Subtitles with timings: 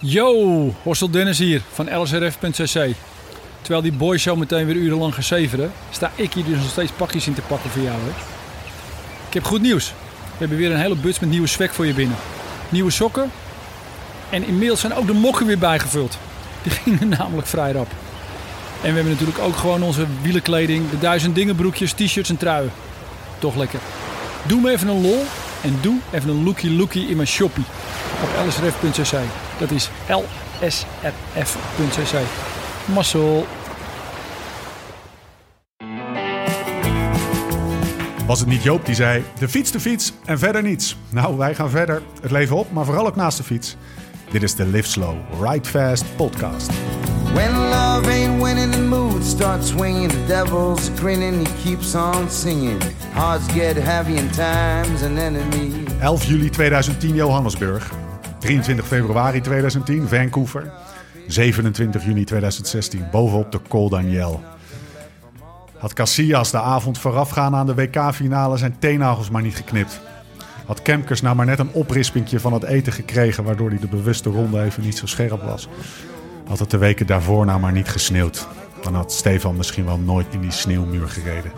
[0.00, 2.94] Yo, Horstel Dennis hier van lsrf.cc.
[3.60, 7.26] Terwijl die boys zo meteen weer urenlang gezeveren, sta ik hier dus nog steeds pakjes
[7.26, 7.96] in te pakken voor jou.
[8.00, 8.08] Hè?
[9.28, 9.88] Ik heb goed nieuws.
[10.30, 12.16] We hebben weer een hele bus met nieuwe swag voor je binnen.
[12.68, 13.30] Nieuwe sokken.
[14.30, 16.18] En inmiddels zijn ook de mokken weer bijgevuld.
[16.62, 17.90] Die gingen namelijk vrij rap.
[18.82, 22.72] En we hebben natuurlijk ook gewoon onze wielenkleding, de duizend dingen broekjes, t-shirts en truien.
[23.38, 23.80] Toch lekker.
[24.46, 25.24] Doe me even een lol
[25.62, 27.64] en doe even een lookie lookie in mijn shoppie
[28.22, 29.18] op lsrf.cc.
[29.58, 29.90] Dat is
[30.60, 32.18] lsrf.cc.
[32.84, 33.46] Mazzel.
[38.26, 40.96] Was het niet Joop die zei: de fiets, de fiets en verder niets?
[41.10, 42.02] Nou, wij gaan verder.
[42.20, 43.76] Het leven op, maar vooral ook naast de fiets.
[44.30, 46.70] Dit is de Live Slow, Ride Fast podcast.
[47.32, 50.10] When love ain't winning, the mood starts swinging.
[50.10, 52.82] The devil's grinning, he keeps on singing.
[53.12, 55.72] Hearts get heavy and time's an enemy.
[56.00, 58.07] 11 juli 2010 Johannesburg.
[58.48, 60.72] 23 februari 2010 Vancouver.
[61.26, 64.42] 27 juni 2016 bovenop de Col Daniel.
[65.78, 70.00] Had Casillas de avond voorafgaan aan de WK-finale zijn teennagels maar niet geknipt.
[70.66, 73.44] Had Kemkers nou maar net een oprispingje van het eten gekregen...
[73.44, 75.68] waardoor hij de bewuste ronde even niet zo scherp was.
[76.46, 78.48] Had het de weken daarvoor nou maar niet gesneeuwd.
[78.82, 81.52] Dan had Stefan misschien wel nooit in die sneeuwmuur gereden.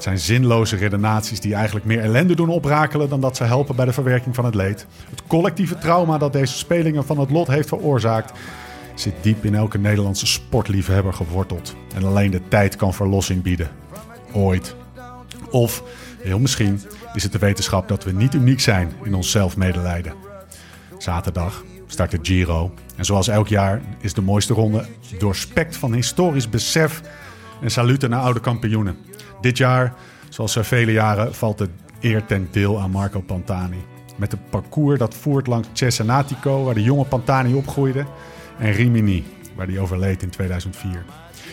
[0.00, 3.08] Het zijn zinloze redenaties die eigenlijk meer ellende doen oprakelen...
[3.08, 4.86] dan dat ze helpen bij de verwerking van het leed.
[5.10, 8.38] Het collectieve trauma dat deze spelingen van het lot heeft veroorzaakt...
[8.94, 11.74] zit diep in elke Nederlandse sportliefhebber geworteld.
[11.94, 13.68] En alleen de tijd kan verlossing bieden.
[14.32, 14.76] Ooit.
[15.50, 15.82] Of,
[16.22, 16.80] heel misschien,
[17.14, 20.12] is het de wetenschap dat we niet uniek zijn in ons zelfmedelijden.
[20.98, 22.74] Zaterdag start de Giro.
[22.96, 24.84] En zoals elk jaar is de mooiste ronde
[25.18, 27.00] doorspekt van historisch besef
[27.60, 28.96] en saluten naar oude kampioenen.
[29.40, 29.94] Dit jaar,
[30.28, 31.68] zoals vele jaren, valt de
[32.00, 33.84] eer ten deel aan Marco Pantani.
[34.16, 38.04] Met een parcours dat voert langs Cesenatico, waar de jonge Pantani opgroeide,
[38.58, 39.24] en Rimini,
[39.56, 41.04] waar die overleed in 2004.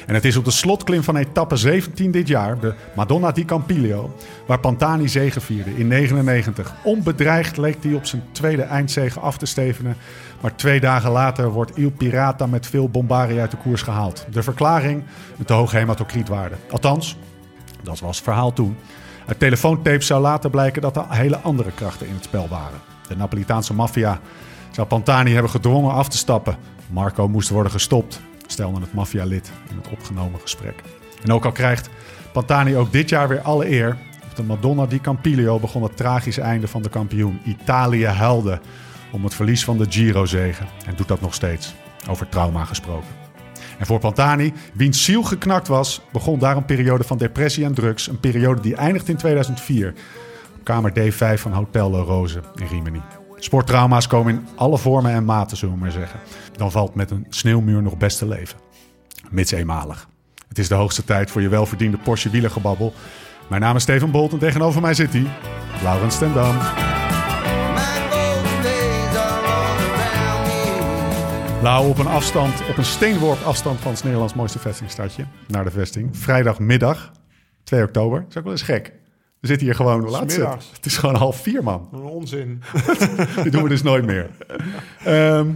[0.06, 4.16] En het is op de slotklim van etappe 17 dit jaar, de Madonna di Campiglio,
[4.46, 6.74] waar Pantani zegevierde in 99.
[6.84, 9.96] Onbedreigd leek hij op zijn tweede eindzege af te stevenen,
[10.42, 14.26] maar twee dagen later wordt Il Pirata met veel bombarie uit de koers gehaald.
[14.32, 15.04] De verklaring?
[15.40, 16.56] Een te hoge hematocrietwaarde.
[16.72, 17.18] Althans,
[17.88, 18.78] dat was het verhaal toen.
[19.26, 22.80] Uit telefoontapes zou later blijken dat er hele andere krachten in het spel waren.
[23.08, 24.20] De Napolitaanse maffia
[24.72, 26.58] zou Pantani hebben gedwongen af te stappen.
[26.90, 30.84] Marco moest worden gestopt, stelde het maffialid in het opgenomen gesprek.
[31.24, 31.90] En ook al krijgt
[32.34, 33.98] Pantani ook dit jaar weer alle eer.
[34.30, 37.40] Op de Madonna di Campiglio begon het tragische einde van de kampioen.
[37.46, 38.60] Italië huilde
[39.12, 41.74] om het verlies van de Giro-zegen en doet dat nog steeds.
[42.10, 43.27] Over trauma gesproken.
[43.80, 48.08] En voor Pantani, wiens ziel geknakt was, begon daar een periode van depressie en drugs.
[48.08, 49.94] Een periode die eindigt in 2004
[50.58, 53.02] op kamer D5 van Hotel La Rose in Rimini.
[53.36, 56.20] Sporttrauma's komen in alle vormen en maten, zullen we maar zeggen.
[56.56, 58.60] Dan valt met een sneeuwmuur nog best te leven.
[59.30, 60.08] Mits eenmalig.
[60.48, 62.94] Het is de hoogste tijd voor je welverdiende Porsche wielergebabbel.
[63.50, 65.28] Mijn naam is Steven Bolt en tegenover mij zit hij,
[65.84, 66.34] Laurens ten
[71.62, 75.26] Lau op een afstand, op een steenworp afstand van het Nederlands mooiste vestingstadje.
[75.48, 76.18] Naar de vesting.
[76.18, 77.12] Vrijdagmiddag,
[77.64, 78.20] 2 oktober.
[78.20, 78.94] Dat is ook wel eens gek.
[79.40, 80.72] We zitten hier gewoon, hoe laat het?
[80.74, 81.90] Het is gewoon half vier, man.
[81.94, 82.62] Een onzin.
[83.44, 84.30] Dit doen we dus nooit meer.
[85.04, 85.48] Ehm,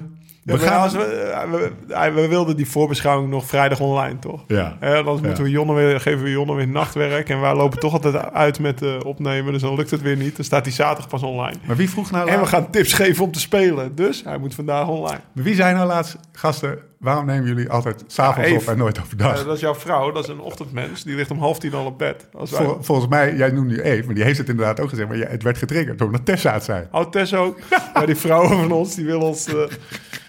[0.44, 0.90] we gaan...
[0.92, 4.44] we, we, we wilden die voorbeschouwing nog vrijdag online, toch?
[4.48, 4.78] Ja.
[4.80, 5.26] Hè, anders Ja.
[5.26, 7.30] moeten we Jonne weer, geven we Jonne weer nachtwerk.
[7.30, 9.54] En wij lopen toch altijd uit met eh, opnemen.
[9.54, 10.36] Dus dan lukt het weer niet.
[10.36, 11.58] Dan staat die zaterdag pas online.
[11.66, 13.96] Maar wie vroeg nou En we gaan tips geven om te spelen.
[13.96, 15.20] Dus hij moet vandaag online.
[15.34, 19.02] Maar Wie zei nou laatst, gasten, waarom nemen jullie altijd s'avonds Ja, op en nooit
[19.02, 19.46] overdag?
[19.46, 20.12] Dat is jouw vrouw.
[20.12, 21.04] Dat is een ochtendmens.
[21.04, 22.28] Die ligt om half tien al op bed.
[22.34, 22.66] Als wij...
[22.66, 25.08] Vol- volgens mij, jij noemt nu Eve, maar die heeft het inderdaad ook gezegd.
[25.08, 26.88] Maar ja, het werd getriggerd door dat Tessa het zei.
[26.92, 27.60] Oh, Tess ook.
[27.94, 29.56] Ja, die vrouwen van ons, die willen ons, eh,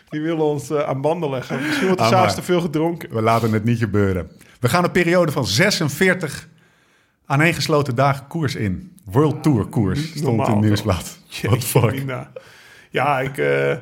[0.08, 1.60] die willen ons eh, aan banden leggen.
[1.66, 3.14] Misschien wordt er Ah, s'avonds maar- te veel gedronken.
[3.14, 4.30] We laten het niet gebeuren.
[4.60, 6.48] We gaan een periode van 46
[7.26, 8.96] aaneengesloten dagen koers in.
[9.04, 11.18] World Tour koers stond in nieuwsblad.
[11.40, 12.02] The fuck?
[12.90, 13.76] Ja, ik, eh,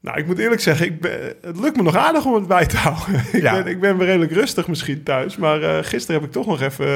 [0.00, 2.66] nou, ik moet eerlijk zeggen, ik ben, het lukt me nog aardig om het bij
[2.66, 3.14] te houden.
[3.32, 3.52] ik, Ja.
[3.62, 5.36] ben, ik ben weer redelijk rustig misschien thuis.
[5.36, 6.92] Maar eh, gisteren heb ik toch nog even eh,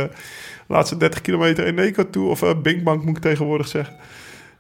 [0.67, 3.97] de laatste 30 kilometer in Eco toe of uh, Binkbank moet ik tegenwoordig zeggen,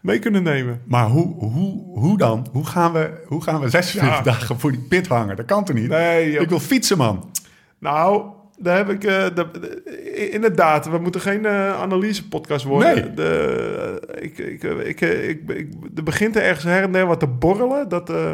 [0.00, 0.81] mee kunnen nemen.
[0.87, 2.46] Maar hoe, hoe, hoe dan?
[2.52, 4.23] Hoe gaan, we, hoe gaan we 46 Ja.
[4.32, 5.37] dagen voor die pit hangen?
[5.37, 5.88] Dat kan toch niet?
[5.88, 6.38] Nee.
[6.38, 7.31] Ik wil fietsen, man.
[7.79, 8.23] Nou,
[8.58, 9.04] daar heb ik.
[9.04, 12.94] eh, de, de- inderdaad, we moeten geen eh, analyse-podcast worden.
[12.94, 13.14] Nee.
[13.14, 17.26] De, ik, ik, ik, ik, ik, er begint er ergens her en der wat te
[17.26, 17.88] borrelen.
[17.88, 18.30] Dat, eh,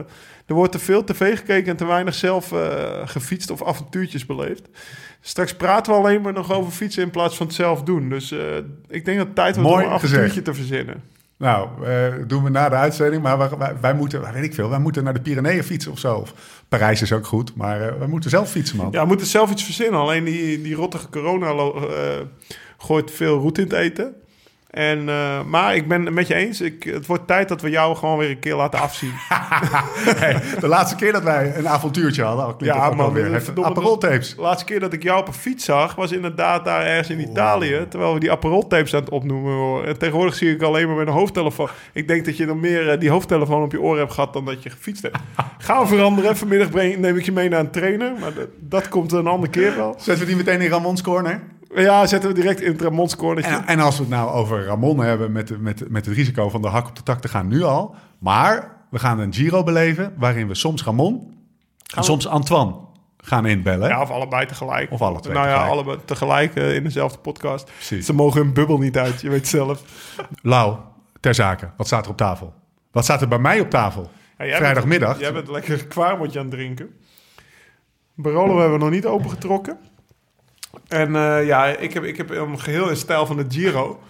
[0.46, 2.58] er wordt te veel tv gekeken en te weinig zelf eh,
[3.04, 4.68] gefietst of avontuurtjes beleefd.
[5.20, 8.08] Straks praten we alleen maar nog over fietsen in plaats van het zelf doen.
[8.08, 8.38] Dus eh,
[8.88, 10.04] ik denk dat het tijd wordt om een gezegd.
[10.22, 11.02] avontuurtje te verzinnen.
[11.36, 13.22] Nou, eh, doen we na de uitzending.
[13.22, 15.98] Maar wij, wij, wij moeten, weet ik veel, wij moeten naar de Pyreneeën fietsen of
[15.98, 16.14] zo.
[16.16, 18.88] Of Parijs is ook goed, maar eh, we moeten zelf fietsen, man.
[18.90, 20.00] Ja, we moeten zelf iets verzinnen.
[20.00, 22.20] Alleen die, die rottige corona lo- eh,
[22.78, 24.14] gooit veel roet in het eten.
[24.70, 26.60] En, eh, maar ik ben het met je eens.
[26.60, 29.12] Ik, het wordt tijd dat we jou gewoon weer een keer laten afzien.
[30.20, 33.14] Hey, de laatste keer dat wij een avontuurtje hadden, klinkt Ja, man,
[33.98, 34.34] tapes.
[34.34, 37.20] De laatste keer dat ik jou op een fiets zag, was inderdaad daar ergens in
[37.20, 37.86] Italië.
[37.88, 39.86] Terwijl we die Aperol-tapes aan het opnoemen waren.
[39.86, 41.68] En tegenwoordig zie ik alleen maar met een hoofdtelefoon.
[41.92, 44.44] Ik denk dat je nog meer eh, die hoofdtelefoon op je oren hebt gehad dan
[44.44, 45.18] dat je gefietst hebt.
[45.58, 46.36] Gaan we veranderen.
[46.36, 48.12] Vanmiddag breng, neem ik je mee naar een trainer.
[48.20, 49.94] Maar dat, dat komt een andere keer wel.
[49.98, 51.40] Zetten we die meteen in Ramons corner?
[51.74, 53.52] Ja, zetten we direct in het Ramons cornertje.
[53.54, 56.48] En, en als we het nou over Ramon hebben met, de- met, met het risico
[56.48, 57.94] van de hak op de tak te gaan nu al.
[58.18, 61.34] Maar we gaan een Giro beleven waarin we soms Ramon
[61.96, 62.74] en soms Antoine
[63.16, 63.88] gaan inbellen.
[63.88, 64.90] Ja, of allebei tegelijk.
[64.90, 65.74] Of alle twee Nou ja, tegelijk.
[65.74, 67.64] allebei tegelijk eh, in dezelfde podcast.
[67.64, 68.06] Precies.
[68.06, 69.82] Ze mogen hun bubbel niet uit, je weet zelf.
[70.42, 70.76] Lau,
[71.20, 72.52] ter zake, wat staat er op tafel?
[72.92, 74.10] Wat staat er bij mij op tafel?
[74.38, 75.08] Ja, jij Vrijdagmiddag.
[75.08, 76.90] Bent, jij bent lekker kwarmotje aan het drinken.
[78.14, 79.78] Barolo hebben we nog niet opengetrokken.
[80.88, 84.02] En eh, ja, ik heb, ik heb hem geheel in stijl van de Giro.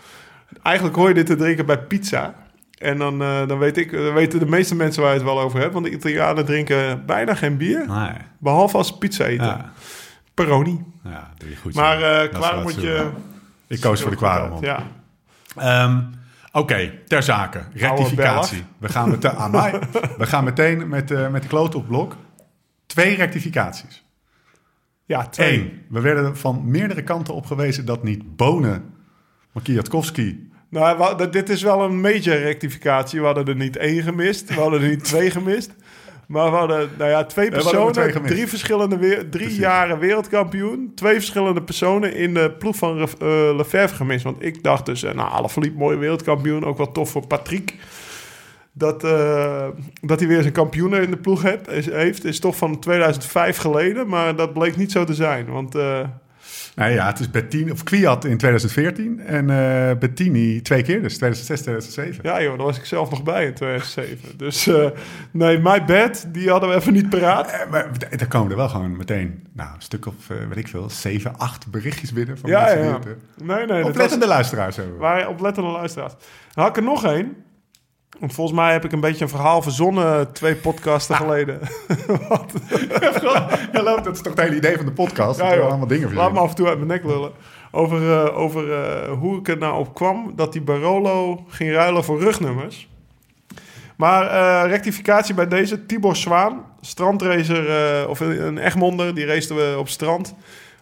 [0.62, 2.34] Eigenlijk hoor je dit te drinken bij pizza.
[2.78, 5.40] En dan, eh, dan, weet ik, dan weten de meeste mensen waar je het wel
[5.40, 5.72] over hebt.
[5.72, 7.86] Want de Italianen drinken bijna geen bier.
[7.88, 8.12] Nee.
[8.38, 9.46] Behalve als pizza eten.
[9.46, 9.72] Ja.
[10.34, 10.84] Peroni.
[11.04, 11.74] Ja, doe je goed.
[11.74, 12.96] Maar wel kwarmotje...
[12.96, 13.14] zo.
[13.66, 14.64] Ik koos voor de Quaremont.
[14.64, 14.82] Ja.
[15.56, 15.98] Ehm,
[16.52, 17.60] Oké, ter zake.
[17.74, 18.64] Rectificatie.
[18.78, 19.78] We gaan, meteen, Amai.
[20.18, 22.16] we gaan meteen met, met de kloot op blok.
[22.86, 24.04] Twee rectificaties.
[25.10, 25.58] Ja, twee.
[25.58, 28.84] Eén, we werden van meerdere kanten op gewezen dat niet Bonen,
[29.52, 30.48] Makiatkowski...
[30.68, 33.20] Nou, we hadden- dit is wel een major rectificatie.
[33.20, 34.48] We hadden er niet één gemist.
[34.48, 35.74] We hadden er niet twee gemist.
[36.26, 39.56] Maar we hadden, nou ja, twee er personen, twee drie verschillende, drie Precies.
[39.56, 40.92] jaren wereldkampioen.
[40.94, 43.06] Twee verschillende personen in de ploeg van uh,
[43.56, 44.24] Lefebvre gemist.
[44.24, 46.64] Want ik dacht dus, eh, nou, Alaphilippe, mooi wereldkampioen.
[46.64, 47.74] Ook wel tof voor Patrick.
[48.72, 49.68] Dat, eh,
[50.00, 53.56] dat hij weer zijn kampioenen in de ploeg heeft, is, heeft, is toch van 2005
[53.56, 54.08] geleden.
[54.08, 55.46] Maar dat bleek niet zo te zijn.
[55.46, 56.00] Want eh,
[56.74, 61.16] Nou ja, het is Bettini, of Kwiat in 2014 en eh, Bettini twee keer, dus
[61.16, 62.20] 2006, 2007.
[62.22, 64.38] ja joh, daar was ik zelf nog bij in 2007.
[64.38, 64.70] Dus
[65.30, 66.26] nee, my bad.
[66.28, 67.66] Die hadden we even niet paraat.
[67.70, 71.38] Maar daar komen er wel gewoon meteen nou, een stuk of, weet ik veel, zeven,
[71.38, 72.98] acht berichtjes binnen van Ja, mensen ja.
[72.98, 73.84] die het, Nee, nee.
[73.84, 74.94] oplettende luisteraars hebben.
[74.94, 75.00] we.
[75.00, 76.12] Waren oplettende luisteraars.
[76.54, 77.36] Dan had ik er nog één.
[78.18, 81.60] Want volgens mij heb ik een beetje een verhaal verzonnen twee podcasten geleden.
[83.72, 85.66] Ja, Lau, dat is toch het hele idee van de podcast, we joh.
[85.66, 87.32] allemaal dingen Laat me af en toe uit mijn nek lullen.
[87.70, 92.04] Over, eh, over eh, hoe ik er nou op kwam dat die Barolo ging ruilen
[92.04, 92.88] voor rugnummers.
[93.96, 95.86] Maar eh, rectificatie bij deze.
[95.86, 100.34] Tibor Zwaan, strandracer of een een Egmonder, die raceten we op strand.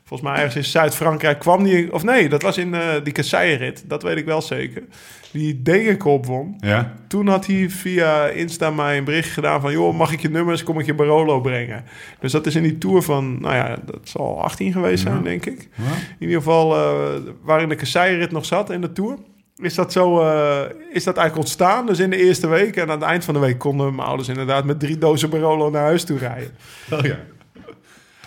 [0.08, 1.92] Volgens mij ergens in Zuid-Frankrijk kwam die...
[1.92, 3.84] Of nee, dat was in eh, die kasseienrit.
[3.86, 4.82] Dat weet ik wel zeker.
[5.32, 6.54] Die Degenkop won.
[6.58, 9.72] Ja, Toen had hij via Insta mij een bericht gedaan van...
[9.72, 11.84] joh, mag ik je nummers, kom ik je Barolo brengen.
[12.20, 15.22] Dus dat is in die tour van, nou ja, dat zal 18 geweest zijn, Ja.
[15.22, 15.68] denk ik.
[15.74, 15.84] Ja.
[16.18, 19.16] In ieder geval, eh, waarin de kasseienrit nog zat in de tour...
[19.56, 20.60] Is dat, zo, eh,
[20.92, 21.86] is dat eigenlijk ontstaan?
[21.86, 23.58] Dus in de eerste week en aan het eind van de week...
[23.58, 26.50] konden mijn ouders inderdaad met drie dozen Barolo naar huis toe rijden.
[26.92, 27.18] Oh ja.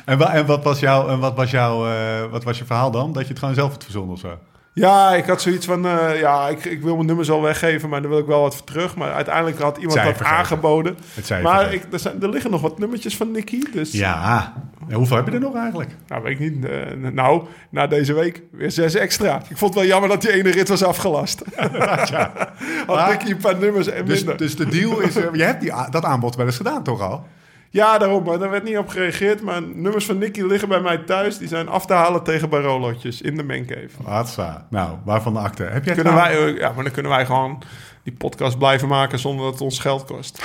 [0.06, 2.92] En, wa- en wat was, jouw, en wat, was jouw, eh, wat was je verhaal
[2.92, 3.14] dan?
[3.14, 4.38] Dat je het gewoon zelf had verzonnen of zo?
[4.74, 7.90] Ja, ik had zoiets van, eh, ja, ik, ik wil mijn nummers al weggeven...
[7.90, 8.96] maar daar wil ik wel wat voor terug.
[8.96, 10.38] Maar uiteindelijk had iemand dat vergeven.
[10.38, 10.98] aangeboden.
[11.44, 13.92] Maar ik, er, zijn, er liggen nog wat nummertjes van Nicky, dus...
[13.92, 14.54] Ja.
[14.88, 15.90] En hoeveel heb je er nog eigenlijk?
[16.08, 16.66] Nou, weet ik niet.
[16.66, 19.42] Eh, nou, na deze week weer zes extra.
[19.50, 21.42] Ik vond het wel jammer dat die ene rit was afgelast.
[21.56, 22.32] ja.
[22.88, 24.38] Had Maar- een paar nummers en Dus, minder.
[24.38, 25.14] dus de deal is...
[25.14, 27.26] je hebt die, dat aanbod wel eens gedaan, toch al?
[27.74, 28.24] Ja, daarom.
[28.24, 29.42] Maar daar werd niet op gereageerd.
[29.42, 31.38] Maar nummers van Nicky liggen bij mij thuis.
[31.38, 33.90] Die zijn af te halen tegen Barolootjes in de mancave.
[34.04, 34.68] Hatsa.
[34.70, 35.64] Nou, waarvan de akte?
[35.64, 37.62] Heb jij Kunnen nou- wij, eh, ja, maar dan kunnen wij gewoon
[38.04, 40.40] die podcast blijven maken zonder dat het ons geld kost.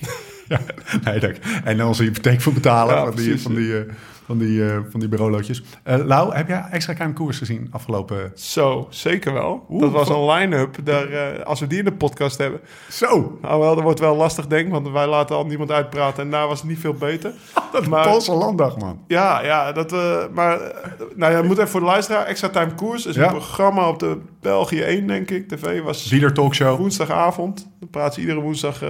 [0.48, 0.60] Ja,
[1.04, 1.36] nee, dank.
[1.64, 3.42] En dan onze hypotheek voor betalen Ja, van, die, precies.
[3.42, 3.92] van, die, eh,
[4.30, 5.62] van, die, eh, van die bureaulootjes.
[5.82, 8.32] Eh Lau, heb jij extra klein koers gezien afgelopen...
[8.34, 9.66] Zo, zeker wel.
[9.70, 10.76] Oeh, dat was een line-up.
[10.84, 12.60] Daar, eh, als we die in de podcast hebben.
[12.90, 14.72] Zo, Nou wel, dat wordt wel lastig denk ik.
[14.72, 16.22] Want wij laten al niemand uitpraten.
[16.24, 17.32] En daar was het niet veel beter.
[17.72, 19.00] dat Maar- Poolse landdag, man.
[19.06, 22.26] Ja, ja, dat, eh, maar eh, nou ja, moet even voor de luisteraar.
[22.26, 23.24] Extra Time Koers is Ja.
[23.24, 25.48] een programma op de België 1, denk ik.
[25.48, 26.76] TV was Wieler talkshow.
[26.78, 27.68] woensdagavond.
[27.80, 28.88] Dan praat ze iedere woensdag eh,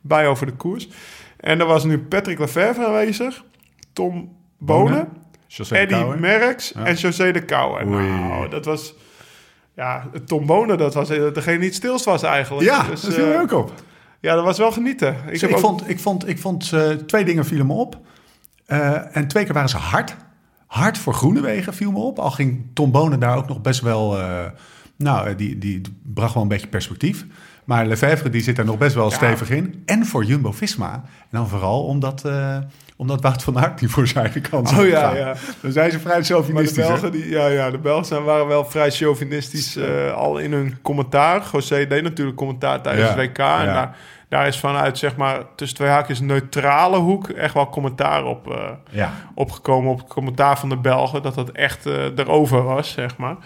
[0.00, 0.88] bij over de koers.
[1.36, 3.44] En daar was nu Patrick Lefevre aanwezig.
[3.92, 5.08] Tom Bonen.
[5.46, 6.04] José Eddie.
[6.04, 6.84] Merckx Ja.
[6.84, 7.86] en José de Kouwer.
[7.86, 8.94] Nou, dat was...
[9.74, 12.66] Ja, Tom Bonen, dat was degene die het stilst was eigenlijk.
[12.66, 13.72] Ja, Dus, dat viel me ook op.
[14.20, 15.16] Ja, dat was wel genieten.
[15.26, 17.72] Ik, Ik, heb ik, ook- vond, ik vond, ik vond eh, twee dingen vielen me
[17.72, 17.98] op.
[18.66, 20.16] Eh, en twee keer waren ze hard.
[20.66, 22.18] Hard voor Groenewegen viel me op.
[22.18, 24.16] Al ging Tom Bonen daar ook nog best wel...
[24.96, 27.26] nou, die, die bracht wel een beetje perspectief.
[27.64, 29.16] Maar Lefevre die zit daar nog best wel Ja.
[29.16, 29.82] stevig in.
[29.86, 30.92] En voor Jumbo-Visma.
[30.92, 32.22] En dan vooral omdat,
[32.98, 35.34] omdat Wout van Aert die voor zijn eigen kans Oh ja, ja.
[35.60, 36.76] Dan zijn ze vrij Maar de chauvinistisch.
[36.76, 36.88] hè?
[36.88, 41.48] Belgen, die, ja, ja, de Belgen waren wel vrij chauvinistisch eh, al in hun commentaar.
[41.52, 43.38] José deed natuurlijk commentaar tijdens Ja, het WK.
[43.38, 43.72] En ja.
[43.72, 43.96] daar,
[44.28, 47.28] daar is vanuit, zeg maar, tussen twee haakjes neutrale hoek...
[47.28, 49.12] echt wel commentaar op, eh, Ja.
[49.34, 51.22] opgekomen op het commentaar van de Belgen.
[51.22, 53.36] Dat dat echt eh erover was, zeg maar.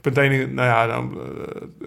[0.00, 1.18] Punt 1, nou ja, dan,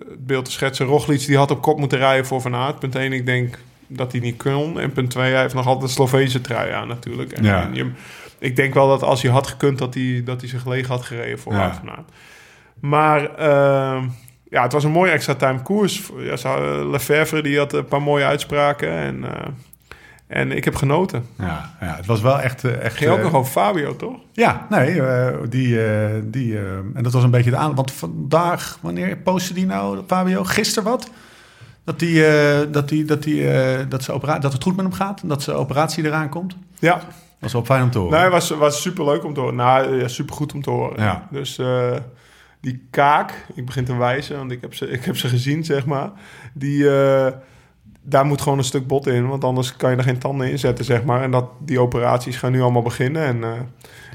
[0.10, 0.86] het beeld te schetsen.
[0.86, 2.80] Roglic die had op kop moeten rijden voor Van Aert.
[2.80, 3.58] Punt 1, ik denk
[3.90, 4.80] dat hij niet kon.
[4.80, 7.32] En punt 2, hij heeft nog altijd een Sloveense trui aan natuurlijk.
[7.32, 7.62] En, Ja.
[7.64, 7.92] en je-
[8.40, 11.02] ik denk wel dat als hij had gekund, dat hij, dat hij zich leeg had
[11.06, 11.82] gereden voor Ja.
[12.80, 14.04] Maar ehm,
[14.50, 16.10] ja, het was een mooie extra time koers.
[16.18, 18.90] Ja, Lefevre die had een paar mooie uitspraken.
[18.92, 19.48] En, eh,
[20.28, 21.26] en ik heb genoten.
[21.38, 22.64] Ja, ja, het was wel echt...
[22.64, 24.16] eh, echt Ging ook eh, nog over Fabio, toch?
[24.34, 25.02] Ja, nee,
[25.50, 25.78] die,
[26.30, 26.58] die,
[26.94, 27.76] en dat was een beetje de aan.
[27.76, 30.44] Want vandaag, wanneer postte die nou, Fabio?
[30.44, 31.10] Gisteren wat?
[31.90, 34.86] Dat, die, eh, dat, die, dat, die, eh, dat, ze opera- dat het goed met
[34.86, 36.56] hem gaat en dat zijn operatie eraan komt.
[36.80, 37.04] Ja, Dat
[37.40, 38.20] was wel fijn om te horen.
[38.22, 39.56] Nee, was, was super leuk om te horen.
[39.56, 41.04] Nou, ja, super goed om te horen.
[41.04, 41.28] Ja.
[41.32, 41.92] Dus eh,
[42.62, 45.86] die kaak, ik begin te wijzen, want ik heb ze, ik heb ze gezien, zeg
[45.86, 46.12] maar.
[46.54, 46.86] Die,
[48.10, 50.60] daar moet gewoon een stuk bot in, want anders kan je er geen tanden in
[50.60, 51.22] zetten, zeg maar.
[51.22, 53.24] En dat, die operaties gaan nu allemaal beginnen.
[53.24, 53.52] En eh,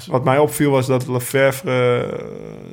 [0.06, 2.24] wat mij opviel was dat Lefevre, eh,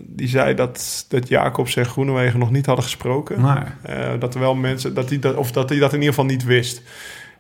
[0.07, 3.41] die zei dat, dat Jacobs en Groenewegen nog niet hadden gesproken.
[3.41, 3.97] Nee.
[3.97, 6.29] Eh, dat er wel mensen, dat hij dat, of dat hij dat in ieder geval
[6.29, 6.81] niet wist.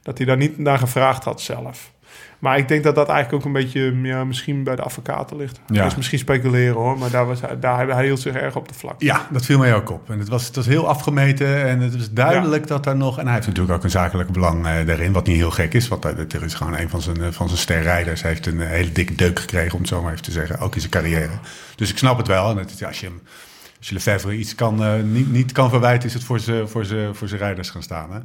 [0.01, 1.91] Dat hij daar niet naar gevraagd had zelf.
[2.41, 5.59] Maar ik denk dat dat eigenlijk ook een beetje, ja, misschien bij de advocaten ligt.
[5.67, 5.85] Ja.
[5.85, 8.73] Is misschien speculeren hoor, maar daar, was hij, daar hij hield zich erg op de
[8.73, 8.95] vlak.
[8.97, 10.09] Ja, dat viel mij ook op.
[10.09, 13.19] En het was, het was heel afgemeten en het was duidelijk dat daar nog...
[13.19, 15.87] En hij heeft natuurlijk ook een zakelijk belang eh, daarin, wat niet heel gek is.
[15.87, 18.67] Want eh, er is gewoon een van zijn, eh, van zijn sterrijders heeft een eh,
[18.67, 20.59] hele dikke deuk gekregen, om het zo maar even te zeggen.
[20.59, 21.33] Ook in zijn carrière.
[21.75, 22.49] Dus ik snap het wel.
[22.49, 23.21] En het, als je hem...
[23.81, 26.85] Als je Lefevre iets kan, eh, niet, niet kan verwijten, is het voor zijn voor
[26.85, 28.11] zijn- voor zijn rijders gaan staan.
[28.11, 28.19] Hè?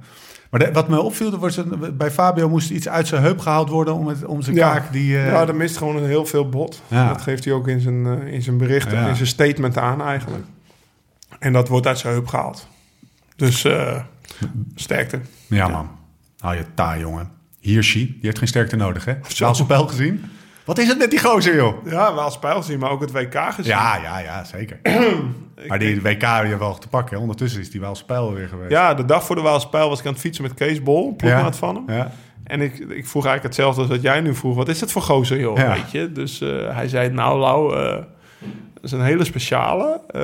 [0.50, 3.68] Maar de- wat me opviel, was een, bij Fabio moest iets uit zijn heup gehaald
[3.68, 4.72] worden om, het, om zijn Ja.
[4.72, 4.92] kaak.
[4.92, 6.82] Die, eh, Ja, er mist gewoon heel veel bot.
[6.88, 7.08] Ja.
[7.08, 9.08] Dat geeft hij ook in zijn, eh, in zijn bericht, Ja.
[9.08, 10.44] in zijn statement aan eigenlijk.
[11.38, 12.66] En dat wordt uit zijn heup gehaald.
[13.36, 13.64] Dus
[14.74, 15.20] sterkte.
[15.46, 15.90] Ja, man.
[16.38, 17.30] Hou je taai, jongen.
[17.60, 19.14] Hirschi, die heeft geen sterkte nodig, hè?
[19.38, 20.24] Wel spel gezien?
[20.66, 21.86] Wat is het met die gozer, joh?
[21.86, 23.72] Ja, wel spijl gezien, maar ook het WK gezien.
[23.72, 24.80] Ja, ja, ja, zeker.
[25.68, 27.16] maar die WK je wel te pakken.
[27.16, 27.22] hè.
[27.22, 28.70] Ondertussen is die wel spel weer geweest.
[28.70, 31.56] Ja, de dag voor de Waalspijl was ik aan het fietsen met Kees Bol, ploegmaat
[31.56, 31.96] van hem.
[31.96, 32.12] Ja.
[32.44, 34.54] En ik, ik vroeg eigenlijk hetzelfde als wat jij nu vroeg.
[34.54, 35.56] Wat is het voor gozer, joh?
[35.56, 35.72] Ja.
[35.72, 36.12] Weet je?
[36.12, 37.90] Dus eh, hij zei, nou Lau, eh,
[38.74, 40.00] dat is een hele speciale.
[40.08, 40.22] Eh,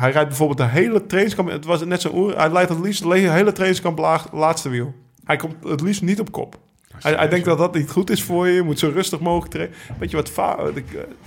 [0.00, 1.50] hij rijdt bijvoorbeeld de hele trainingskamp...
[1.50, 2.36] Het was net zo'n oer.
[2.36, 4.94] Hij leidt het liefst de hele trainingskamp laag, laatste wiel.
[5.24, 6.58] Hij komt het liefst niet op kop.
[7.00, 8.54] Hij, hij denkt dat dat niet goed is voor je.
[8.54, 9.76] Je moet zo rustig mogelijk trainen.
[9.98, 10.32] Weet je wat...
[10.38, 10.82] Uh,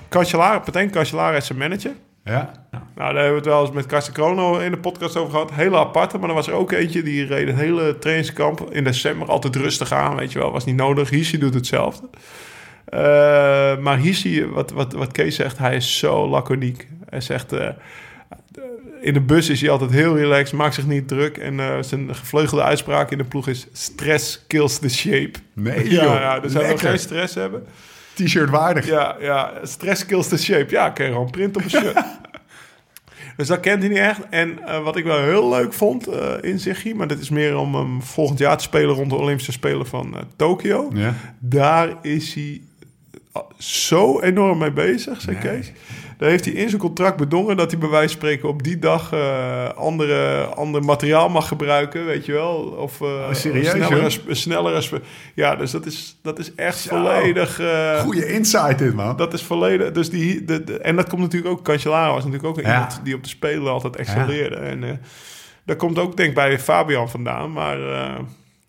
[0.10, 1.92] Cancellara, Patijn Cancellara is zijn manager.
[2.24, 2.52] Ja.
[2.72, 5.52] Nou, daar hebben we het wel eens met Karsten Krono in de podcast over gehad.
[5.52, 9.28] Hele aparte, maar er was er ook eentje die reed het hele trainingskamp in december
[9.28, 10.16] altijd rustig aan.
[10.16, 11.10] Weet je wel, was niet nodig.
[11.10, 12.10] Hishi doet hetzelfde.
[12.86, 16.88] Eh, maar Hishi, wat, wat, wat Kees zegt, hij is zo laconiek.
[17.10, 17.70] Hij zegt, eh,
[19.02, 21.38] in de bus is hij altijd heel relaxed, maakt zich niet druk.
[21.38, 25.32] En eh, zijn gevleugelde uitspraak in de ploeg is, stress kills the shape.
[25.54, 26.14] Nee, Ja, joh.
[26.20, 27.66] ja dus hij wil geen stress hebben.
[28.14, 28.86] T-shirt waardig.
[28.88, 30.66] Ja, ja, stress kills the shape.
[30.70, 32.04] Ja, kun je gewoon print op een shirt.
[33.38, 34.20] dus dat kent hij niet echt.
[34.30, 37.58] En eh, wat ik wel heel leuk vond eh, in Ziggy, maar dit is meer
[37.58, 40.90] om hem volgend jaar te spelen rond de Olympische Spelen van Tokio.
[40.94, 41.14] Ja.
[41.40, 42.62] Daar is hij
[43.58, 45.46] zo enorm mee bezig, zei Nee.
[45.52, 45.72] Kees.
[46.18, 48.80] Daar heeft hij in zijn contract bedongen dat hij bij wijze van spreken op die
[48.80, 52.56] dag eh, andere, ander materiaal mag gebruiken, weet je wel.
[52.58, 53.68] Of eh, Oh, serieus,
[54.86, 55.00] sp-
[55.34, 56.90] Ja, dus dat is, dat is echt Zo.
[56.96, 57.60] volledig...
[57.60, 59.18] eh, Goeie insight dit, man.
[59.18, 59.92] dat is volledig.
[59.92, 61.64] Dus die, de, de- en dat komt natuurlijk ook.
[61.64, 62.74] Cancellara was natuurlijk ook Ja.
[62.74, 64.56] iemand die op de spelen altijd excelleerde.
[64.56, 65.02] En
[65.66, 67.52] dat komt ook, denk ik, bij Fabian vandaan.
[67.52, 67.78] Maar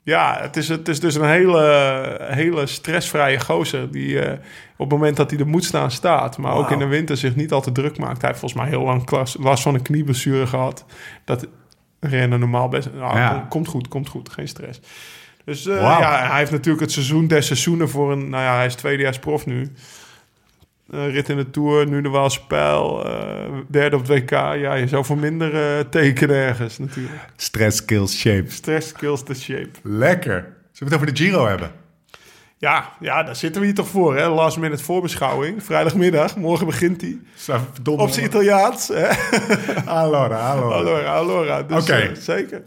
[0.09, 3.91] ja, het is, het is dus een hele, hele stressvrije gozer.
[3.91, 4.33] Die eh,
[4.77, 6.39] op het moment dat hij er moet staan, staat.
[6.39, 8.21] Maar ook in de winter zich niet al te druk maakt.
[8.21, 10.85] Hij heeft volgens mij heel lang klas, last van een knieblessure gehad.
[11.25, 11.47] Dat
[12.01, 12.89] rennen normaal best.
[12.95, 13.47] Nou, Ja.
[13.49, 14.29] Komt goed, komt goed.
[14.29, 14.81] Geen stress.
[15.45, 18.31] Dus eh, ja, hij heeft natuurlijk het seizoen des seizoenen voor een...
[18.31, 19.73] Nou ja, hij is tweedejaars prof nu.
[20.91, 24.31] Eh, rit in de Tour, nu de Waalspijl, eh derde op het WK.
[24.31, 27.29] Ja, je zou voor minder eh, tekenen ergens natuurlijk.
[27.37, 28.55] Stress kills shapes.
[28.55, 29.71] Stress kills the shape.
[29.83, 30.33] Lekker.
[30.33, 31.71] Zullen we het over de Giro hebben?
[32.59, 34.29] Ja, ja, daar zitten we hier toch voor, hè?
[34.29, 35.63] Last minute voorbeschouwing.
[35.63, 37.19] Vrijdagmiddag, morgen begint hij.
[37.35, 38.03] Verdomme.
[38.03, 39.07] Op zijn Italiaans, hè?
[39.85, 40.77] Allora, allora.
[40.77, 41.63] Allora, allora.
[41.63, 42.15] Dus, Oké.
[42.15, 42.63] zeker.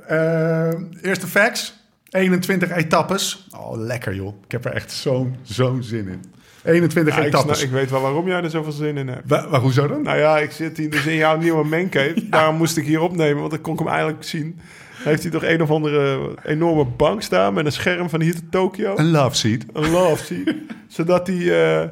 [1.02, 1.80] Eerste facts.
[2.10, 3.48] 21 etappes.
[3.58, 4.34] Oh, lekker joh.
[4.46, 6.22] Ik heb er echt zo'n zo'n zin in.
[6.64, 9.22] 21 Ja, ik, snap- ik weet wel waarom jij er zoveel zin in hebt.
[9.30, 10.02] Wa- wa- hoezo dan?
[10.04, 12.14] Nou ja, ik zit hier dus in jouw nieuwe mancave.
[12.30, 14.60] Daarom moest ik hier opnemen, want dan kon ik hem eigenlijk zien.
[15.04, 18.52] heeft hij toch een of andere enorme bank staan met een scherm van hier tot
[18.52, 18.94] Tokio.
[18.98, 19.62] Een love seat.
[19.74, 20.56] Een love seat.
[20.88, 21.38] zodat hij,
[21.82, 21.88] eh,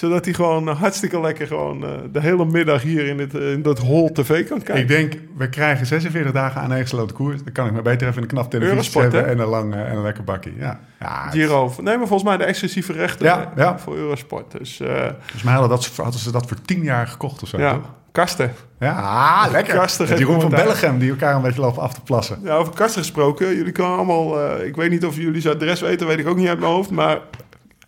[0.00, 3.78] zodat hij gewoon hartstikke lekker gewoon eh, de hele middag hier in, dit, in dat
[3.78, 4.82] hol tv kan kijken.
[4.82, 7.42] Ik denk, we krijgen 46 dagen aan gesloten koers.
[7.44, 9.96] Dan kan ik maar beter even een knap televisie hebben en een, lang, eh, en
[9.96, 10.54] een lekker bakkie.
[10.58, 10.80] Ja.
[11.00, 11.72] Ja, het- Giro.
[11.80, 13.78] Nee, maar volgens mij de exclusieve rechten Ja, eh, ja.
[13.78, 14.52] voor Eurosport.
[14.58, 14.88] Dus eh,
[15.18, 17.58] Volgens mij hadden, dat, hadden ze dat voor 10 jaar gekocht of zo.
[17.58, 17.90] ja, toch?
[18.12, 18.52] kasten.
[18.78, 19.76] Ja, ah, lekker.
[19.80, 20.50] Met heeft Jeroen van.
[20.50, 22.38] Bellegem, die elkaar een beetje lopen af te plassen.
[22.42, 23.56] Ja, over kasten gesproken.
[23.56, 24.40] Jullie kunnen allemaal...
[24.40, 26.72] eh, ik weet niet of jullie zijn adres weten, weet ik ook niet uit mijn
[26.72, 26.90] hoofd.
[26.90, 27.18] Maar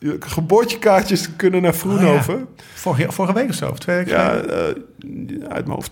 [0.03, 2.49] je- geboortekaartjes kunnen naar Vroenhoven.
[2.75, 4.65] Vorige, vorige week of zo, of twee weken ja, eh,
[5.49, 5.91] uit mijn hoofd.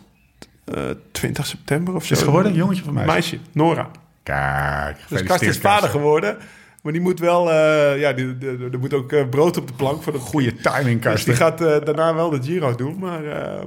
[0.64, 2.14] eh 20 september of zo.
[2.14, 2.52] Is geworden?
[2.52, 3.06] Een jongetje van mij?
[3.06, 3.90] Meisje, Nora.
[4.22, 6.36] Kijk, Dus gefeliciteerd, Kast is vader geworden.
[6.82, 7.50] Maar die moet wel...
[7.50, 10.18] eh, ja, die, die- die- er moet ook eh, brood op de plank voor de
[10.18, 12.98] Goeie timing, Dus die gaat eh, daarna wel de Giro doen.
[12.98, 13.62] Maar eh,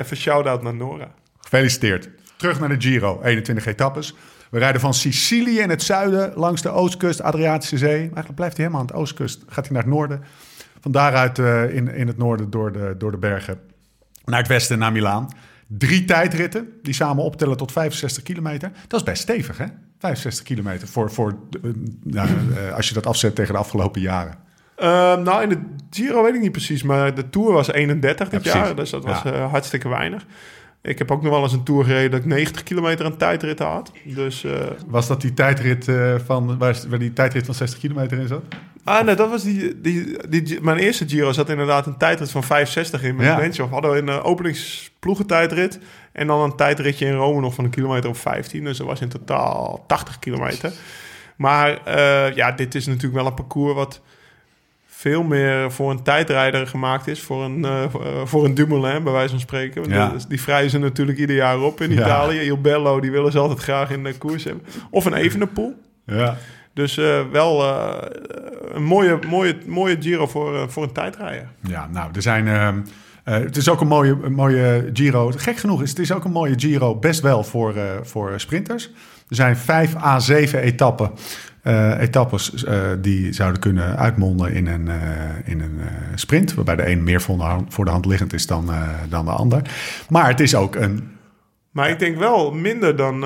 [0.00, 1.08] even shout-out naar Nora.
[1.40, 2.08] Gefeliciteerd.
[2.36, 4.14] Terug naar de Giro, 21 etappes.
[4.52, 7.98] We rijden van Sicilië in het zuiden langs de oostkust, Adriatische Zee.
[7.98, 9.42] Eigenlijk blijft hij helemaal aan de oostkust.
[9.48, 10.22] Gaat hij naar het noorden.
[10.80, 13.60] Van daaruit eh, in, in het noorden door de, door de bergen
[14.24, 15.28] naar het westen, naar Milaan.
[15.66, 18.70] Drie tijdritten die samen optellen tot 65 kilometer.
[18.88, 19.66] Dat is best stevig, hè?
[19.98, 21.70] 65 kilometer voor, voor eh,
[22.02, 24.34] nou, eh, als je dat afzet tegen de afgelopen jaren.
[24.76, 25.58] Eh, nou, in de
[25.90, 26.82] Giro weet ik niet precies.
[26.82, 28.76] Maar de Tour was 31 dit Ja, jaar.
[28.76, 29.46] Dus dat was Ja.
[29.46, 30.26] hartstikke weinig.
[30.82, 33.58] Ik heb ook nog wel eens een Tour gereden dat ik 90 kilometer aan tijdrit
[33.58, 33.92] had.
[34.04, 34.44] Dus...
[34.44, 34.52] eh,
[34.86, 38.42] Was dat die tijdrit eh, van waar, waar die tijdrit van 60 kilometer in zat?
[38.84, 42.42] Ah, nee, dat was die, die, die, Mijn eerste Giro zat inderdaad een tijdrit van
[42.44, 43.16] 65 in.
[43.16, 43.64] Met Ja.
[43.66, 45.78] We hadden we een uh, openingsploegentijdrit.
[46.12, 48.64] En dan een tijdritje in Rome nog van een kilometer of 15.
[48.64, 50.72] Dus dat was in totaal 80 kilometer.
[51.36, 54.00] Maar eh, ja, dit is natuurlijk wel een parcours wat
[55.02, 57.20] veel meer voor een tijdrijder gemaakt is.
[57.20, 57.84] Voor een, eh,
[58.24, 59.88] voor een Dumoulin, bij wijze van spreken.
[59.88, 60.08] Ja.
[60.08, 61.92] Dus Die vrije ze natuurlijk ieder jaar op in.
[61.92, 62.38] Italië.
[62.38, 64.62] Il Bello, die willen ze altijd graag in de koers hebben.
[64.90, 65.74] Of een Evenepoel.
[66.06, 66.36] Ja.
[66.74, 67.64] Dus eh, wel
[68.72, 71.48] een mooie, mooie, mooie Giro voor, voor een tijdrijder.
[71.60, 72.46] Ja, nou, er zijn.
[73.24, 75.32] het is ook een mooie, een mooie Giro.
[75.36, 78.90] Gek genoeg is het is ook een mooie Giro, best wel voor, voor sprinters.
[79.28, 80.56] Er zijn vijf A7
[81.62, 84.98] eh, etappes eh, die zouden kunnen uitmonden in een, eh,
[85.44, 85.80] in een
[86.14, 86.54] sprint.
[86.54, 88.70] Waarbij de een meer voor de hand, voor de hand liggend is dan,
[89.08, 89.62] dan de ander.
[90.08, 91.10] Maar het is ook een.
[91.70, 93.24] Maar ik denk wel minder dan,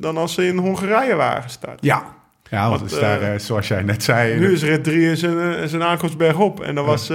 [0.00, 1.78] dan als ze in Hongarije waren gestart.
[1.84, 2.02] Ja,
[2.50, 4.38] ja want is daar, zoals jij net zei.
[4.38, 6.60] Nu is rit 3 is een, eh, is een aankomstberg op.
[6.60, 7.12] En dan was...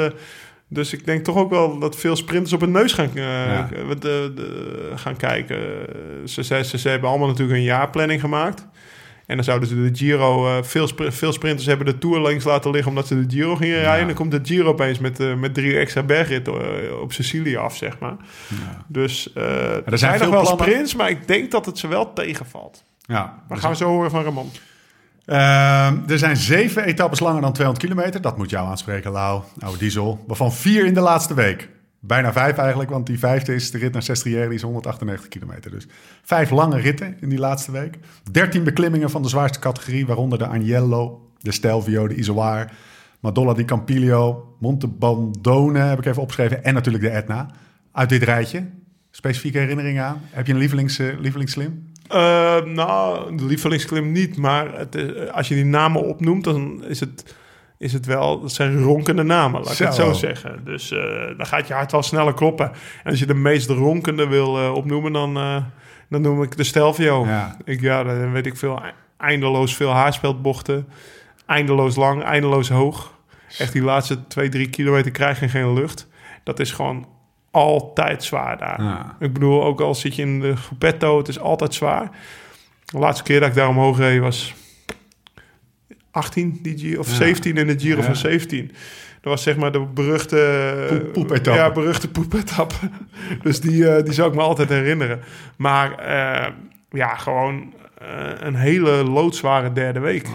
[0.67, 3.67] dus ik denk toch ook wel dat veel sprinters op hun neus gaan, Ja.
[3.99, 5.57] de, de- gaan kijken.
[6.25, 6.43] Ze,
[6.77, 8.67] ze hebben allemaal natuurlijk een jaarplanning gemaakt.
[9.31, 10.47] En dan zouden ze de Giro...
[10.57, 12.89] eh, veel, spr- veel sprinters hebben de Tour links laten liggen...
[12.89, 13.99] omdat ze de Giro gingen rijden.
[13.99, 17.55] En dan komt de Giro opeens met, eh, met drie extra bergritten eh, op Sicilië
[17.55, 18.15] af, zeg maar.
[18.87, 20.65] Dus eh, er zijn nog wel plannen.
[20.67, 20.95] sprints...
[20.95, 22.83] maar ik denk dat het ze wel tegenvalt.
[22.97, 24.49] ja, Maar gaan we zo horen van Ramon.
[25.25, 28.21] Ehm, er zijn zeven etappes langer dan 200 kilometer.
[28.21, 29.41] Dat moet jou aanspreken, Lau.
[29.59, 30.23] Oude diesel.
[30.27, 31.69] Waarvan vier in de laatste week.
[32.03, 34.45] Bijna vijf eigenlijk, want die vijfde is de rit naar Sestriere.
[34.45, 35.71] Die is 198 kilometer.
[35.71, 35.87] Dus
[36.23, 37.97] vijf lange ritten in die laatste week.
[38.31, 40.05] 13 beklimmingen van de zwaarste categorie.
[40.05, 42.71] Waaronder de Agnello, de Stelvio, de Isoar...
[43.19, 46.63] Madonna di Campiglio, Monte Bandone heb ik even opgeschreven.
[46.63, 47.49] En natuurlijk de Etna.
[47.91, 48.65] Uit dit rijtje.
[49.11, 50.21] Specifieke herinneringen aan?
[50.29, 51.89] Heb je een lievelings, eh, lievelingsslim?
[52.07, 54.37] Eh, nou, de lievelingsklim niet.
[54.37, 57.35] Maar het, is- als je die namen opnoemt, dan is het,
[57.81, 58.41] is het wel...
[58.41, 60.05] Dat zijn ronkende namen, laat ik het Zo.
[60.05, 60.61] zo zeggen.
[60.63, 62.71] Dus eh, dan gaat je hart wel sneller kloppen.
[63.03, 65.55] En als je de meest ronkende wil eh, opnoemen, dan, eh,
[66.09, 67.25] dan noem ik de Stelvio.
[67.25, 67.57] Ja.
[67.63, 68.81] Ik, ja, dan weet ik veel.
[69.17, 70.87] Eindeloos veel haarspeldbochten.
[71.45, 73.13] Eindeloos lang, eindeloos hoog.
[73.57, 76.07] Echt die laatste twee, drie kilometer krijg je geen lucht.
[76.43, 77.07] Dat is gewoon
[77.51, 78.83] altijd zwaar daar.
[78.83, 79.15] Ja.
[79.19, 82.09] Ik bedoel, ook al zit je in de Gruppetto, het is altijd zwaar.
[82.85, 84.53] De laatste keer dat ik daar omhoog reed was
[86.11, 87.13] 18, die of Ja.
[87.15, 88.67] 17 in de Giro van 17.
[89.21, 90.85] Dat was zeg maar de beruchte...
[90.89, 91.59] Poep- poepetappe.
[91.59, 92.75] Ja, beruchte poepetappe.
[93.43, 95.19] dus die, eh, die zou ik me altijd herinneren.
[95.57, 96.51] Maar eh,
[96.89, 98.07] ja, gewoon eh,
[98.39, 100.27] een hele loodzware derde week.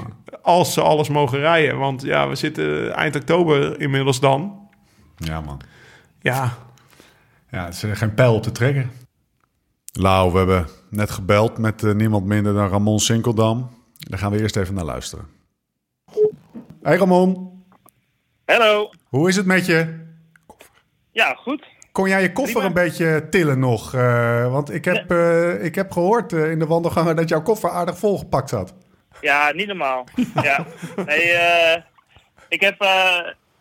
[0.43, 1.79] Als ze alles mogen rijden.
[1.79, 4.69] Want ja, we zitten eind oktober inmiddels dan.
[5.17, 5.61] Ja, man.
[6.21, 6.57] Ja,
[7.51, 8.91] Ja, het is geen pijl op te trekken.
[9.93, 13.71] Lau, we hebben net gebeld met niemand minder dan Ramon Sinkeldam.
[13.99, 15.25] Daar gaan we eerst even naar luisteren.
[16.87, 17.65] Hey Ramon,
[18.45, 18.91] Hallo.
[19.09, 20.07] hoe is het met je?
[21.13, 21.67] Ja, goed.
[21.93, 23.95] Kon jij je koffer een beetje tillen nog?
[23.95, 27.71] Eh, want ik heb, eh, ik heb gehoord eh, in de wandelgangen dat jouw koffer
[27.71, 28.75] aardig volgepakt zat.
[29.21, 30.07] Ja, niet normaal.
[30.43, 30.67] ja.
[31.07, 31.37] Nee,
[32.49, 32.87] ik, heb,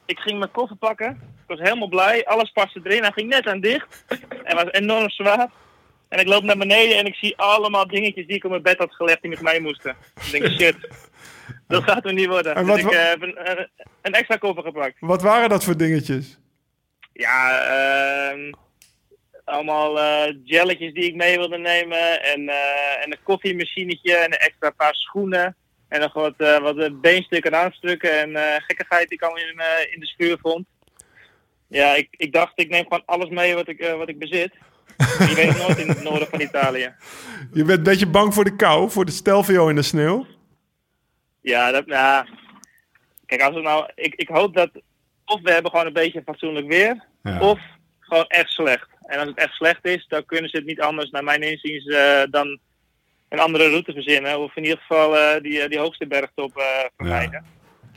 [0.06, 1.10] ik ging mijn koffer pakken.
[1.12, 2.26] Ik was helemaal blij.
[2.26, 3.02] Alles paste erin.
[3.02, 4.06] Hij ging net aan dicht.
[4.44, 5.50] En was enorm zwaar.
[6.10, 8.78] En ik loop naar beneden en ik zie allemaal dingetjes die ik op mijn bed
[8.78, 9.96] had gelegd die met mij moesten.
[10.16, 10.76] Ik denk, shit,
[11.68, 12.56] dat gaat er niet worden.
[12.56, 13.70] En Dus ik eh, heb een, een,
[14.02, 14.96] een extra koffer gepakt.
[15.00, 16.40] Wat waren dat voor dingetjes?
[17.14, 17.60] Ja,
[18.30, 18.52] ehm,
[19.44, 22.24] allemaal eh jelletjes die ik mee wilde nemen.
[22.24, 25.56] En, eh, en een koffiemachinetje en een extra paar schoenen.
[25.88, 29.38] En nog wat, eh, wat eh, beenstukken en aanstukken en eh, gekkigheid die ik al
[29.38, 30.66] in, eh, in de schuur vond.
[31.68, 34.52] Ja, ik, ik dacht, ik neem gewoon alles mee wat ik, eh, wat ik bezit.
[34.98, 36.94] Je weet nooit in het noorden van Italië.
[37.54, 40.26] Je bent een beetje bang voor de kou, voor de stelvio in de sneeuw.
[41.46, 42.26] Ja, dat, nou,
[43.26, 44.70] kijk, als het nou, ik, ik hoop dat
[45.26, 47.40] of we hebben gewoon een beetje fatsoenlijk weer, Ja.
[47.40, 47.60] of
[48.00, 48.88] gewoon echt slecht.
[49.02, 51.86] En als het echt slecht is, dan kunnen ze het niet anders, naar mijn inziens,
[51.86, 52.60] eh, dan
[53.30, 54.40] een andere route verzinnen.
[54.40, 56.66] Of in ieder geval eh, die, eh, die hoogste bergtop eh
[56.98, 57.46] vermijden.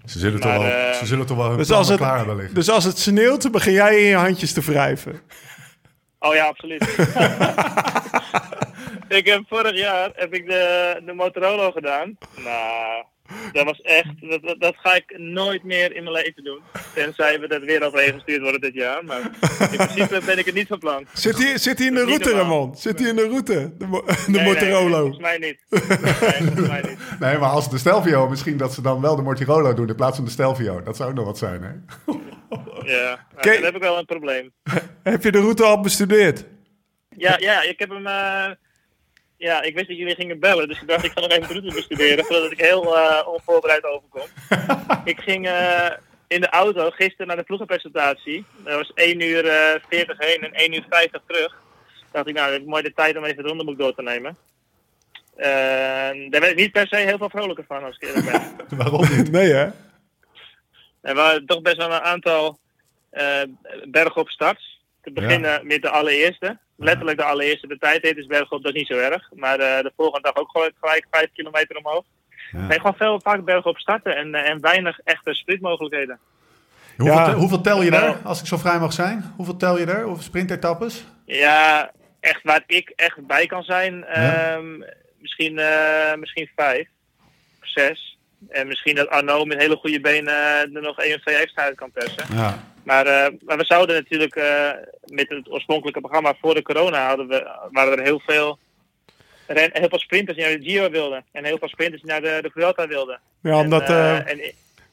[0.04, 2.16] Ze zullen, Maar, toch wel, ze zullen toch wel hun Dus plannen als, het, klaar
[2.18, 2.54] hebben liggen.
[2.54, 5.20] dus als het sneeuwt, dan begin jij in je handjes te wrijven.
[6.18, 6.82] Oh ja, absoluut.
[9.18, 12.18] ik heb vorig jaar heb ik de, de Motorola gedaan.
[12.36, 13.04] Nou,
[13.52, 16.60] dat was echt, dat, dat, dat ga ik nooit meer in mijn leven doen.
[16.94, 19.04] Tenzij we dat weer overheen gestuurd worden dit jaar.
[19.04, 19.20] Maar
[19.70, 21.06] in principe ben ik het niet van plan.
[21.12, 22.30] Zit hij, zit hij in de route.
[22.30, 22.76] Ramon?
[22.76, 23.72] Zit hij in de route?
[23.78, 24.98] De, de Nee, nee, Motorola.
[24.98, 25.64] volgens mij niet.
[25.70, 25.80] Nee,
[26.42, 26.98] volgens mij niet.
[27.20, 30.16] Nee, maar als de Stelvio, misschien dat ze dan wel de Mortirolo doen in plaats
[30.16, 30.82] van de Stelvio.
[30.82, 31.70] Dat zou ook nog wat zijn, hè?
[32.92, 33.52] Ja, Oké.
[33.52, 34.52] dan heb ik wel een probleem.
[35.02, 36.44] Heb je de route al bestudeerd?
[37.16, 38.06] Ja, ja, ik heb hem.
[38.06, 38.50] eh,
[39.38, 41.52] ja, ik wist dat jullie gingen bellen, dus ik dacht ik ga nog even de
[41.52, 44.26] route bestuderen voordat ik heel eh, onvoorbereid overkom.
[45.12, 45.90] ik ging eh,
[46.26, 48.44] in de auto gisteren naar de ploegenpresentatie.
[48.64, 51.54] Dat was 1 uur eh 40 heen en 1 uur 50 terug.
[52.10, 54.02] dacht ik, nou, dat heb ik mooi de tijd om even de rondeboek door te
[54.02, 54.36] nemen.
[56.30, 58.56] Daar werd ik niet per se heel veel vrolijker van, als ik eerlijk ben.
[58.78, 59.30] Waarom niet?
[59.30, 59.68] Nee, hè?
[61.00, 62.58] Er waren toch best wel een aantal
[63.10, 63.42] eh
[63.84, 64.77] bergop starts.
[65.14, 66.58] Te beginnen met de allereerste.
[66.76, 67.66] Letterlijk de allereerste.
[67.66, 69.28] De tijd heet is bergop, dat is niet zo erg.
[69.34, 72.04] Maar eh, de volgende dag ook gewoon gelijk 5 kilometer omhoog.
[72.52, 72.66] Ja.
[72.66, 76.18] Nee, gewoon veel vaak bergop starten en, eh, en weinig echte sprintmogelijkheden.
[76.96, 77.24] Hoeveel, Ja.
[77.24, 79.32] te- hoeveel tel je er, als ik zo vrij mag zijn?
[79.36, 80.02] Hoeveel tel je er?
[80.02, 81.04] Hoeveel sprintetappes?
[81.26, 81.90] Ja,
[82.20, 83.98] echt waar ik echt bij kan zijn.
[83.98, 84.54] Ja.
[84.54, 84.78] ehm,
[85.18, 86.88] misschien, eh, misschien vijf
[87.62, 88.17] of zes.
[88.48, 91.62] En misschien dat Arno met hele goede benen eh, er nog één of twee extra
[91.62, 92.36] uit kan persen.
[92.36, 92.64] Ja.
[92.82, 94.70] Maar, eh, maar we zouden natuurlijk eh,
[95.06, 98.58] met het oorspronkelijke programma voor de corona hadden we, waren er heel veel,
[99.46, 101.24] ren, heel veel sprinters die naar de Giro wilden.
[101.32, 103.20] En heel veel sprinters die naar de, de Vuelta wilden.
[103.42, 104.40] Ja, omdat en, en,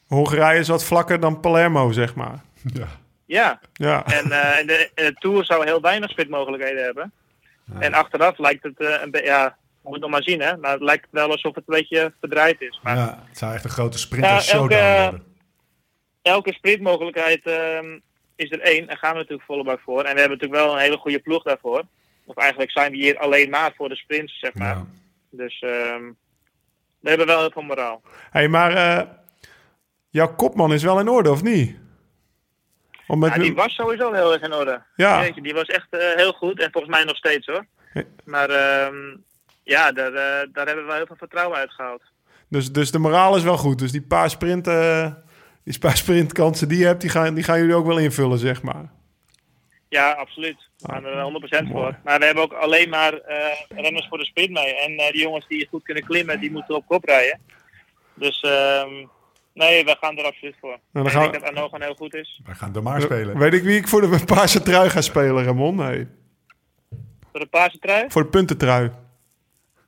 [0.07, 2.41] Hongarije is wat vlakker dan Palermo, zeg maar.
[2.73, 2.87] ja.
[3.25, 4.05] ja, Ja.
[4.05, 7.11] en, eh, en, de, en de Tour zou heel weinig sprintmogelijkheden hebben.
[7.79, 10.57] En achteraf lijkt het eh, een beetje, ja, we moeten nog maar zien hè.
[10.57, 12.79] Maar het lijkt wel alsof het een beetje verdraaid is.
[12.83, 15.33] Maar ja, het zou echt een grote sprinters Ja, elke- showdown worden.
[16.21, 17.99] elke sprintmogelijkheid ehm,
[18.35, 18.87] is er één.
[18.87, 20.03] En gaan we natuurlijk volle bak voor.
[20.03, 21.83] En we hebben natuurlijk wel een hele goede ploeg daarvoor.
[22.25, 24.75] Of eigenlijk zijn we hier alleen maar voor de sprints, zeg maar.
[24.75, 24.85] Ja.
[25.29, 26.03] Dus ehm,
[26.99, 28.01] we hebben wel heel veel moraal.
[28.31, 29.07] hey, maar eh,
[30.09, 31.75] jouw kopman is wel in orde, of niet?
[33.07, 34.81] Om met Ja, die was sowieso heel erg in orde.
[34.95, 35.21] Ja.
[35.23, 36.59] Jeetje, die was echt eh, heel goed.
[36.59, 37.65] En volgens mij nog steeds hoor.
[38.23, 39.15] Maar ehm,
[39.65, 42.01] ja, daar, eh, daar hebben we heel veel vertrouwen uit gehaald.
[42.49, 43.79] dus, dus de moraal is wel goed.
[43.79, 45.11] Dus die paar, sprint, eh,
[45.63, 48.61] die paar sprintkansen die je hebt, die gaan, die gaan jullie ook wel invullen, zeg
[48.61, 48.91] maar.
[49.89, 50.57] Ja, absoluut.
[50.77, 51.71] We gaan er 100% Mooi.
[51.71, 51.97] voor.
[52.03, 54.75] Maar we hebben ook alleen maar eh, renners voor de sprint mee.
[54.75, 57.39] En eh, die jongens die goed kunnen klimmen, die moeten op kop rijden.
[58.13, 58.93] Dus ehm,
[59.53, 60.77] nee, we gaan er absoluut voor.
[60.93, 62.41] gaan ik we- denk dat Arno gewoon heel goed is.
[62.45, 63.37] Wij gaan de maar spelen.
[63.37, 65.75] Weet ik wie ik voor de paarse trui ga spelen, Ramon?
[65.75, 66.07] Nee.
[67.31, 68.05] Voor de paarse trui?
[68.09, 68.91] Voor de puntentrui.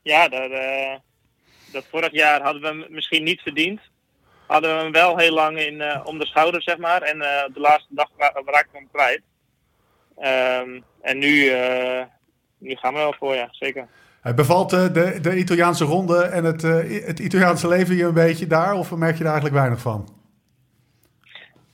[0.08, 0.98] Ja, eh,
[1.72, 3.80] dat vorig jaar hadden we hem misschien niet verdiend.
[4.46, 7.02] Hadden we hem wel heel lang in, eh, om de schouder, zeg maar.
[7.02, 9.22] En eh, de laatste dag ra- raakten we hem kwijt.
[10.17, 11.52] Ehm, en nu,
[12.58, 13.88] nu gaan we wel voor, ja, zeker.
[14.22, 16.62] Het bevalt de, de Italiaanse ronde en het,
[17.06, 18.74] het Italiaanse leven je een beetje daar?
[18.74, 20.17] Of merk je daar eigenlijk weinig van?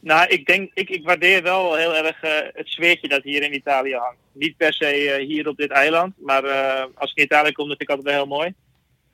[0.04, 3.54] Nou, ik denk, ik, ik waardeer wel heel erg eh, het sfeertje dat hier in
[3.54, 4.20] Italië hangt.
[4.32, 7.68] Niet per se eh, hier op dit eiland, maar eh, als ik in Italië kom,
[7.68, 8.54] dat vind ik altijd wel heel mooi.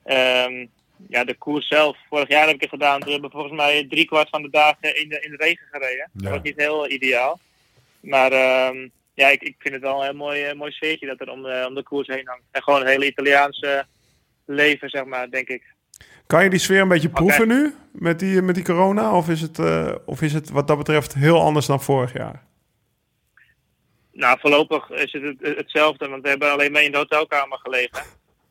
[0.04, 0.66] Ehm,
[1.08, 3.00] ja, de koers zelf, vorig jaar heb ik het gedaan.
[3.00, 6.10] We hebben volgens mij drie kwart van de dagen in de, in de regen gereden.
[6.12, 6.22] Ja.
[6.22, 7.40] Dat was niet heel ideaal.
[8.00, 11.30] Maar ehm, ja, ik, ik vind het wel een heel mooi, mooi sfeertje dat er
[11.30, 12.44] om de, om de koers heen hangt.
[12.50, 13.86] En gewoon het hele Italiaanse
[14.44, 15.62] leven, zeg maar, denk ik.
[16.26, 19.16] Kan je die sfeer een beetje proeven nu met die, met die corona?
[19.16, 22.42] Of is, het, eh, of is het wat dat betreft heel anders dan vorig jaar?
[24.12, 28.02] Nou, voorlopig is het, het- hetzelfde, want we hebben alleen maar in de hotelkamer gelegen.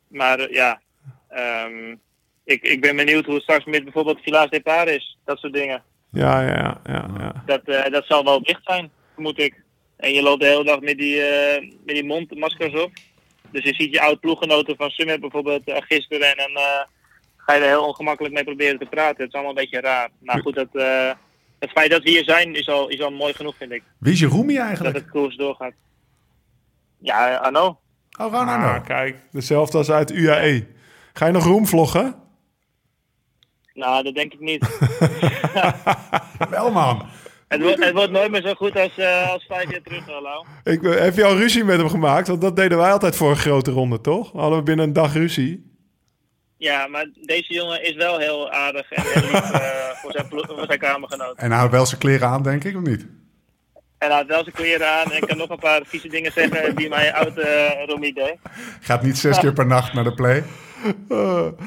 [0.08, 0.82] Maar eh, ja,
[1.30, 1.96] ehm,
[2.44, 5.18] ik, ik ben benieuwd hoe het straks met bijvoorbeeld Village Depart is.
[5.26, 5.84] Dat soort dingen.
[6.12, 6.82] Ja, ja, ja.
[6.86, 7.44] ja, ja.
[7.46, 9.64] Dat, eh, dat zal wel dicht zijn, vermoed ik.
[9.98, 11.22] En je loopt de hele dag met die,
[11.86, 12.92] met die mondmaskers op.
[13.52, 16.64] Dus je ziet je oud ploeggenoten van Summit bijvoorbeeld gisteren en dan
[17.50, 19.18] ga je er heel ongemakkelijk mee proberen te praten.
[19.18, 20.10] Het is allemaal een beetje raar.
[20.20, 21.12] Maar goed, dat, eh,
[21.60, 23.84] het feit dat we hier zijn is al, is al mooi genoeg, vind ik.
[24.00, 24.96] Wie is je roemie Dat eigenlijk?
[24.96, 25.74] het koers doorgaat.
[26.98, 27.80] Ja, Arno.
[28.20, 28.66] Oh, Ronaldo.
[28.66, 30.68] Ah, kijk, dezelfde als uit UAE.
[31.14, 32.16] Ga je nog roem vloggen?
[33.74, 34.78] Nou, dat denk ik niet.
[36.50, 37.06] Wel man.
[37.48, 40.46] Het, wordt het wordt nooit meer zo goed als, eh, als vijf jaar terug, hallo.
[40.64, 42.28] Ik, eh, heb je al ruzie met hem gemaakt?
[42.28, 44.32] Want dat deden wij altijd voor een grote ronde, toch?
[44.32, 45.69] Hadden we binnen een dag ruzie.
[46.60, 50.66] Ja, maar deze jongen is wel heel aardig en heel lief eh, voor, zijn voor
[50.66, 51.38] zijn kamergenoot.
[51.38, 53.08] En hij houdt wel zijn kleren aan, denk ik, of niet?
[53.98, 56.76] En hij had wel zijn kleren aan en kan nog een paar vieze dingen zeggen
[56.76, 58.36] die mijn oude uh, Romy deed.
[58.82, 60.44] Gaat niet zes keer per nacht naar de play.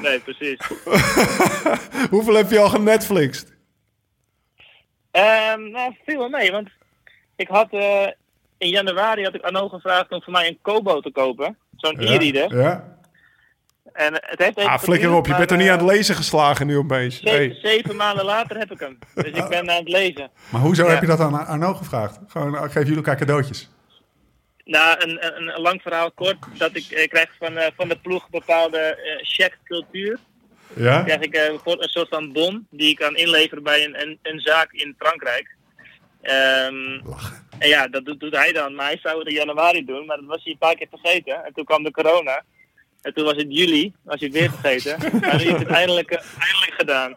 [0.01, 0.57] Nee, precies.
[2.09, 3.53] Hoeveel heb je al genetflixt?
[5.11, 6.69] Ehm nou, viel wel mee, want
[7.35, 8.07] ik had eh,
[8.57, 11.57] in januari had ik Arno gevraagd om voor mij een Kobo te kopen.
[11.75, 12.57] Zo'n e-reader.
[12.57, 12.93] Ja.
[13.93, 15.25] En het heeft even Ah, flikker op.
[15.27, 17.19] Je bent er niet eh, aan het lezen geslagen nu opeens.
[17.19, 17.59] Zeven, Hey.
[17.61, 18.99] zeven maanden later heb ik hem.
[19.15, 20.31] Dus ik ben aan het lezen.
[20.49, 20.89] Maar hoezo Ja.
[20.91, 22.19] heb je dat aan Arno gevraagd?
[22.27, 23.69] Gewoon, geven jullie elkaar cadeautjes?
[24.65, 26.37] Nou, een, een, een lang verhaal kort.
[26.57, 30.19] Dat ik eh, krijg van, eh, van de ploeg bepaalde eh check cultuur.
[30.75, 31.03] Ja?
[31.03, 34.39] krijg ik voor een soort van bon die ik kan inleveren bij een, een, een
[34.39, 35.55] zaak in Frankrijk.
[36.21, 36.99] Ehm,
[37.59, 38.75] en ja, dat doet, doet hij dan.
[38.75, 41.45] Maar hij zou het in januari doen, maar dat was hij een paar keer vergeten.
[41.45, 42.43] En toen kwam de corona.
[43.03, 44.97] En toen was het juli, was hij het weer vergeten.
[45.21, 47.15] maar nu is het eindelijk, eh, eindelijk gedaan.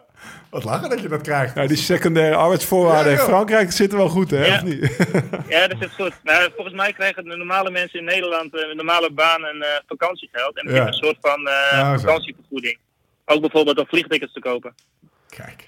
[0.49, 1.55] Wat lachen dat je dat krijgt.
[1.55, 3.25] Nou, die secundaire arbeidsvoorwaarden Ja, in.
[3.25, 4.45] Frankrijk zitten wel goed, hè?
[4.45, 4.55] Ja.
[4.55, 4.97] Of niet?
[5.55, 6.13] Ja, dat is goed.
[6.23, 9.69] Nou, volgens mij krijgen de normale mensen in Nederland eh, een normale baan en eh,
[9.87, 10.57] vakantiegeld.
[10.57, 10.75] En Ja.
[10.75, 12.77] je een soort van eh, vakantievergoeding.
[13.25, 14.73] Ook bijvoorbeeld om vliegtickets te kopen.
[15.29, 15.67] Kijk.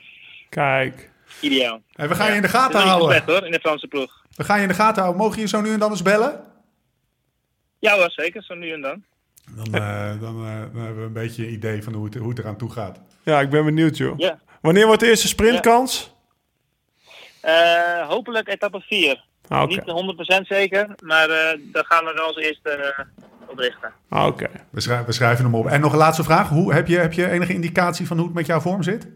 [0.50, 1.10] Kijk.
[1.42, 1.82] Ideaal.
[1.94, 3.10] Hey, we gaan je in de gaten houden.
[3.10, 4.26] slecht hoor, in de Franse ploeg.
[4.36, 5.22] We gaan je in de gaten houden.
[5.24, 6.44] Mogen je zo nu en dan eens bellen?
[7.80, 8.44] Ja hoor, zeker.
[8.44, 9.04] Zo nu en dan.
[9.56, 12.30] Dan, eh, dan, eh, dan hebben we een beetje een idee van hoe het, hoe
[12.30, 13.00] het eraan toe gaat.
[13.24, 14.18] Ja, ik ben benieuwd, joh.
[14.18, 14.40] Ja.
[14.62, 16.16] Wanneer wordt de eerste sprintkans?
[17.42, 19.26] Eh, hopelijk etappe 4.
[19.48, 19.68] Ah.
[19.68, 23.06] Niet 100% zeker, maar eh daar gaan we wel als eerste eh,
[23.50, 23.94] op richten.
[24.10, 24.48] Ah, Oké.
[24.70, 25.66] We, schrij- we schrijven hem op.
[25.68, 26.50] En nog een laatste vraag.
[26.50, 29.08] Hoe, heb, je, heb je enige indicatie van hoe het met jouw vorm zit?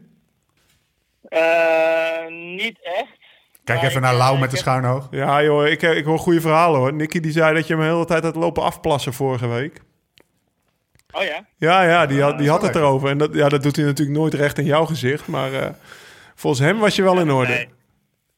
[1.23, 3.21] Eh, niet echt.
[3.63, 5.07] Kijk Maar even ik, naar Lau met de heb- schuine oog.
[5.11, 6.93] Ja, joh, ik, ik hoor goede verhalen, hoor.
[6.93, 9.81] Nicky die zei dat je hem de hele tijd had lopen afplassen vorige week.
[11.13, 11.45] Oh ja?
[11.57, 13.09] Ja, ja, die had, die dat had het erover.
[13.09, 15.27] En dat, ja, dat doet hij natuurlijk nooit recht in jouw gezicht.
[15.27, 15.69] Maar eh,
[16.35, 17.51] volgens hem was je wel in orde.
[17.53, 17.67] Nee.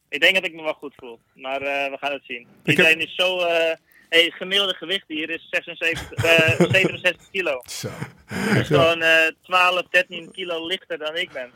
[0.08, 2.46] Ik denk dat ik me wel goed voel, maar eh, we gaan het zien.
[2.62, 3.38] heb- Iedereen is zo...
[3.38, 3.74] eh
[4.08, 7.60] hey, het gemiddelde gewicht hier is 76, eh, 67 kilo.
[7.66, 7.88] Zo.
[8.28, 9.10] Dat is gewoon eh
[9.42, 11.50] 12, 13 kilo lichter dan ik ben.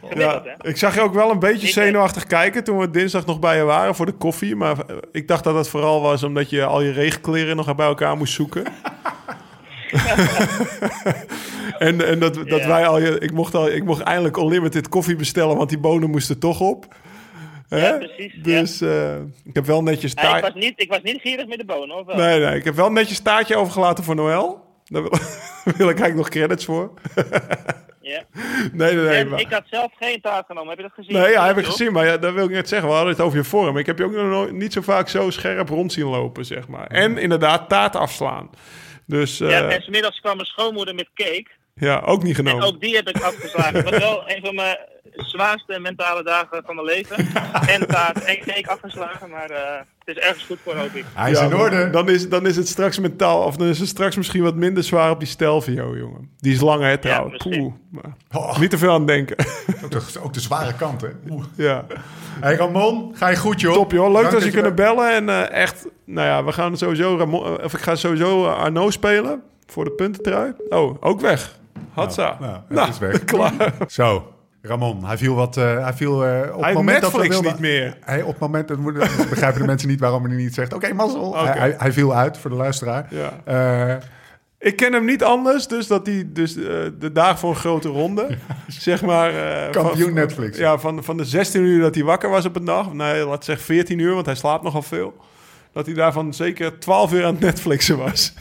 [0.00, 0.68] Gemiddeld, Ja, hè?
[0.68, 3.62] ik zag je ook wel een beetje zenuwachtig kijken toen we dinsdag nog bij je
[3.62, 4.56] waren voor de koffie.
[4.56, 4.76] Maar
[5.12, 8.34] ik dacht dat het vooral was omdat je al je regenkleren nog bij elkaar moest
[8.34, 8.64] zoeken.
[11.78, 15.16] en en dat, dat wij al je, ik mocht, al, ik mocht eindelijk unlimited koffie
[15.16, 16.94] bestellen, want die bonen moesten toch op.
[17.68, 18.42] Ja, precies, ja.
[18.42, 20.42] Dus eh, ik heb wel netjes Ja, ik, taart.
[20.54, 22.16] was niet, ik was niet gierig met de bonen, of wel?
[22.16, 24.64] Nee, nee, ik heb wel netjes taartje overgelaten voor Noël.
[24.84, 25.10] Daar wil,
[25.76, 26.90] wil ik eigenlijk nog credits voor.
[28.00, 28.22] Ja.
[28.72, 29.24] Nee, nee, nee.
[29.24, 31.12] Maar- ik had zelf geen taart genomen, heb je dat gezien?
[31.22, 31.92] Nee, ja, heb ik gezien.
[31.92, 32.88] Maar ja, dat wil ik net zeggen.
[32.88, 33.76] We hadden het over je vorm.
[33.78, 36.68] Ik heb je ook nog nooit- niet zo vaak zo scherp rond zien lopen, zeg
[36.68, 36.86] maar.
[36.86, 38.50] En inderdaad taart afslaan.
[39.06, 41.46] Dus eh, Ja, ja, en smiddags kwam mijn schoonmoeder met cake.
[42.04, 42.66] ook niet En genomen.
[42.66, 43.84] ook die heb ik afgeslagen.
[43.84, 44.78] Was wel een van mijn
[45.14, 47.16] zwaarste mentale dagen van mijn leven.
[47.74, 51.04] En taart en cake afgeslagen, maar eh, het is ergens goed voor, hoop ik.
[51.14, 51.90] Hij is Ja, in orde.
[51.90, 54.82] Dan is, dan is het straks mentaal, of dan is het straks misschien wat minder
[54.84, 56.30] zwaar op die Stelvio, jongen.
[56.38, 57.36] Die is langer, hè, trouwens.
[57.36, 59.36] Poeh, maar Oh, Niet te veel aan denken.
[59.84, 61.08] ook, de, ook de zware kant, hè?
[61.30, 61.44] Oeh.
[61.56, 61.84] ja.
[62.40, 63.74] Hey Ramon, ga je goed, joh.
[63.74, 64.12] Top, joh.
[64.12, 65.12] Leuk Dank dat je kunnen bellen.
[65.14, 68.90] En eh, echt, nou ja, we gaan sowieso, Ramon, of ik ga sowieso eh, Arno
[68.90, 70.52] spelen voor de puntentrui.
[70.68, 71.58] Oh, ook weg.
[71.92, 72.36] Hatsa.
[72.40, 73.24] Nou, nou, het is weg.
[73.34, 73.74] klaar.
[73.88, 74.32] Zo,
[74.66, 75.56] Ramon, hij viel wat.
[75.56, 77.96] eh, hij viel eh, op Hij moment dat Netflix wilden- niet meer.
[78.04, 80.72] Hij, op het moment dat dat begrijpen de mensen niet waarom hij niet zegt.
[80.74, 81.44] Oké, mazzel.
[81.44, 83.06] Hij, hij, hij viel uit voor de luisteraar.
[83.10, 83.32] Ja.
[83.90, 83.96] Eh,
[84.58, 88.28] Ik ken hem niet anders, dus dat hij dus, de dag voor een grote ronde,
[88.68, 89.32] zeg maar...
[89.70, 90.58] Kampioen van- Netflix.
[90.58, 93.44] Ja, van, van de 16 uur dat hij wakker was op een dag, nee, laat
[93.44, 95.14] zeggen 14 uur, want hij slaapt nogal veel.
[95.72, 98.34] Dat hij daarvan zeker 12 uur aan het Netflixen was.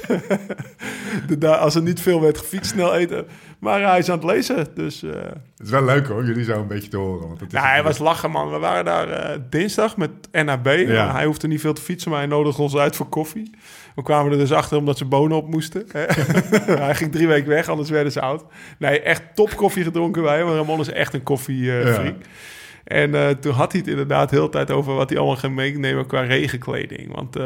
[1.39, 3.25] de als er niet veel werd gefietst, snel eten.
[3.59, 5.03] Maar hij is aan het lezen, dus...
[5.03, 7.27] eh, het is wel leuk hoor, jullie zo een beetje te horen.
[7.27, 8.51] Want het is Ja, hij was lachen, man.
[8.51, 10.65] We waren daar eh, dinsdag met NAB.
[10.65, 11.11] Ja.
[11.11, 13.51] Hij hoefde niet veel te fietsen, maar hij nodigde ons uit voor koffie.
[13.95, 15.85] We kwamen er dus achter omdat ze bonen op moesten.
[16.85, 18.43] hij ging drie weken weg, anders werden ze oud.
[18.79, 20.43] Nee, echt top koffie gedronken wij.
[20.43, 22.05] Want Ramon is echt een koffiefreak.
[22.05, 22.13] Ja.
[22.83, 25.55] En eh, toen had hij het inderdaad heel de tijd over wat hij allemaal ging
[25.55, 27.15] meenemen qua regenkleding.
[27.15, 27.43] Want uh,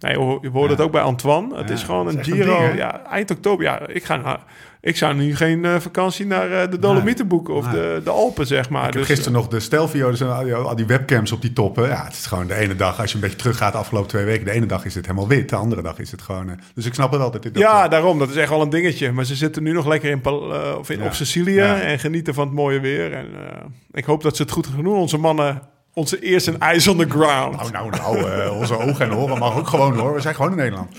[0.00, 1.56] nee, je, hoorde het ook bij Antoine.
[1.56, 2.54] Het Ja, is gewoon een Giro.
[2.54, 2.76] een ding, hè?
[2.76, 3.64] ja, eind oktober.
[3.64, 4.40] Ja, ik ga naar...
[4.84, 7.74] Ik zou nu geen eh, vakantie naar eh, de Dolomieten boeken of Nee.
[7.74, 8.80] de, de Alpen, zeg maar.
[8.86, 11.52] Ik heb Dus, gisteren nog de stelvio's en al die, al die webcams op die
[11.52, 11.88] toppen.
[11.88, 14.24] Ja, het is gewoon de ene dag, als je een beetje teruggaat de afgelopen twee
[14.24, 16.48] weken, de ene dag is het helemaal wit, de andere dag is het gewoon...
[16.48, 17.58] eh, dus ik snap het wel dat dit...
[17.58, 18.18] Ja, daarom.
[18.18, 19.12] Dat is echt wel een dingetje.
[19.12, 21.04] Maar ze zitten nu nog lekker in, Pal- eh, of in, Ja.
[21.04, 21.80] op Sicilië Ja.
[21.80, 23.12] en genieten van het mooie weer.
[23.12, 24.96] En eh, ik hoop dat ze het goed gaan doen.
[24.96, 25.62] Onze mannen,
[25.94, 27.56] onze eerste ijs on the ground.
[27.56, 30.14] Nou, nou, nou, eh, onze ogen en oren mag ook gewoon hoor.
[30.14, 30.90] We zijn gewoon in Nederland.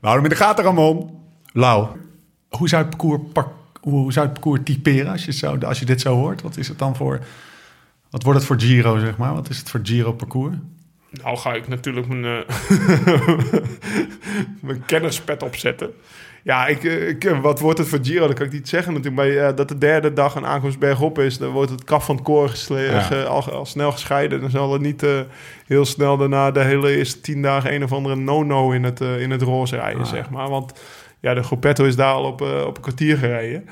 [0.00, 1.10] We houden hem in de gaten, Ramon.
[1.52, 1.86] Lau,
[2.48, 5.56] hoe zou je het parcours, pak- hoe zou je het parcours typeren als je, zo,
[5.58, 6.42] als je dit zo hoort?
[6.42, 7.20] Wat is het dan voor...
[8.10, 9.34] Wat wordt het voor Giro, zeg maar?
[9.34, 10.56] Wat is het voor Giro-parcours?
[11.10, 12.54] Nou ga ik natuurlijk mijn, eh,
[14.60, 15.90] mijn kennerspet opzetten.
[16.42, 18.26] Ja, ik, eh, ik, eh, wat wordt het voor Giro?
[18.26, 19.36] Dat kan ik niet zeggen natuurlijk.
[19.36, 21.38] Maar dat de derde dag een aankomst bergop is...
[21.38, 23.00] dan wordt het kaf van het koor gesle- Ja.
[23.00, 24.40] ge- al, al snel gescheiden.
[24.40, 25.20] Dan zal er niet eh,
[25.66, 27.74] heel snel daarna de hele eerste tien dagen...
[27.74, 30.08] een of andere no-no in het, in het roze rijden, Ah.
[30.08, 30.48] zeg maar.
[30.48, 30.72] Want
[31.20, 33.64] ja, de Gruppetto is daar al op, eh, op een kwartier gereden.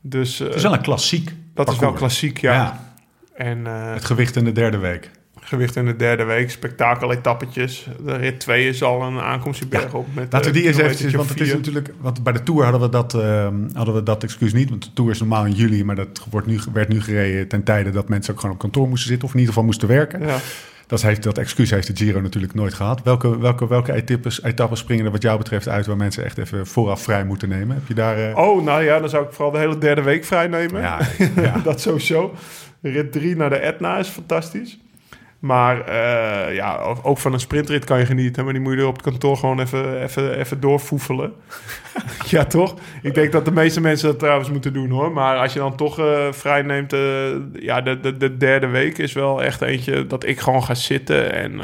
[0.00, 1.24] Dus eh, Het is wel een klassiek
[1.54, 1.98] dat is wel parcours.
[1.98, 2.52] klassiek, ja.
[2.52, 2.92] Ja.
[3.34, 5.10] En eh, Het gewicht in de derde week.
[5.40, 7.86] gewicht in de derde week, spektakel-etappetjes.
[8.04, 10.06] De rit 2 is al een aankomst die berg op.
[10.14, 11.92] Met, Laten we eh, die eens eventjes, want het is natuurlijk...
[12.00, 14.70] Want bij de Tour hadden we dat, ehm, hadden we dat excuus niet.
[14.70, 17.62] Want de Tour is normaal in juli, maar dat wordt nu, werd nu gereden ten
[17.62, 19.26] tijde dat mensen ook gewoon op kantoor moesten zitten.
[19.28, 20.20] Of in ieder geval moesten werken.
[20.26, 20.36] Ja.
[20.88, 23.02] Dat, heeft, dat excuus heeft de Giro natuurlijk nooit gehad.
[23.02, 26.66] Welke, welke, welke etappes, etappes springen er wat jou betreft uit waar mensen echt even
[26.66, 27.76] vooraf vrij moeten nemen?
[27.76, 28.16] Heb je daar...
[28.30, 30.80] eh, Oh, nou ja, dan zou ik vooral de hele derde week vrij nemen.
[30.80, 31.00] ja,
[31.36, 31.58] ja.
[31.64, 32.34] dat sowieso.
[32.82, 34.78] Rit 3 naar de Etna is fantastisch.
[35.38, 38.44] Maar eh, ja, ook- van een sprintrit kan je genieten.
[38.44, 41.32] Maar die moet je op het kantoor gewoon even, even, even doorfoefelen.
[42.30, 42.74] ja, toch?
[43.02, 45.12] Ik denk dat de meeste mensen dat trouwens moeten doen, hoor.
[45.12, 46.92] Maar als je dan toch eh, vrij neemt...
[46.92, 47.00] eh,
[47.52, 51.32] ja, de, de, de derde week is wel echt eentje dat ik gewoon ga zitten.
[51.32, 51.60] En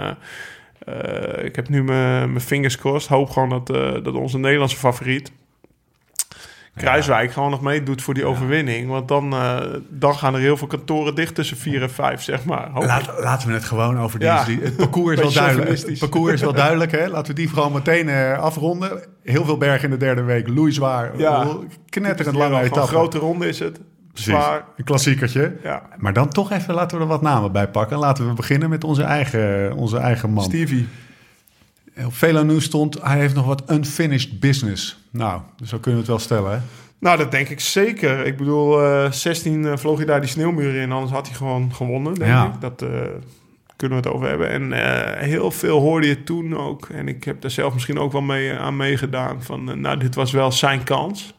[1.44, 3.10] ik heb nu mijn fingers crossed.
[3.10, 3.66] Hoop gewoon dat,
[4.04, 5.32] dat onze Nederlandse favoriet...
[6.76, 8.88] Kruiswijk gewoon nog meedoet voor die overwinning.
[8.88, 9.60] Want dan, eh,
[9.90, 12.70] dan gaan er heel veel kantoren dicht tussen 4 en 5, zeg maar.
[12.74, 14.28] Laat, laten we het gewoon over die...
[14.28, 14.44] Ja.
[14.62, 15.86] het parcours is wel duidelijk.
[15.86, 17.06] Het parcours is wel duidelijk, hè?
[17.08, 19.02] Laten we die vooral meteen eh, afronden.
[19.22, 20.48] Heel veel bergen in de derde week.
[20.48, 21.12] Loeizwaar.
[21.16, 21.46] Ja.
[21.88, 22.88] Knetterend Ja, lange etappe.
[22.88, 23.80] grote ronde is het.
[24.12, 24.32] Precies.
[24.32, 24.64] Zwaar.
[24.76, 25.56] Een klassiekertje.
[25.62, 25.82] Ja.
[25.96, 27.98] Maar dan toch even laten we er wat namen bij pakken.
[27.98, 30.44] Laten we beginnen met onze eigen, onze eigen man.
[30.44, 30.88] Stevie.
[32.04, 34.98] Op Velo News stond, hij heeft nog wat unfinished business.
[35.10, 36.58] Nou, dus zo kunnen we het wel stellen, hè?
[36.98, 38.26] Nou, dat denk ik zeker.
[38.26, 40.92] Ik bedoel, eh 16 eh, vloog hij daar die sneeuwmuur in.
[40.92, 42.46] Anders had hij gewoon gewonnen, denk Ja.
[42.46, 42.60] ik.
[42.60, 42.88] Dat eh,
[43.76, 44.48] kunnen we het over hebben.
[44.50, 46.88] En eh, heel veel hoorde je toen ook.
[46.88, 49.42] En ik heb daar zelf misschien ook wel mee, aan meegedaan.
[49.42, 51.34] Van, eh, nou, dit was wel zijn kans.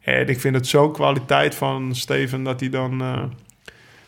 [0.00, 3.02] En ik vind het zo kwaliteit van Steven dat hij dan...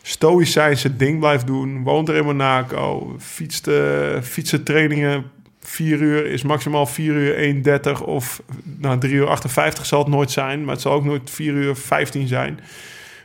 [0.01, 1.83] stoïcijns zijn ding blijft doen.
[1.83, 3.15] Woont er in Monaco.
[3.19, 5.23] Fietst, eh, fietsen trainingen
[5.59, 8.41] 4 uur is maximaal 4 uur 1.30 of
[8.79, 10.63] nou, 3 uur 58 zal het nooit zijn.
[10.63, 12.59] Maar het zal ook nooit 4 uur 15 zijn.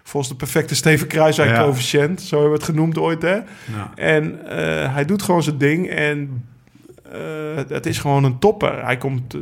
[0.03, 1.63] Volgens de perfecte Steven Kruiswijk Ja.
[1.63, 2.21] coëfficiënt.
[2.23, 3.35] Zo hebben we het genoemd ooit, hè?
[3.35, 3.45] Ja.
[3.95, 6.45] En eh, hij doet gewoon zijn ding en
[7.13, 7.21] eh,
[7.69, 8.85] het is gewoon een topper.
[8.85, 9.37] Hij komt,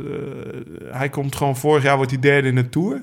[0.91, 3.01] hij komt gewoon vorig jaar wordt hij derde in de Tour.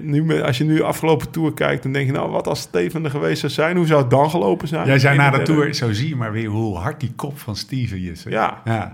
[0.00, 3.04] Nu, als je nu de afgelopen Tour kijkt, dan denk je nou, wat als Steven
[3.04, 3.76] er geweest zou zijn?
[3.76, 4.86] Hoe zou het dan gelopen zijn?
[4.86, 7.56] Jij zei na de Tour, zo zie je maar weer hoe hard die kop van
[7.56, 8.24] Steven is.
[8.24, 8.30] hè?
[8.30, 8.60] Ja.
[8.64, 8.92] ja.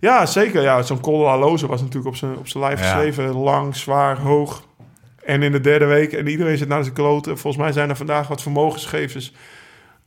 [0.00, 0.62] Ja, zeker.
[0.62, 2.84] Ja, Zo'n Col Alonso was natuurlijk op zijn, op zijn lijf Ja.
[2.86, 3.34] geschreven.
[3.34, 4.62] Lang, zwaar, hoog.
[5.24, 7.38] En in de derde week, en iedereen zit naar zijn kloten.
[7.38, 9.32] Volgens mij zijn er vandaag wat vermogensgevers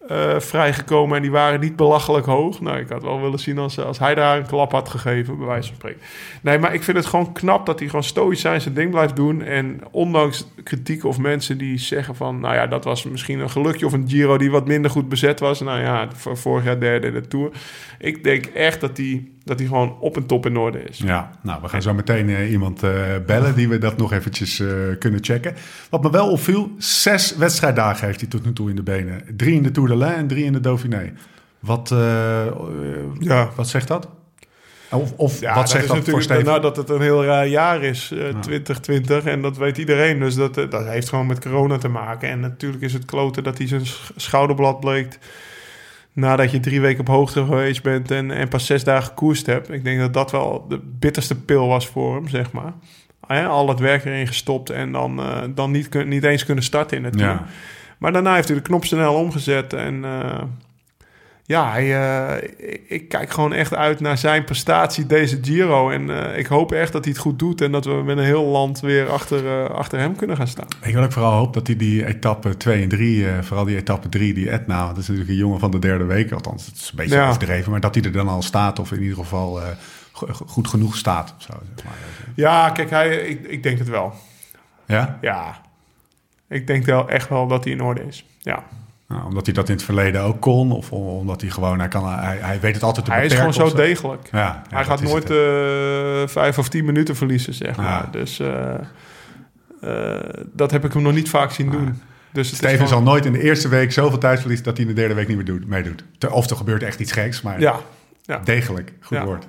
[0.08, 1.16] eh, vrijgekomen.
[1.16, 2.62] En die waren niet belachelijk hoog.
[2.62, 5.48] Nou, ik had wel willen zien als, als hij daar een klap had gegeven, bij
[5.48, 6.02] wijze van spreken.
[6.42, 9.42] Nee, maar ik vind het gewoon knap dat hij gewoon stoïcijns zijn ding blijft doen.
[9.42, 12.40] En ondanks kritiek of mensen die zeggen van...
[12.40, 15.40] Nou ja, dat was misschien een gelukje of een Giro die wat minder goed bezet
[15.40, 15.60] was.
[15.60, 17.52] Nou ja, vorig jaar derde in de Tour.
[18.00, 20.98] Ik denk echt dat hij, dat hij gewoon op en top in orde is.
[20.98, 22.92] Ja, nou, we gaan zo meteen eh, iemand eh,
[23.26, 24.68] bellen die we dat nog eventjes eh,
[25.00, 25.56] kunnen checken.
[25.90, 29.24] Wat me wel opviel, zes wedstrijddagen heeft hij tot nu toe in de benen.
[29.38, 31.14] Drie in de Tour de l'Ain en drie in de Dauphiné.
[31.60, 31.90] Wat,
[33.20, 33.50] Ja.
[33.56, 34.08] wat zegt dat?
[34.92, 36.46] Of, of Ja, wat zegt is dat voor natuurlijk Steven?
[36.46, 39.24] nou, dat het een heel raar jaar is, eh 2020.
[39.24, 40.20] En dat weet iedereen.
[40.20, 42.30] Dus dat, dat heeft gewoon met corona te maken.
[42.30, 45.20] En natuurlijk is het kloten dat hij zijn sch- schouderblad bleekt...
[46.14, 48.12] nadat je drie weken op hoogte geweest bent...
[48.12, 49.70] en, en pas zes dagen gekoerst hebt.
[49.72, 52.74] Ik denk dat dat wel de bitterste pil was voor hem, zeg maar.
[53.20, 56.64] Ah al het werk erin gestopt en dan, eh, dan niet, kun- niet eens kunnen
[56.64, 57.30] starten in het team.
[57.30, 57.45] Ja.
[57.97, 60.05] Maar daarna heeft hij de knop snel omgezet en...
[60.05, 60.41] eh,
[61.52, 61.99] ja, hij,
[62.38, 62.49] eh,
[62.88, 65.89] ik, kijk gewoon echt uit naar zijn prestatie deze Giro.
[65.89, 68.24] En eh, ik hoop echt dat hij het goed doet en dat we met een
[68.24, 70.68] heel land weer achter, eh, achter hem kunnen gaan staan.
[70.82, 73.78] Ik wil ook vooral hoop dat hij die etappe 2 en 3, eh, vooral die
[73.78, 76.76] etappe 3, die Etna, dat is natuurlijk een jongen van de derde week, althans, het
[76.76, 77.28] is een beetje Ja.
[77.28, 79.60] overdreven, maar dat hij er dan al staat, of in ieder geval
[80.12, 81.34] go- goed genoeg staat.
[81.38, 81.93] Zo, zeg maar.
[82.36, 84.14] Ja, kijk, hij, ik, ik denk het wel.
[84.86, 85.18] Ja?
[85.22, 85.62] Ja,
[86.49, 88.26] ik denk wel echt wel dat hij in orde is.
[88.39, 88.64] Ja.
[89.12, 91.88] Nou, omdat hij dat in het verleden ook kon, of om- omdat hij gewoon, hij,
[91.88, 94.28] kan, hij, hij weet het altijd te Hij is gewoon zo degelijk.
[94.32, 94.39] Ja,
[94.70, 97.82] ja, hij gaat nooit het, eh, vijf of tien minuten verliezen, zeg Ja.
[97.82, 98.07] maar.
[98.12, 98.74] Dus eh,
[99.82, 102.01] eh, dat heb ik hem nog niet vaak zien doen.
[102.34, 104.99] Dus Steven zal nooit in de eerste week zoveel tijd verliezen dat hij in de
[104.99, 106.03] derde week niet meer doet, meedoet.
[106.30, 107.76] Of er gebeurt echt iets geks, maar Ja,
[108.26, 108.38] ja.
[108.43, 109.26] degelijk, goed Ja.
[109.26, 109.47] woord.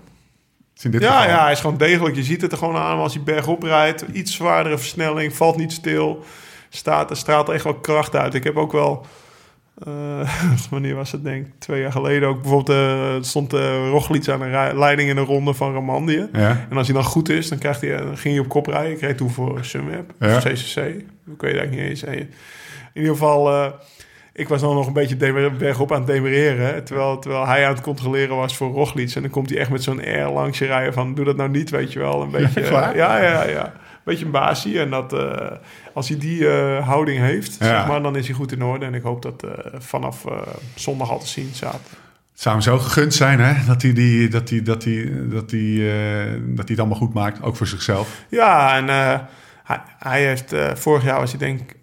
[0.74, 2.16] Dus in dit Ja, geval- ja, hij is gewoon degelijk.
[2.16, 4.04] Je ziet het er gewoon aan als hij bergop rijdt.
[4.12, 6.24] Iets zwaardere versnelling, valt niet stil.
[6.68, 8.34] Staat, er straalt echt wel kracht uit.
[8.34, 9.06] Ik heb ook wel...
[9.78, 10.28] eh,
[10.70, 11.52] wanneer was het denk ik?
[11.58, 12.40] Twee jaar geleden ook.
[12.42, 16.26] Bijvoorbeeld eh, stond uh, Roglic aan de rij- leiding in de ronde van Romandie.
[16.32, 16.66] Ja.
[16.70, 18.92] En als hij dan goed is, dan, krijgt hij, dan ging hij op kop rijden.
[18.92, 20.36] Ik reed toen voor Sunweb, Ja.
[20.36, 20.76] of CCC.
[20.76, 22.02] Ik weet eigenlijk niet eens.
[22.04, 22.28] En in
[22.94, 23.72] ieder geval,
[24.32, 26.84] ik was dan nog een beetje demer- bergop aan het demereren.
[26.84, 29.14] Terwijl, terwijl hij aan het controleren was voor Roglic.
[29.14, 31.14] En dan komt hij echt met zo'n air langs je rijden van...
[31.14, 32.22] doe dat nou niet, weet je wel.
[32.22, 33.72] Een beetje, eh, ja, ja, ja.
[34.04, 34.80] Beetje een baasie.
[34.80, 35.50] En dat, eh,
[35.94, 37.66] als hij die eh, houding heeft, Ja.
[37.66, 38.86] zeg maar, dan is hij goed in orde.
[38.86, 40.24] En ik hoop dat eh, vanaf
[40.74, 41.80] zondag al te zien staat.
[42.32, 43.64] Het zou hem zo gegund zijn, hè?
[43.66, 45.76] Dat hij, die, dat hij, dat hij, dat hij,
[46.40, 48.24] dat hij het allemaal goed maakt, ook voor zichzelf.
[48.28, 48.88] Ja, en
[49.64, 51.76] hij, hij heeft vorig jaar was hij denk ik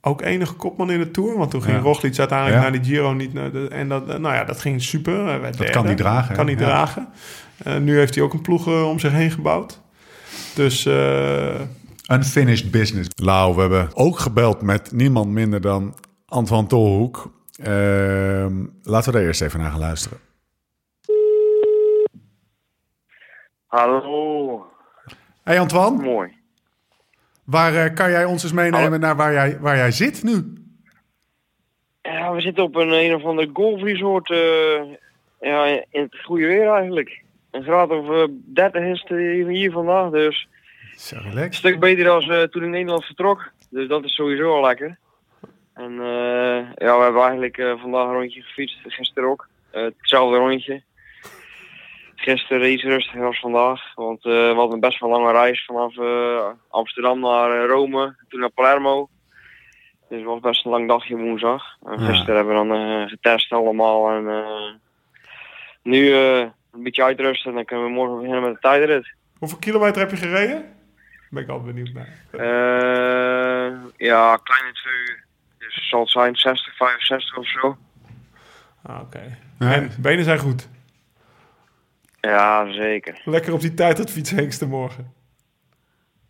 [0.00, 1.38] ook enige kopman in de Tour.
[1.38, 1.82] Want toen ging Ja.
[1.82, 2.62] Roglic uiteindelijk Ja.
[2.70, 5.40] naar die Giro niet naar de, En dat, nou ja, dat ging super.
[5.42, 5.72] Dat derde.
[5.72, 6.34] kan hij dragen?
[6.34, 6.60] Kan hij Ja.
[6.60, 7.08] dragen.
[7.84, 9.80] Nu heeft hij ook een ploeg om zich heen gebouwd.
[10.54, 11.60] Dus eh,
[12.12, 13.08] Unfinished business.
[13.22, 15.94] Lau, we hebben ook gebeld met niemand minder dan
[16.26, 17.32] Antoine Tolhoek.
[17.62, 20.18] Ehm, laten we er eerst even naar gaan luisteren.
[23.66, 24.66] Hallo,
[25.44, 26.32] Hey Antoine, mooi.
[27.44, 28.98] waar eh, kan jij ons eens meenemen Hallo.
[28.98, 30.52] naar waar jij, waar jij zit nu?
[32.02, 34.82] Ja, we zitten op een een of ander golfresort eh,
[35.40, 37.22] ja, in het goede weer eigenlijk.
[37.50, 39.18] Een graad of eh, 30 is het
[39.48, 40.48] hier vandaag, dus
[40.96, 43.50] Zo een stuk beter dan eh, toen ik Nederland vertrok.
[43.70, 44.98] Dus dat is sowieso al lekker.
[45.74, 49.48] En eh, ja, we hebben eigenlijk eh, vandaag een rondje gefietst, gisteren ook.
[49.70, 50.82] Eh, hetzelfde rondje.
[52.16, 55.98] Gisteren iets rustiger als vandaag, want eh, we hadden een best wel lange reis vanaf
[55.98, 59.08] eh, Amsterdam naar eh, Rome, toen naar Palermo.
[60.08, 61.64] Dus het was best een lang dagje woensdag.
[61.86, 62.06] En Ja.
[62.06, 64.72] gisteren hebben we dan eh, getest allemaal en eh,
[65.82, 66.46] nu eh,
[66.78, 69.08] een beetje uitrusten en dan kunnen we morgen beginnen met de tijdrit.
[69.38, 70.56] hoeveel kilometer heb je gereden?
[70.56, 72.08] Daar ben ik altijd benieuwd naar.
[72.30, 75.24] Eh, ja, kleine twee uur.
[75.58, 77.76] Dus het zal het zijn 60, 65 of zo.
[78.82, 79.38] Ah, Oké.
[79.58, 79.72] Ja.
[79.72, 80.68] En benen zijn goed.
[82.20, 83.20] Ja, zeker.
[83.24, 85.12] Lekker op die tijd dat fietshengsten morgen.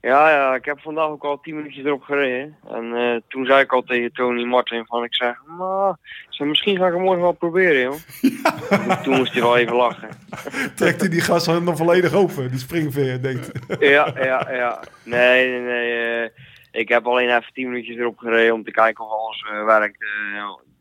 [0.01, 2.57] Ja, ja, ik heb vandaag ook al 10 minuutjes erop gereden.
[2.71, 5.97] En eh, toen zei ik al tegen Tony Martin van, ik zeg, maar,
[6.39, 7.95] misschien ga ik het morgen wel proberen, joh.
[8.87, 10.09] Toen- Toen moest hij wel even lachen.
[10.77, 13.51] Trekt hij die gas dan volledig open, die springveer, denkt.
[13.81, 14.81] Ja, ja, ja.
[15.05, 16.23] Nee, nee, nee.
[16.25, 16.31] eh,
[16.71, 20.05] ik heb alleen even 10 minuutjes erop gereden om te kijken of alles eh, werkt.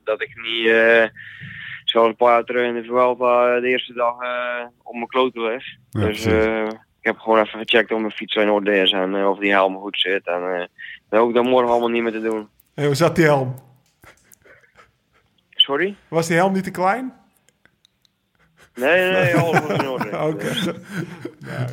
[0.03, 0.71] dat ik niet,
[1.83, 4.13] zoals een paar jaar terug in de Vuelta de eerste dag
[4.83, 5.63] op mijn kloten lig.
[5.89, 6.67] Ja, dus eh,
[7.07, 9.77] heb gewoon even gecheckt of mijn fiets in orde is en eh, of die helm
[9.77, 10.27] goed zit.
[10.27, 10.65] En eh
[11.09, 12.47] dat hoef ik dan morgen allemaal niet meer te doen.
[12.73, 13.55] Hey, hoe zat die helm?
[15.49, 15.95] Sorry?
[16.07, 17.13] Was die helm niet te klein?
[18.75, 20.05] Nee, nee, alles was in orde.
[20.05, 20.75] Oké.
[21.45, 21.67] Ja.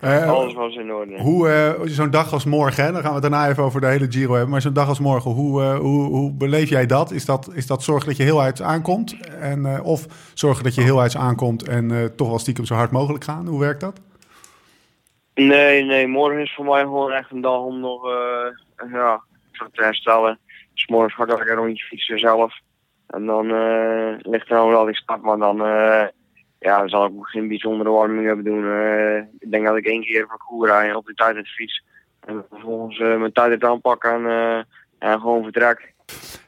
[0.00, 1.20] Eh, alles was in orde.
[1.20, 4.06] hoe, zo'n dag als morgen, hè, dan gaan we het daarna even over de hele
[4.10, 4.50] Giro hebben.
[4.50, 7.10] Maar zo'n dag als morgen, hoe, hoe, hoe beleef jij dat?
[7.10, 7.50] Is, dat?
[7.54, 9.16] is dat zorgen dat je heel uit aankomt?
[9.40, 13.24] En, of zorgen dat je heel uit aankomt en toch wel stiekem zo hard mogelijk
[13.24, 13.46] gaan?
[13.46, 14.00] Hoe werkt dat?
[15.34, 18.46] Nee, nee, morgen is voor mij gewoon echt een dag om nog eh,
[18.92, 19.22] ja,
[19.52, 20.38] te herstellen.
[20.74, 22.60] Dus morgen ga ik lekker een rondje fietsen zelf.
[23.10, 26.06] En dan eh, ligt er dan wel dat ik start, maar dan, eh,
[26.58, 28.64] ja, dan zal ik ook geen bijzondere warming-up doen.
[28.64, 31.84] Eh, ik denk dat ik één keer parcours rijd op de tijdritfiets.
[32.20, 34.66] En vervolgens mijn tijdrit aanpakken en,
[34.98, 35.92] en gewoon vertrek.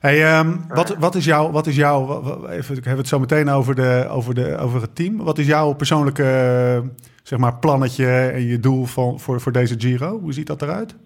[0.01, 3.49] Hey, ehm, wat, wat is jouw, wat is jouw even, ik heb het zo meteen
[3.49, 5.17] over, de, over, de, over het team.
[5.17, 6.83] Wat is jouw persoonlijke
[7.33, 10.19] zeg maar, plannetje en je doel van, voor, voor deze Giro?
[10.21, 10.97] Hoe ziet dat eruit?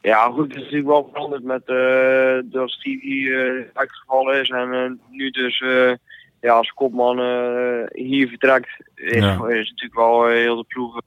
[0.00, 4.72] Ja, goed, het is natuurlijk wel veranderd met uh, dat Stevie uh, uitgevallen is en
[4.72, 5.58] uh, nu dus
[6.40, 7.16] ja, als kopman
[7.92, 9.46] hier vertrekt, is, Ja.
[9.46, 11.00] is natuurlijk wel heel de ploeg.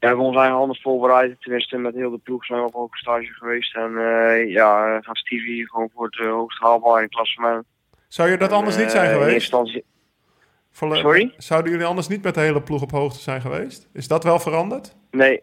[0.00, 1.36] ja, we eigen anders voorbereid.
[1.40, 3.76] Tenminste, met heel de ploeg zijn we op hoge stage geweest.
[3.76, 3.92] En
[4.48, 6.58] ja, gaat Stevie gewoon voor het hoogst
[7.02, 7.64] het klassement.
[8.08, 9.34] Zou je dat anders niet zijn Eh, in geweest?
[9.34, 9.92] eerste instantie- Volle-
[10.74, 11.34] Sorry?
[11.36, 13.88] Zouden jullie anders niet met de hele ploeg op hoogte zijn geweest?
[13.92, 14.94] Is dat wel veranderd?
[15.10, 15.42] Nee.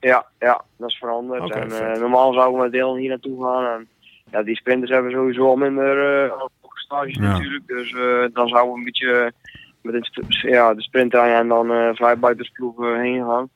[0.00, 1.50] Ja, ja, dat is veranderd.
[1.50, 3.64] En, eh, normaal zouden we met Dylan hier naartoe gaan.
[3.78, 3.88] En,
[4.30, 6.32] ja, die sprinters hebben sowieso al minder uh,
[6.74, 7.20] stages Ja.
[7.20, 7.66] natuurlijk.
[7.66, 9.32] Dus eh, dan zouden we een beetje
[9.80, 10.10] met
[10.42, 13.48] ja, de sprinttrein en dan eh vrij buitensploeg eh, heen gaan.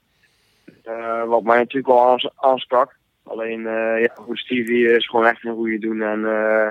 [0.84, 2.96] Eh, wat mij natuurlijk wel aans- aansprak.
[3.24, 6.02] Alleen, eh, ja, goed, Stevie is gewoon echt een goede doen.
[6.02, 6.68] En eh,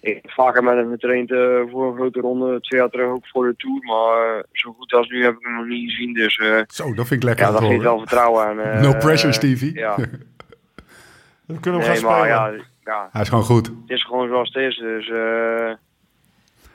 [0.00, 2.60] ik heb vaker met hem getraind eh, voor een grote ronde.
[2.60, 3.82] Twee jaar terug ook voor de Tour.
[3.84, 6.14] Maar eh, zo goed als nu heb ik hem nog niet gezien.
[6.14, 8.60] Dus eh, Zo, dat vind ik lekker ja, dat geeft wel vertrouwen aan.
[8.60, 9.74] eh, No pressure, Stevie.
[9.74, 9.96] Ja,
[11.46, 12.56] We kunnen hem nee, gaan maar spelen.
[12.58, 13.66] ja, ja, Hij is gewoon goed.
[13.66, 14.76] het is gewoon zoals het is.
[14.78, 15.72] Dus eh,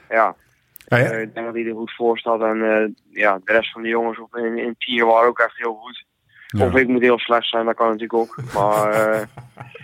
[0.08, 0.34] ja,
[0.86, 1.10] Ja, ja.
[1.10, 2.40] ik denk dat hij er goed voor staat.
[2.40, 5.56] En eh, ja, de rest van de jongens op in, in team waren ook echt
[5.56, 6.04] heel goed.
[6.46, 6.66] Ja.
[6.66, 8.36] Of ik moet heel slecht zijn, dat kan natuurlijk ook.
[8.54, 9.20] Maar eh,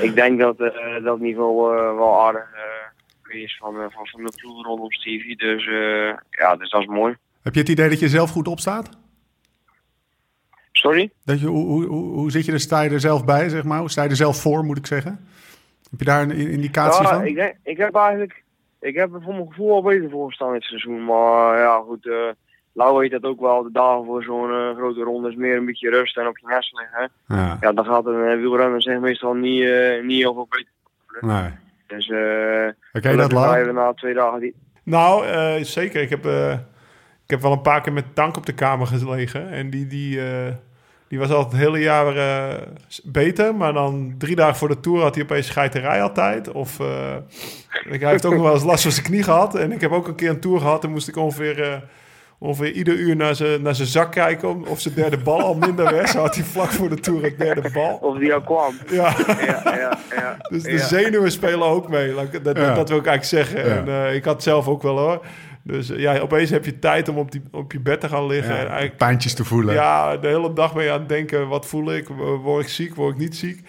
[0.00, 4.32] ik denk dat eh, dat niveau eh, wel aardig eh, is van, van, van de
[4.36, 5.36] ploeg rondom Stevie.
[5.36, 5.64] Dus
[6.30, 7.16] ja, dus dat is mooi.
[7.42, 8.88] Heb je het idee dat je zelf goed opstaat?
[10.72, 11.10] Sorry?
[11.24, 13.78] Dat je, hoe, hoe, hoe, zit je er, sta je er zelf bij, zeg maar?
[13.78, 15.28] Hoe sta je er zelf voor, moet ik zeggen?
[15.90, 17.26] Heb je daar een indicatie Ja, van?
[17.26, 18.42] ik, denk, ik heb eigenlijk,
[18.80, 21.04] ik heb er voor mijn gevoel al beter voor gestaan dit seizoen.
[21.04, 22.10] Maar ja, goed,
[22.76, 23.62] Lau weet dat ook wel.
[23.62, 26.46] De dagen voor zo'n eh, grote ronde is meer een beetje rust en op je
[26.46, 27.10] nest liggen.
[27.26, 30.72] Ja, Ja, dan gaat een uh, wielrenner zich meestal niet, eh, niet heel veel beter.
[31.20, 31.50] nee.
[31.86, 33.32] Dus eh Oké, dat
[33.72, 34.54] na twee dagen die...
[34.82, 36.02] Nou, eh, zeker.
[36.02, 36.52] Ik heb, eh,
[37.24, 39.50] ik heb wel een paar keer met Dank op de kamer gelegen.
[39.50, 40.52] En die, die, eh,
[41.08, 42.62] die was altijd het hele jaar eh,
[43.04, 43.54] beter.
[43.54, 46.52] Maar dan drie dagen voor de Tour had hij opeens scheiterij altijd.
[46.52, 47.16] Of eh,
[47.90, 49.54] ik, hij heeft ook nog wel eens last van zijn knie gehad.
[49.54, 50.84] En ik heb ook een keer een Tour gehad.
[50.84, 51.82] En moest ik ongeveer...
[52.38, 55.54] Ongeveer ieder uur naar zijn, naar zijn zak kijken om- of zijn derde bal al
[55.54, 56.08] minder werd.
[56.08, 57.98] Zo had hij vlak voor de Tour een derde bal.
[58.02, 58.74] Of die al kwam.
[58.90, 60.36] Ja, ja, ja, ja.
[60.48, 60.78] dus de ja.
[60.86, 62.14] zenuwen spelen ook mee.
[62.42, 62.74] Dat, Ja.
[62.74, 63.68] dat wil ik eigenlijk zeggen.
[63.68, 63.76] Ja.
[63.76, 65.24] En, eh, ik had het zelf ook wel hoor.
[65.62, 68.26] Dus eh, ja, opeens heb je tijd om op, die, op je bed te gaan
[68.26, 68.58] liggen.
[68.58, 69.74] En eigenlijk, pijntjes te voelen.
[69.74, 72.08] ja, de hele dag ben je aan het denken, wat voel ik?
[72.42, 72.94] Word ik ziek?
[72.94, 73.60] Word ik niet ziek?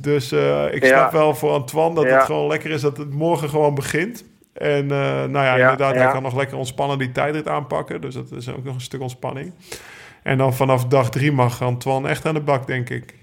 [0.00, 0.88] Dus eh, ik Ja.
[0.88, 2.14] snap wel voor Antoine dat Ja.
[2.16, 4.24] het gewoon lekker is dat het morgen gewoon begint.
[4.58, 6.12] En eh, nou ja, Ja, inderdaad, hij ja.
[6.12, 8.00] kan nog lekker ontspannen die tijdrit aanpakken.
[8.00, 9.54] Dus dat is ook nog een stuk ontspanning.
[10.22, 13.14] En dan vanaf dag drie mag Antoine echt aan de bak, denk ik.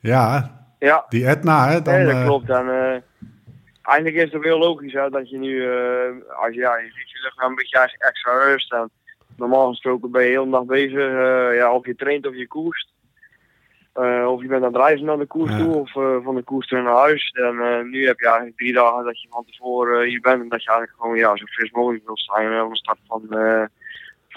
[0.00, 1.82] Ja, Ja, die Etna, hè?
[1.82, 2.50] Dan, nee, dat eh, klopt.
[2.50, 3.00] En eh,
[3.82, 7.10] eigenlijk is het heel logisch hè, dat je nu, eh, als je, ja, je ziet
[7.10, 8.72] je lichaam een beetje extra rust.
[8.72, 8.90] En
[9.36, 12.48] normaal gesproken ben je heel de dag bezig, eh, ja, of je traint of je
[12.48, 12.91] koerst.
[13.92, 15.58] Eh, of je bent aan het reizen naar de koers Ja.
[15.58, 17.30] toe of eh, van de koers terug naar huis.
[17.30, 20.48] En eh, nu heb je eigenlijk drie dagen dat je van tevoren hier bent en
[20.48, 23.22] dat je eigenlijk gewoon ja, zo fris mogelijk wil zijn eh, van de start van,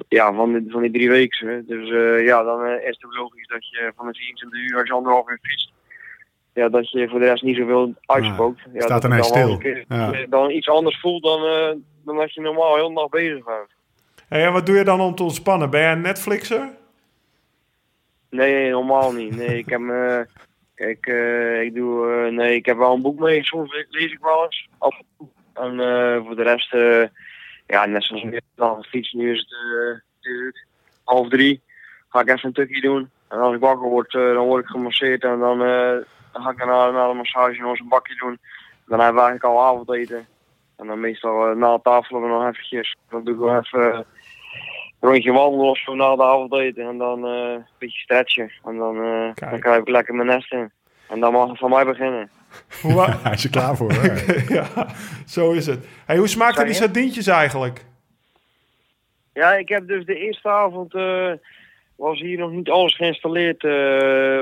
[0.08, 1.66] ja, van, die, van die drie weken.
[1.68, 1.90] Dus
[2.26, 5.30] ja, dan is het ook logisch dat je van de 24 uur als je anderhalf
[5.30, 5.72] uur fietst,
[6.54, 8.62] ja, dat je voor de rest niet zoveel uitspookt.
[8.74, 9.58] Ja, staat dat ineens het dan stil.
[9.58, 10.26] keer- Ja.
[10.30, 11.42] Dan iets anders voelt dan,
[12.06, 13.74] dan dat je normaal heel de dag bezig bent.
[14.28, 15.70] Hey, en wat doe je dan om te ontspannen?
[15.70, 16.70] Ben jij een Netflixer?
[18.30, 19.36] Nee, normaal niet.
[19.36, 20.20] Nee, ik heb eh,
[20.90, 23.44] ik, eh, ik doe, eh, nee, ik heb wel een boek mee.
[23.44, 24.68] Soms le- lees ik wel eens.
[24.78, 25.30] Af en.
[25.54, 27.04] En eh, voor de rest, eh,
[27.68, 29.12] ja, net zoals nu dan fiets.
[29.14, 29.52] Nu is het,
[30.22, 30.62] eh,
[31.04, 31.62] half drie.
[32.10, 33.10] Ga ik even een tukje doen.
[33.28, 35.24] En als ik wakker word, eh, dan word ik gemasseerd.
[35.24, 35.96] En dan, eh,
[36.34, 38.40] ga ik naar, naar de massage eens een bakje doen.
[38.86, 40.28] Dan hebben we eigenlijk al avondeten.
[40.78, 42.96] En dan meestal eh, na tafel nog eventjes.
[43.10, 44.00] Dan doe ik wel even eh,
[45.06, 46.88] rondje wandelen of zo na de avondeten.
[46.88, 48.52] En dan eh, een beetje stretchen.
[48.66, 50.72] En dan, eh dan kruip ik lekker mijn nest in.
[51.10, 52.30] En dan mag het van mij beginnen.
[52.82, 53.92] Hoe, Hij is er klaar voor.
[53.92, 54.34] Hè?
[54.56, 54.88] ja,
[55.26, 55.88] zo is het.
[56.06, 57.86] Hey, hoe smaakten die sardientjes eigenlijk?
[59.34, 61.32] Ja, ik heb dus de eerste avond eh,
[61.96, 64.40] was hier nog niet alles geïnstalleerd eh,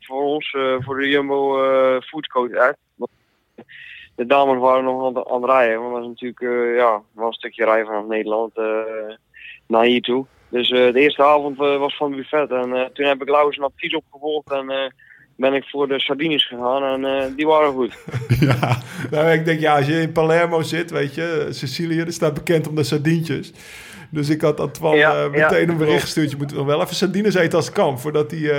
[0.00, 2.74] voor ons, eh, voor de Jumbo eh Foodcoat.
[4.14, 7.32] De dames waren nog aan, het- rijden, want dat is natuurlijk eh, ja, wel een
[7.32, 9.14] stukje rijden vanaf Nederland eh,
[9.72, 10.26] naar hier toe.
[10.48, 13.56] Dus eh, de eerste avond eh, was van buffet en eh, toen heb ik Lauwers
[13.56, 14.92] een advies opgevolgd en
[15.36, 17.98] ben ik voor de sardines gegaan en die waren goed.
[18.48, 18.78] ja.
[19.10, 22.68] Nou, ik denk, ja, als je in Palermo zit, weet je, Sicilië, dat staat bekend
[22.68, 23.52] om de sardientjes.
[24.10, 26.30] Dus ik had Antoine Ja, ja, meteen een bericht gestuurd.
[26.30, 28.00] Je moet nog wel even sardines eten als het kan.
[28.00, 28.50] Voordat, die,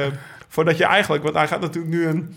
[0.47, 2.35] voordat je eigenlijk, want hij gaat natuurlijk nu een,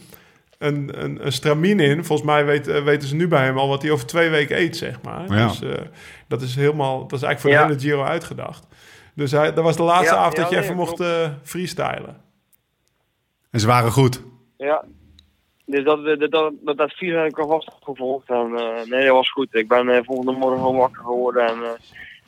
[0.59, 2.04] een, een, een stramine in.
[2.04, 4.59] Volgens mij weet, eh, weten ze nu bij hem al wat hij over twee weken
[4.59, 5.32] eet, zeg maar.
[5.34, 5.46] Ja.
[5.46, 5.82] Dus eh,
[6.28, 7.61] dat is helemaal, dat is eigenlijk voor Ja.
[7.61, 8.66] de hele Giro uitgedacht.
[9.14, 11.11] Dus hij, dat was de laatste Ja, avond ja, dat je nee, even mocht klopt.
[11.11, 12.16] eh freestylen.
[13.50, 14.22] En ze waren goed.
[14.57, 14.84] Ja.
[15.66, 18.28] Dus dat, dat, dat, dat advies heb ik alvast gevolgd.
[18.30, 19.54] En eh, nee, dat was goed.
[19.54, 21.70] Ik ben volgende morgen gewoon wakker geworden en eh,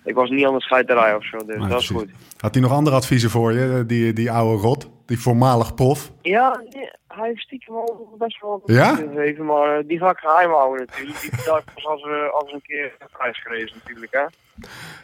[0.04, 1.36] ik was niet aan de scheiterij of zo.
[1.38, 2.08] Dus Nee, dat is goed.
[2.38, 4.88] Had hij nog andere adviezen voor je, die, die oude rot?
[5.08, 6.12] Die voormalig prof.
[6.22, 8.94] Ja, nee, hij heeft stiekem al best wel wat Ja?
[8.94, 11.20] gegeven, maar eh, die ga ik geheim houden natuurlijk.
[11.20, 14.20] Die ik pas als we als een keer een prijs gerezen natuurlijk, hè.
[14.20, 14.28] Ja,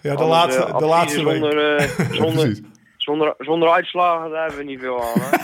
[0.00, 1.34] de Anders, laatste, eh, de laatste week.
[1.34, 2.60] Zonder, eh, zonder,
[2.96, 5.36] zonder, zonder uitslagen, daar hebben we niet veel aan, hè.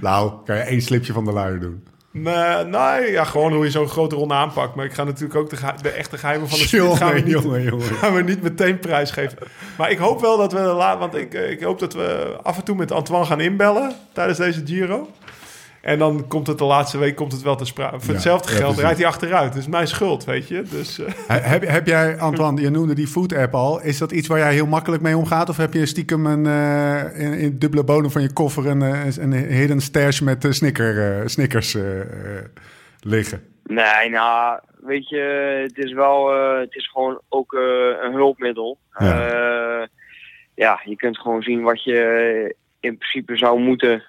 [0.06, 1.84] Nou, kan je één slipje van de luier doen.
[2.10, 4.74] Nee, nee, ja, gewoon hoe je zo'n grote ronde aanpakt.
[4.74, 7.42] Maar ik ga natuurlijk ook de, de echte geheimen van de sport gaan we, niet,
[7.42, 7.86] jongen, jongen.
[7.86, 9.38] gaan we niet meteen prijsgeven.
[9.78, 12.56] Maar ik hoop wel dat we laat, want ik, eh, ik hoop dat we af
[12.56, 15.08] en toe met Antoine gaan inbellen tijdens deze Giro.
[15.82, 17.96] En dan komt het de laatste week komt het wel te sprake.
[17.98, 18.82] Voor Ja, hetzelfde ja, geld precies.
[18.84, 19.52] rijdt hij achteruit.
[19.52, 20.62] Dus mijn schuld, weet je.
[20.70, 23.82] Dus, eh, He- Heb, heb jij, Antoine, je noemde die food app al.
[23.82, 25.48] Is dat iets waar jij heel makkelijk mee omgaat?
[25.48, 29.16] Of heb je stiekem een, eh, in, in dubbele bodem van je koffer een, eh,
[29.16, 31.76] een hidden stash met snicker, eh, Snickers
[33.00, 33.42] liggen?
[33.64, 35.18] Nee, nou, weet je,
[35.62, 37.60] het is wel, eh, het is gewoon ook eh,
[38.02, 38.78] een hulpmiddel.
[40.54, 40.80] Ja.
[40.84, 44.02] Je kunt gewoon zien wat je in principe zou moeten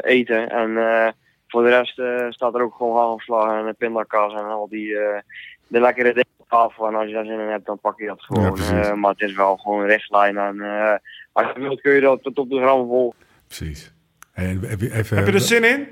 [0.00, 0.50] eten.
[0.50, 1.08] En eh,
[1.46, 5.20] voor de rest eh, staat er ook gewoon hagelslag en pindakaas en al die, eh,
[5.66, 6.86] de lekkere dingen op tafel.
[6.86, 8.58] En als je daar zin in hebt, dan pak je dat gewoon.
[8.58, 10.36] Eh, maar het is wel gewoon een richtlijn.
[10.36, 10.94] En eh,
[11.32, 13.18] als je wilt kun je dat tot op de gram volgen.
[13.46, 13.94] Precies.
[14.32, 15.88] Heb je, even, heb je er zin in?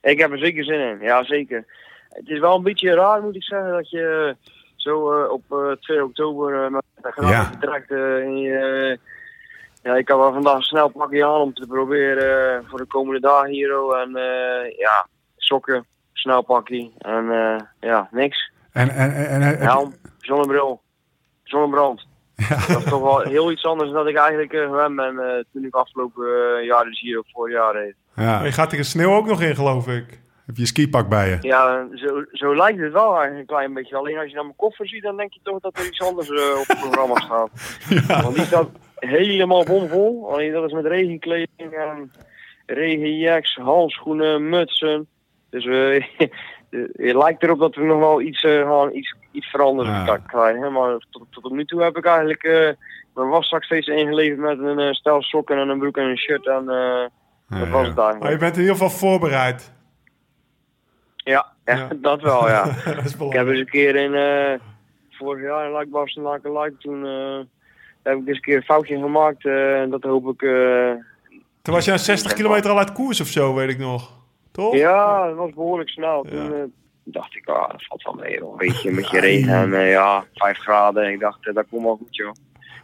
[0.00, 1.64] Ik heb er zeker zin in, ja zeker.
[2.08, 4.36] Het is wel een beetje raar moet ik zeggen dat je
[4.76, 6.82] zo eh, op eh, 2 oktober uh, met
[7.16, 7.50] de Ja.
[7.88, 8.98] eh, en je, eh,
[9.82, 12.84] ja, ik kan wel vandaag een snel pakje aan om te proberen eh, voor de
[12.86, 13.78] komende dagen hier.
[13.80, 15.06] oh, En eh, ja,
[15.36, 17.60] sokken, snel pakje en eh,
[17.90, 18.50] ja, niks.
[18.72, 20.80] En, en, en, en- Helm, zonnebril,
[21.42, 22.06] zonnebrand.
[22.68, 25.64] Dat is toch wel heel iets anders dan dat ik eigenlijk gewend ben eh, toen
[25.64, 27.94] ik afgelopen jaar dus hier op vorig jaar reed.
[28.16, 30.20] ja, Maar je gaat er de sneeuw ook nog in, geloof ik.
[30.46, 31.38] heb je je skipak bij je?
[31.40, 33.96] Ja, zo, zo lijkt het wel eigenlijk een klein beetje.
[33.96, 36.30] Alleen als je naar mijn koffer ziet, dan denk je toch dat er iets anders
[36.30, 37.50] op het programma staat.
[38.22, 38.68] Want die staat
[39.08, 40.32] helemaal bomvol.
[40.32, 42.10] Alleen dat is met regenkleding en
[42.66, 45.06] regenjacks, handschoenen, mutsen.
[45.50, 46.04] Dus eh,
[46.92, 50.16] het lijkt erop dat we nog wel iets, gaan, iets, iets veranderen Ja.
[50.26, 50.72] krijgen.
[50.72, 52.70] Maar tot, tot op nu toe heb ik eigenlijk eh,
[53.14, 56.46] mijn waszak steeds ingeleverd met een eh, stel sokken en een broek en een shirt.
[56.46, 57.06] En eh,
[57.60, 58.38] dat was het Maar je eigenlijk.
[58.40, 59.72] bent in ieder geval voorbereid.
[61.16, 61.88] Ja, ja, Ja.
[62.08, 62.64] dat wel ja.
[63.02, 64.60] dat Ik heb eens een keer in, eh,
[65.10, 67.02] vorig jaar in Luik Laken Luik, toen
[68.02, 69.44] eh, heb ik eens een keer een foutje gemaakt.
[69.44, 70.92] eh, en dat hoop ik, eh,
[71.62, 74.20] Toen was je aan 60 kilometer al uit koers of zo, weet ik nog.
[74.52, 74.74] Toch?
[74.74, 76.22] ja, dat was behoorlijk snel.
[76.22, 76.62] Toen eh,
[77.04, 78.50] dacht ik, ah, dat valt wel mee, joh.
[78.50, 81.12] een beetje met je regen en ja, 5 graden.
[81.12, 82.32] Ik dacht, dat komt wel goed, joh.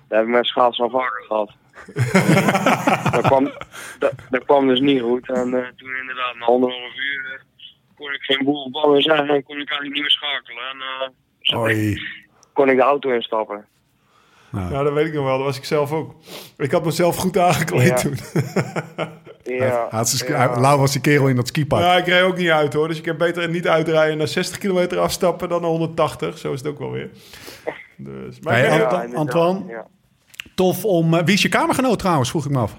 [0.08, 1.52] Dat heb ik met schaatsen al vaker gehad.
[3.12, 3.50] dat, kwam,
[3.98, 5.28] dat, dat kwam dus niet goed.
[5.28, 7.42] En toen inderdaad, na anderhalf uur,
[7.96, 10.62] kon ik geen boel ballen zeggen en kon ik eigenlijk niet meer schakelen.
[11.40, 11.98] En
[12.52, 13.66] kon ik de auto instappen.
[14.52, 15.36] Ja, dat weet ik nog wel.
[15.36, 16.14] Dat was ik zelf ook.
[16.56, 17.94] Ik had mezelf goed aangekleed Ja.
[17.96, 18.14] toen.
[19.42, 19.88] Ja,
[20.26, 20.60] ja.
[20.60, 21.80] Lauw was die kerel in dat skipak.
[21.80, 22.88] Ja, ik reed ook niet uit hoor.
[22.88, 26.38] Dus ik heb beter niet uitrijden naar 60 kilometer afstappen dan naar 180.
[26.38, 27.10] Zo is het ook wel weer.
[27.96, 29.64] Dus, maar Hey, Antoine?
[29.68, 29.86] Ja.
[30.54, 31.14] Tof om...
[31.14, 32.76] eh, wie is je kamergenoot trouwens, vroeg ik me af.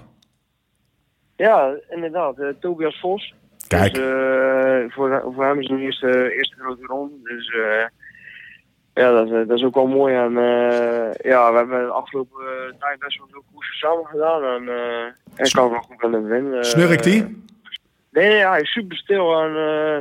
[1.36, 2.38] Ja, inderdaad.
[2.38, 3.34] eh, Tobias Vos.
[3.66, 3.94] Kijk.
[3.94, 7.14] Dus, eh, voor, voor hem is het eerste, eerste grote ronde.
[7.22, 7.84] Dus eh,
[8.94, 10.14] ja, dat, is- dat is ook wel mooi.
[10.14, 14.42] En eh, ja, we hebben de afgelopen eh, tijd best wel veel koersen samen gedaan.
[14.44, 16.64] En eh ik kan wel goed met hem winnen.
[16.64, 17.44] Snurkt die?
[18.12, 19.40] Nee, nee, hij is super stil.
[19.42, 19.98] En eh,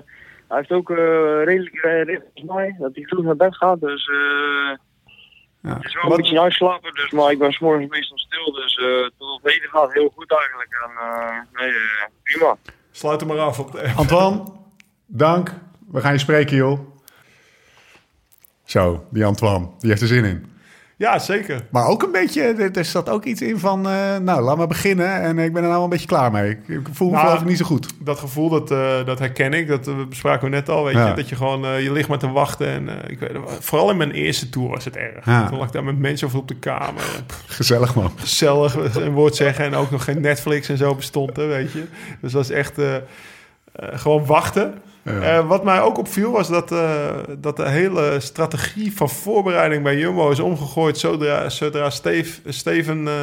[0.48, 3.80] hij heeft ook eh, redelijk eh, redelijk als mij dat hij vroeg naar bed gaat.
[3.82, 4.78] Dus eh
[5.62, 5.74] Ja.
[5.76, 6.94] het is wel een beetje uitslapen.
[6.94, 8.52] Dus, maar ik ben 's morgens meestal stil.
[8.54, 10.70] Dus eh tot op heden gaat het heel goed eigenlijk.
[10.86, 12.56] En eh, nee, eh, prima.
[12.92, 14.44] Sluit hem maar af op de Antoine,
[15.06, 15.54] dank.
[15.92, 16.80] We gaan je spreken, joh.
[18.70, 20.46] Zo, die Antoine, die heeft er zin in.
[20.98, 21.66] Ja, zeker.
[21.72, 22.42] Maar ook een beetje,
[22.74, 25.22] er, zat ook iets in van, eh, nou, laat maar beginnen.
[25.22, 26.58] En ik ben er nou wel een beetje klaar mee.
[26.68, 27.88] Ik, voel me Nou, niet zo goed.
[28.00, 29.68] Dat gevoel, dat, eh, dat herken ik.
[29.68, 31.08] Dat eh, bespraken we net al, weet Ja.
[31.08, 31.14] je.
[31.16, 32.68] Dat je gewoon, eh, je ligt maar te wachten.
[32.68, 35.26] En eh, ik weet, vooral in mijn eerste tour was het erg.
[35.26, 35.48] Ja.
[35.48, 37.04] Toen lag ik daar met mensen over op de kamer.
[37.46, 38.12] Gezellig, man.
[38.16, 39.66] Gezellig een woord zeggen.
[39.66, 41.84] En ook nog geen Netflix en zo bestond, hè, weet je.
[42.22, 43.02] Dus dat is echt eh, eh,
[43.94, 44.74] gewoon wachten.
[45.04, 45.22] Ja.
[45.22, 49.98] Eh, wat mij ook opviel was dat, eh, dat de hele strategie van voorbereiding bij
[49.98, 53.14] Jumbo is omgegooid zodra, zodra Steve, Steven eh,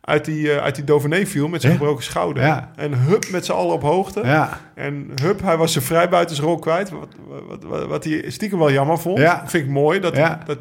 [0.00, 2.42] uit, die, uit die Dauphiné viel met zijn gebroken schouder.
[2.42, 2.70] Ja.
[2.76, 4.20] En hup met z'n allen op hoogte.
[4.24, 6.90] Ja, En hup, hij was zijn vrijbuitersrol kwijt.
[6.90, 7.14] Wat,
[7.48, 9.18] wat, wat, wat hij stiekem wel jammer vond.
[9.46, 10.00] Vind ik mooi.
[10.00, 10.14] Dat,
[10.46, 10.58] dat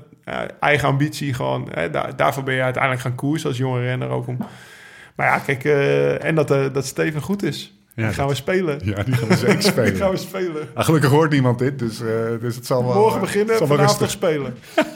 [0.60, 1.68] eigen ambitie gewoon.
[1.72, 4.38] Hè, daar, daarvoor ben je uiteindelijk gaan koersen als jonge renner ook om.
[5.16, 5.64] Maar ja, kijk,
[6.22, 7.81] en dat, dat Steven goed is.
[7.96, 8.80] Ja, die gaan we spelen.
[8.96, 10.12] ja die gaan we zeker Die gaan spelen.
[10.12, 10.68] we spelen.
[10.74, 12.08] Ah, gelukkig hoort niemand dit, dus, eh,
[12.40, 12.94] dus het zal wel...
[12.94, 14.54] Morgen eh, beginnen, zal vanavond spelen.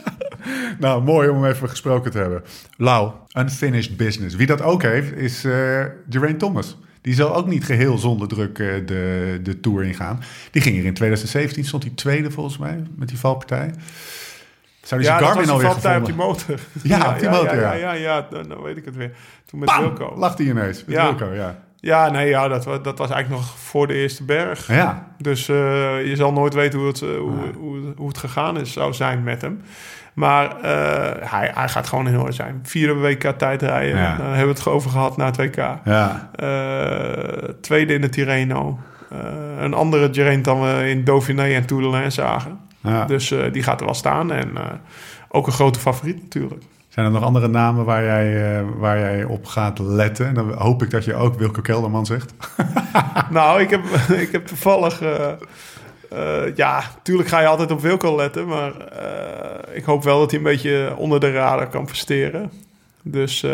[0.79, 2.43] Nou, mooi om hem even gesproken te hebben.
[2.77, 4.35] Lau, unfinished business.
[4.35, 6.77] Wie dat ook heeft, is eh Geraint Thomas.
[7.01, 10.19] Die zal ook niet geheel zonder druk de, de Tour ingaan.
[10.51, 13.73] Die ging er in 2017, stond hij tweede volgens mij, met die valpartij.
[14.81, 16.35] Zou die Ja, zijn Garmin alweer valpartij op gevonden?
[16.45, 16.65] die motor.
[16.83, 17.73] Ja, op die motor, Ja, ja.
[17.73, 19.11] ja, ja, dan, dan weet ik het weer.
[19.45, 19.77] Toen met!
[19.79, 20.13] Wilco.
[20.17, 20.85] Lacht hij ineens.
[20.85, 21.03] Met Ja.
[21.15, 21.63] Wilco, ja.
[21.85, 24.67] Ja, nee, ja, dat, dat was eigenlijk nog voor de eerste berg.
[24.67, 25.55] Ja, Dus eh,
[26.07, 29.23] je zal nooit weten hoe het, eh, hoe, hoe, hoe het gegaan is, zou zijn
[29.23, 29.61] met hem.
[30.13, 32.59] Maar eh, hij, hij gaat gewoon in orde zijn.
[32.63, 33.97] Vierde WK tijd rijden.
[33.97, 34.17] Ja.
[34.17, 35.55] Daar hebben we het over gehad na het WK.
[35.85, 36.29] ja.
[37.61, 38.79] Tweede in de Tirreno.
[39.59, 42.59] Een andere Geraint dan we in Dauphiné en Tour de Lens zagen.
[42.81, 43.05] ja.
[43.05, 44.31] Dus die gaat er wel staan.
[44.31, 44.51] En
[45.29, 46.63] ook een grote favoriet natuurlijk.
[46.95, 50.27] Zijn er nog andere namen waar jij, eh, waar jij op gaat letten?
[50.27, 52.33] En dan hoop ik dat je ook Wilco Kelderman zegt.
[53.29, 53.83] nou, ik heb,
[54.25, 55.01] ik heb toevallig...
[55.01, 55.31] eh,
[56.09, 58.47] eh, ja, natuurlijk ga je altijd op Wilco letten.
[58.47, 58.73] Maar
[59.73, 62.51] ik hoop wel dat hij een beetje onder de radar kan presteren.
[63.01, 63.45] Dus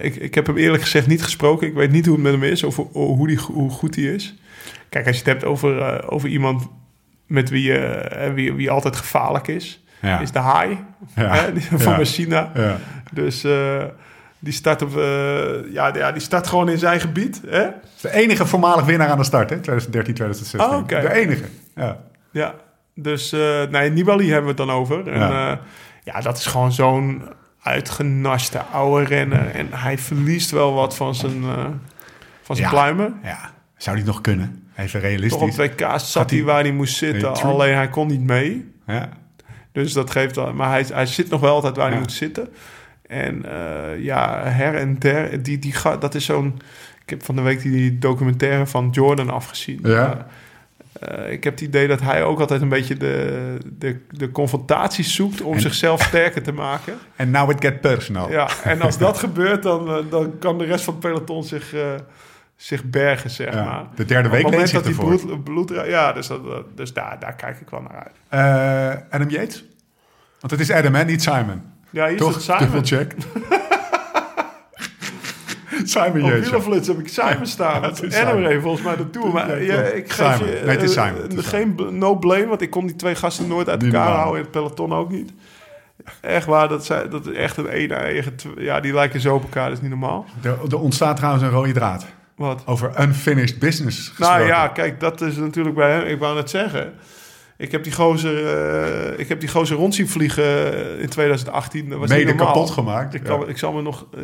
[0.00, 1.66] ik, ik heb hem eerlijk gezegd niet gesproken.
[1.66, 4.34] Ik weet niet hoe het met hem is of hoe, die, hoe goed hij is.
[4.88, 6.68] Kijk, als je het hebt over, over iemand
[7.26, 7.72] met wie,
[8.34, 9.82] wie, wie altijd gevaarlijk is...
[10.00, 10.18] Ja.
[10.20, 10.38] is de
[11.14, 11.80] hè, die- van.
[12.54, 12.76] Ja.
[13.12, 13.84] Dus eh,
[14.38, 17.40] die, start op, eh, ja, ja, die start gewoon in zijn gebied.
[17.46, 17.62] Hè?
[17.96, 19.56] Is de enige voormalig winnaar aan de start, hè?
[19.60, 20.60] 2013, 2016.
[20.70, 21.00] Oh, oké.
[21.00, 21.44] De enige.
[21.74, 21.96] Ja.
[22.30, 22.54] Ja,
[22.94, 25.08] dus eh nee, Nibali hebben we het dan over.
[25.12, 25.20] En,
[26.04, 26.20] Ja.
[26.22, 27.22] dat is gewoon zo'n
[27.62, 29.50] uitgenaste oude renner.
[29.50, 31.42] En hij verliest wel wat van zijn,
[32.42, 32.74] van zijn Ja.
[32.74, 33.14] pluimen.
[33.22, 33.38] ja.
[33.76, 34.62] Zou die nog kunnen?
[34.76, 35.42] Even Toch realistisch.
[35.42, 38.72] op WK zat hij waar hij moest zitten, alleen hij kon niet mee.
[38.86, 39.08] Ja.
[39.82, 41.90] Dus dat geeft dan, maar hij, hij zit nog wel altijd waar Ja.
[41.92, 42.48] hij moet zitten.
[43.06, 46.60] En eh, ja, her en der, die, die, dat is zo'n...
[47.02, 49.78] Ik heb van de week die documentaire van Jordan afgezien.
[49.82, 50.26] Ja.
[51.00, 55.14] Eh, ik heb het idee dat hij ook altijd een beetje de, de, de confrontaties
[55.14, 56.94] zoekt om En- zichzelf sterker te maken.
[57.16, 58.30] En now it get personal.
[58.30, 61.74] Ja, en als dat gebeurt, dan, eh, dan kan de rest van het peloton zich,
[62.56, 63.64] zich bergen, zeg Ja.
[63.64, 63.84] maar.
[63.94, 65.18] De derde week leent zich dat die ervoor.
[65.20, 66.40] bloed, bloed ja, dus, dat,
[66.74, 68.14] dus daar, daar kijk ik wel naar uit.
[68.28, 69.64] Eh, Adam Yates?
[70.40, 71.04] Want het is Adam, hè?
[71.04, 71.62] Niet Simon.
[71.90, 72.28] Ja, hier Toch?
[72.28, 72.60] is het Simon.
[72.60, 73.14] Dubbelcheck.
[75.84, 76.30] Simon Op.
[76.30, 77.84] Wielerflits heb ik Simon staan.
[77.84, 78.36] en Simon.
[78.46, 79.32] reed volgens mij de Tour.
[79.32, 79.96] Maar Ja, ja, klopt.
[79.96, 80.52] ik geef Simon.
[80.52, 81.22] je Nee, het is eh, Simon.
[81.22, 84.34] Het is geen no blame, want ik kon die twee gasten nooit uit elkaar houden.
[84.36, 85.32] In het peloton ook niet.
[86.20, 88.34] Echt waar, dat, zijn, dat is echt een ene eigen...
[88.56, 90.26] Ja, die lijken zo op elkaar, dat is niet normaal.
[90.42, 92.06] Er, er ontstaat trouwens een rode draad.
[92.36, 92.62] Wat?
[92.66, 94.46] Over unfinished business Nou gesproken.
[94.46, 96.06] ja, kijk, dat is natuurlijk bij hem.
[96.06, 96.92] Ik wou net zeggen.
[97.58, 101.88] Ik heb die gozer, eh, ik heb die gozer rond zien vliegen eh, in 2018.
[101.88, 103.14] Dat was Mede kapot gemaakt.
[103.14, 103.28] Ik, Ja.
[103.28, 104.06] kan, ik zal me nog.
[104.14, 104.20] eh,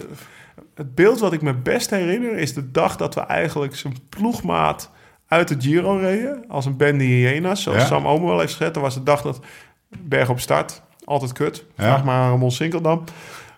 [0.75, 4.91] het beeld wat ik me best herinner is de dag dat we eigenlijk zijn ploegmaat
[5.29, 6.45] uit de Giro reden.
[6.49, 7.87] Als een bende hyena's, zoals Ja.
[7.87, 8.75] Sam Omer wel heeft gezegd.
[8.75, 9.41] Dat was de dag dat
[9.99, 10.83] berg op start.
[11.05, 11.65] Altijd kut.
[11.77, 11.85] Ja.
[11.85, 13.05] Vraag maar aan Ramon Sinkeldam.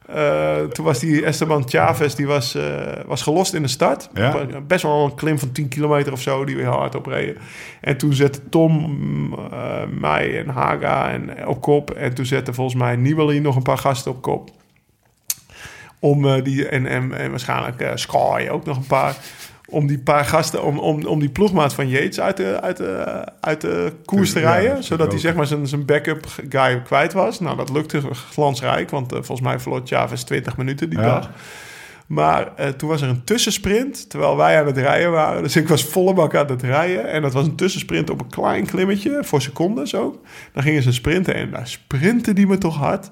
[0.06, 4.08] Eh, toen was die Esteban Chavez, die was, eh, was gelost in de start.
[4.14, 4.46] Ja.
[4.66, 7.36] Best wel een klim van 10 kilometer of zo, die we heel hard opreden.
[7.80, 8.98] En toen zette Tom,
[9.52, 11.90] eh, mij en Haga en op kop.
[11.90, 14.50] En toen zette volgens mij Nibali nog een paar gasten op kop.
[15.98, 19.16] Om die, en, en, en waarschijnlijk Sky ook nog een paar.
[19.68, 23.24] Om die paar gasten, om, om, om die ploegmaat van Yates uit de, uit de,
[23.40, 24.74] uit de koers te rijden.
[24.74, 27.40] dat zodat hij zeg maar zijn, zijn backup guy kwijt was.
[27.40, 28.00] Nou, dat lukte
[28.30, 28.90] glansrijk.
[28.90, 31.04] Want eh, volgens mij verloor Chavez 20 minuten die Ja.
[31.04, 31.30] dag.
[32.06, 35.42] Maar eh, toen was er een tussensprint, terwijl wij aan het rijden waren.
[35.42, 37.10] Dus ik was volle bak aan het rijden.
[37.10, 40.18] En dat was een tussensprint op een klein klimmetje, voor secondes ook.
[40.52, 43.10] Dan gingen ze sprinten en daar sprinten die me toch hard.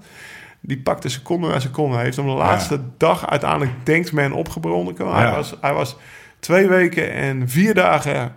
[0.61, 1.95] Die pakte seconde na seconde.
[1.95, 5.15] Hij heeft hem de laatste dag uiteindelijk, denkt men, opgebroken.
[5.15, 5.97] Hij, was, hij was
[6.45, 8.35] twee weken en vier dagen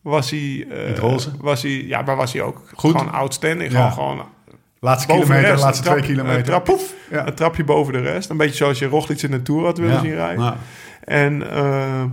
[0.00, 0.66] was hij...
[0.96, 1.30] roze?
[1.40, 2.90] Was hij, ja, maar was hij ook Goed.
[2.90, 3.72] gewoon outstanding.
[3.72, 3.90] Ja.
[3.90, 4.30] Gewoon, gewoon
[4.80, 5.62] Laatste kilometer, rest.
[5.62, 6.38] laatste twee kilometer.
[6.38, 6.94] Een, trap, Poef.
[7.10, 7.26] Ja.
[7.26, 8.30] een trapje boven de rest.
[8.30, 10.00] Een beetje zoals je Roglic in de Tour had willen Ja.
[10.00, 10.44] zien rijden.
[10.44, 10.56] Ja.
[11.04, 12.04] En, eh,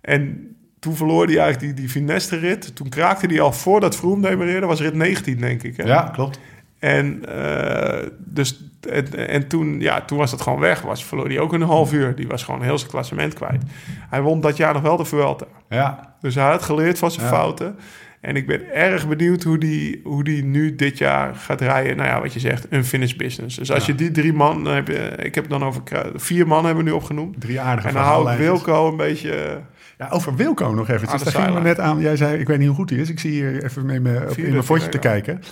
[0.00, 2.76] en toen verloor hij eigenlijk die, die Fineste-rit.
[2.76, 4.66] Toen kraakte hij al voordat Vroom demereerde.
[4.66, 5.76] was rit 19, denk ik.
[5.76, 5.82] Hè?
[5.84, 6.38] ja, klopt.
[6.78, 10.80] En, eh, dus, en, en toen, ja, toen was dat gewoon weg.
[10.80, 12.14] Was, verloor hij ook een half uur.
[12.14, 13.62] Die was gewoon heel zijn klassement kwijt.
[14.10, 15.46] Hij won dat jaar nog wel de Vuelta.
[15.68, 16.14] Ja.
[16.20, 17.32] Dus hij had geleerd van zijn Ja.
[17.32, 17.76] fouten.
[18.20, 21.96] En ik ben erg benieuwd hoe die, hoe die nu dit jaar gaat rijden.
[21.96, 23.56] Nou ja, wat je zegt, een finish business.
[23.56, 23.92] Dus als Ja.
[23.92, 25.82] je die drie man, dan heb je, ik heb het dan over
[26.14, 27.40] vier man hebben we nu opgenoemend.
[27.40, 28.38] Drie aardige En dan hou ik.
[28.38, 29.60] Wilco een beetje...
[29.98, 31.22] Ja, over Wilco nog eventjes.
[31.22, 32.00] de Daar gingen we net aan.
[32.00, 33.08] Jij zei, ik weet niet hoe goed hij is.
[33.10, 35.42] Ik zie hier even mee me, op, in mijn fotje te kijken.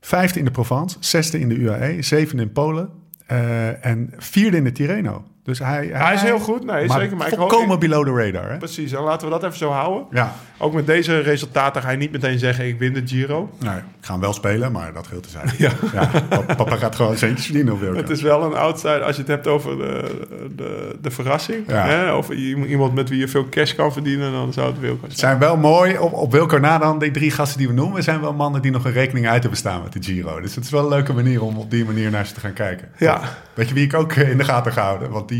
[0.00, 2.90] Vijfde in de Provence, zesde in de UAE, zevende in Polen
[3.26, 5.24] eh, en vierde in de Tirreno.
[5.48, 7.16] Dus hij, Hij is heel goed, nee, maar zeker.
[7.16, 8.50] Maar ik volkomen below the radar.
[8.50, 8.56] Hè?
[8.58, 10.06] Precies, en laten we dat even zo houden.
[10.10, 13.50] Ja, ook met deze resultaten ga je niet meteen zeggen: ik win de Giro.
[13.58, 15.50] Nee, ik ga hem wel spelen, maar dat geldt te zijn.
[15.58, 15.70] Ja.
[15.92, 17.96] Ja, papa- papa gaat gewoon centjes verdienen op.
[17.96, 20.20] Het is wel een outside als je het hebt over de,
[20.56, 21.64] de, de verrassing.
[21.66, 21.86] Ja.
[21.86, 22.12] Hè?
[22.14, 25.30] Of iemand met wie je veel cash kan verdienen, dan zou het Wilco Het zijn.
[25.30, 28.20] zijn wel mooi, op, op Wilco na dan, die drie gasten die we noemen, zijn
[28.20, 30.40] wel mannen die nog een rekening uit hebben staan met de Giro.
[30.40, 32.52] Dus het is wel een leuke manier om op die manier naar ze te gaan
[32.52, 32.88] kijken.
[32.96, 33.20] Ja.
[33.54, 35.10] Weet je wie ik ook eh, in de gaten ga houden?
[35.10, 35.37] Want die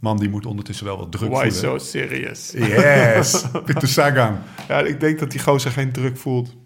[0.00, 1.52] man die moet ondertussen wel wat druk Why voelen.
[1.52, 2.52] so serious?
[2.56, 4.38] Yes, Peter Sagan.
[4.68, 6.56] Ja, ik denk dat die gozer geen druk voelt.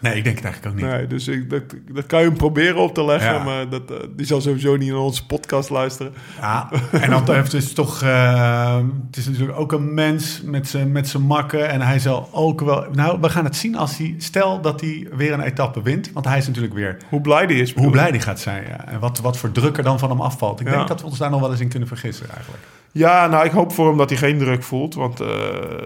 [0.00, 0.90] Nee, ik denk het eigenlijk ook niet.
[0.90, 3.42] Nee, dus ik, dat, dat kan je hem proberen op te leggen, Ja.
[3.44, 6.12] maar dat, eh, die zal sowieso niet naar onze podcast luisteren.
[6.40, 8.76] Ja, en dan heeft het toch, eh,
[9.06, 11.68] het is natuurlijk ook een mens met zijn met zijn makken.
[11.68, 15.08] En hij zal ook wel, nou, we gaan het zien als hij, stel dat hij
[15.12, 16.10] weer een etappe wint.
[16.12, 17.74] Want hij is natuurlijk weer, Hoe blij die is.
[17.74, 18.64] hoe blij die gaat zijn.
[18.68, 18.86] Ja.
[18.88, 20.60] En wat, wat voor druk er dan van hem afvalt.
[20.60, 20.72] Ik Ja.
[20.76, 22.62] denk dat we ons daar nog wel eens in kunnen vergissen eigenlijk.
[22.92, 24.94] Ja, nou, ik hoop voor hem dat hij geen druk voelt.
[24.94, 25.28] Want eh,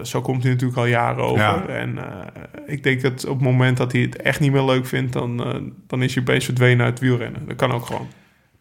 [0.03, 1.39] zo komt hij natuurlijk al jaren over.
[1.39, 1.65] Ja.
[1.67, 4.85] En eh, ik denk dat op het moment dat hij het echt niet meer leuk
[4.85, 5.13] vindt...
[5.13, 7.47] dan, eh, dan is hij opeens verdwenen uit het wielrennen.
[7.47, 8.07] Dat kan ook gewoon.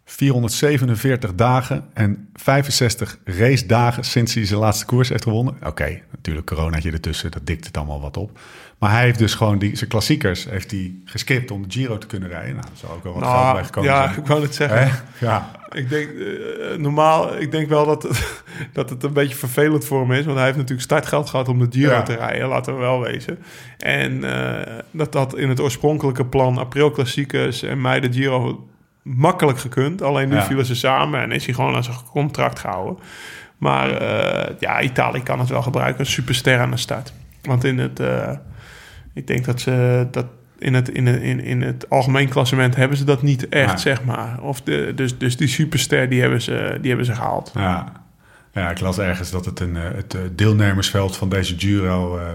[0.05, 5.57] 447 dagen en 65 race dagen sinds hij zijn laatste koers heeft gewonnen.
[5.67, 8.39] Oké, natuurlijk coronaatje ertussen, dat dikt het allemaal wat op.
[8.85, 12.07] Maar hij heeft dus gewoon die, zijn klassiekers heeft hij geskipt om de Giro te
[12.07, 12.55] kunnen rijden.
[12.55, 14.19] Nou, er zal ook wel wat geld bij Nou, gekomen ja, zijn.
[14.21, 14.91] ik wou het zeggen.
[15.21, 19.85] Ja, Ik denk, eh, normaal, ik denk wel dat het, dat het een beetje vervelend
[19.85, 20.25] voor hem is.
[20.25, 22.03] Want hij heeft natuurlijk startgeld gehad om de Giro Ja.
[22.03, 23.39] te rijden, laten we wel wezen.
[23.79, 28.69] En eh, dat dat in het oorspronkelijke plan april klassiekers en mei de Giro
[29.03, 30.03] makkelijk gekund.
[30.03, 30.45] Alleen nu Ja.
[30.45, 32.99] vielen ze samen en is hij gewoon aan zijn contract gehouden.
[33.59, 36.01] Maar eh, ja, Italië kan het wel gebruiken.
[36.01, 37.13] Een superster aan de start.
[37.43, 38.01] Want in het,
[39.15, 40.27] ik denk dat ze dat
[40.59, 44.05] in het, in, het, in, in het algemeen klassement hebben ze dat niet echt, zeg
[44.05, 44.43] maar.
[44.43, 47.51] Of de, dus, dus die superster, die hebben ze, die hebben ze gehaald.
[47.55, 47.93] ja.
[48.53, 52.29] ja, ik las ergens dat het, een, eh, het eh, deelnemersveld van deze Giro eh,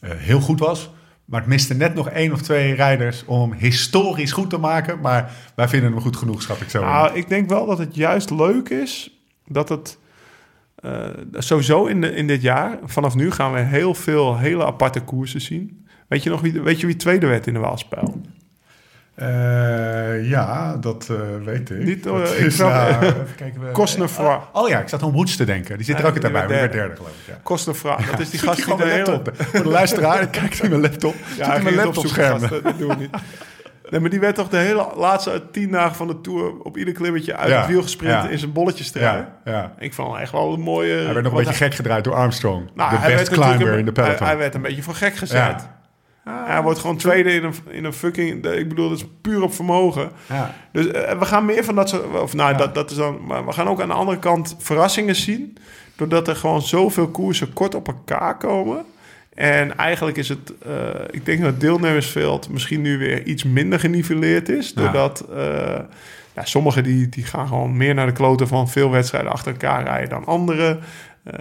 [0.00, 0.90] eh, heel goed was.
[1.24, 5.00] Maar het miste net nog één of twee rijders om historisch goed te maken.
[5.00, 6.84] Maar wij vinden hem goed genoeg, schat ik zo.
[6.84, 9.98] Nou, ik denk wel dat het juist leuk is dat het
[11.32, 15.40] sowieso in, de, in dit jaar, vanaf nu gaan we heel veel hele aparte koersen
[15.40, 15.86] zien.
[16.10, 18.20] Weet je nog wie, weet je wie tweede werd in de Waalspel?
[19.14, 21.84] Eh, ja, dat eh, weet ik.
[21.84, 23.00] Niet, Dat ik snap-
[23.36, 24.40] kijken, Cosnefroid.
[24.52, 25.76] Oh, oh ja, ik zat aan Woods te denken.
[25.76, 26.48] Die zit er ook altijd die bij.
[26.48, 26.96] werd Die werd derde.
[26.96, 27.34] geloof ik.
[27.34, 27.40] Ja.
[27.42, 28.10] Kostenvraag.
[28.10, 29.10] Dat is die gast die de hele...
[29.10, 29.34] laptop.
[29.36, 31.14] Voor de luisteraar, kijkt in mijn laptop.
[31.36, 32.40] Ja, hij in mijn laptopscherm.
[32.40, 33.10] Dat doen we niet.
[33.90, 36.94] Nee, maar die werd toch de hele laatste tien dagen van de Tour op ieder
[36.94, 38.28] klimmetje uit Ja, het wiel gesprint ja.
[38.28, 38.90] in zijn bolletjes.
[38.94, 39.72] Ja, ja.
[39.78, 40.92] Ik vond hem echt wel een mooie...
[40.94, 42.70] Hij werd nog een beetje gek gedraaid door Armstrong.
[42.74, 44.16] Nou, de best climber in de peloton.
[44.18, 45.68] Hij, hij werd een beetje voor gek gezet.
[46.24, 48.46] Hij wordt gewoon tweede in een, in een fucking...
[48.46, 50.10] Ik bedoel, dat is puur op vermogen.
[50.28, 50.54] Ja.
[50.72, 52.20] Dus eh, we gaan meer van dat soort...
[52.20, 52.58] Of nou, Ja.
[52.58, 53.18] dat, dat is dan...
[53.26, 55.56] Maar we gaan ook aan de andere kant verrassingen zien.
[55.96, 58.84] Doordat er gewoon zoveel koersen kort op elkaar komen.
[59.34, 60.52] En eigenlijk is het...
[60.66, 60.72] eh,
[61.10, 64.74] ik denk dat het deelnemersveld misschien nu weer iets minder geniveleerd is.
[64.74, 65.20] Doordat...
[65.34, 65.78] eh,
[66.34, 69.84] ja, sommigen die, die gaan gewoon meer naar de kloten van veel wedstrijden achter elkaar
[69.84, 70.80] rijden dan anderen.
[71.24, 71.32] Eh,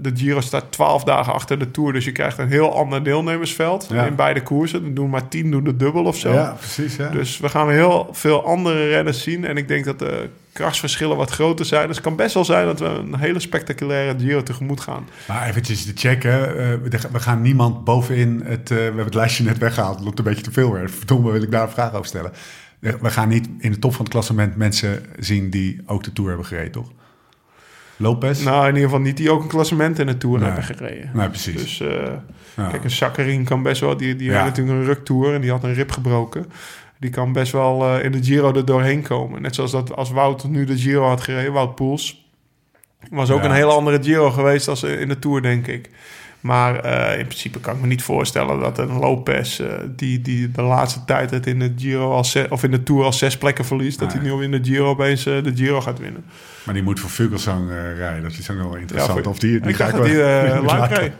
[0.00, 3.86] de Giro staat 12 dagen achter de Tour, dus je krijgt een heel ander deelnemersveld
[3.92, 4.04] Ja.
[4.06, 4.82] in beide koersen.
[4.82, 6.32] Dan doen maar 10 doen de dubbel of zo.
[6.32, 6.96] ja, precies.
[6.96, 7.08] Ja.
[7.08, 9.44] Dus we gaan heel veel andere renners zien.
[9.44, 11.86] En ik denk dat de krachtsverschillen wat groter zijn.
[11.86, 15.08] Dus het kan best wel zijn dat we een hele spectaculaire Giro tegemoet gaan.
[15.28, 16.58] Maar eventjes te checken.
[16.58, 16.74] eh,
[17.10, 18.70] we- gaan niemand bovenin het...
[18.70, 19.94] eh, we hebben het lijstje net weggehaald.
[19.96, 20.90] Het loopt een beetje te veel weer.
[20.90, 22.32] Verdomme, wil ik daar een vraag over stellen.
[22.80, 26.28] We gaan niet in de top van het klassement mensen zien die ook de Tour
[26.28, 26.90] hebben gereden, toch?
[28.00, 28.42] Lopez?
[28.44, 30.46] Nou, in ieder geval niet die ook een klassement in de Tour Nee.
[30.46, 31.10] hebben gereden.
[31.14, 31.54] nee, precies.
[31.62, 31.88] Dus eh,
[32.56, 32.68] Ja.
[32.68, 33.96] kijk, een Sakharin kan best wel...
[33.96, 34.36] Die, die Ja.
[34.36, 36.46] had natuurlijk een ruktour en die had een rib gebroken.
[37.00, 39.42] Die kan best wel eh, in de Giro er doorheen komen.
[39.42, 42.26] Net zoals dat als Wout nu de Giro had gereden, Wout Poels.
[43.10, 43.44] Was ook Ja.
[43.48, 45.90] een hele andere Giro geweest als in de Tour, denk ik.
[46.40, 49.60] Maar eh, in principe kan ik me niet voorstellen dat een Lopez...
[49.60, 53.04] eh, die, die de laatste tijd het in de Giro als of in de Tour
[53.04, 53.98] als zes plekken verliest...
[53.98, 56.24] dat hij nu in de Giro opeens eh, de Giro gaat winnen.
[56.64, 58.22] Maar die moet voor Vugelsang eh, rijden.
[58.22, 59.12] Dat is ook wel interessant.
[59.22, 60.90] voor- of die, die ik ga ik wel- die uh, lang.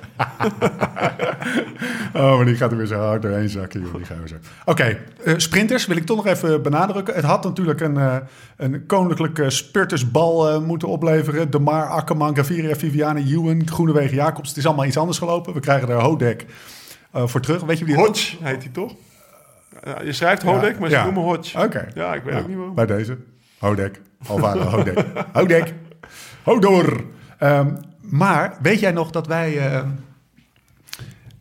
[2.14, 3.80] Oh, maar die gaat er weer zo hard doorheen zakken.
[3.80, 3.95] joh.
[3.95, 4.34] Die gaan we zo.
[4.64, 7.14] Oké, eh, sprinters wil ik toch nog even benadrukken.
[7.14, 8.22] Het had natuurlijk een,
[8.57, 11.51] een koninklijke spurtersbal moeten opleveren.
[11.51, 14.49] De Mar, Akkerman, Gaviria, Viviane, Ewan, Groenewegen, Jacobs.
[14.49, 15.55] Het is allemaal iets anders gelopen.
[15.55, 16.47] We krijgen er Hodek
[17.12, 17.62] voor terug.
[17.62, 18.95] Weet je wie Hodge heet hij toch?
[20.05, 21.05] Je schrijft Hodek, maar ze Ja.
[21.05, 21.59] noemen Hodge.
[21.62, 21.89] Oké.
[21.95, 22.74] Ja, ik weet ook niet waarom.
[22.74, 23.16] Bij deze.
[23.59, 24.01] Hodek.
[24.27, 25.05] Alvaro Hodek.
[25.33, 25.75] Hodek.
[26.43, 27.05] Hodor.
[27.39, 29.81] Ehm, maar weet jij nog dat wij eh,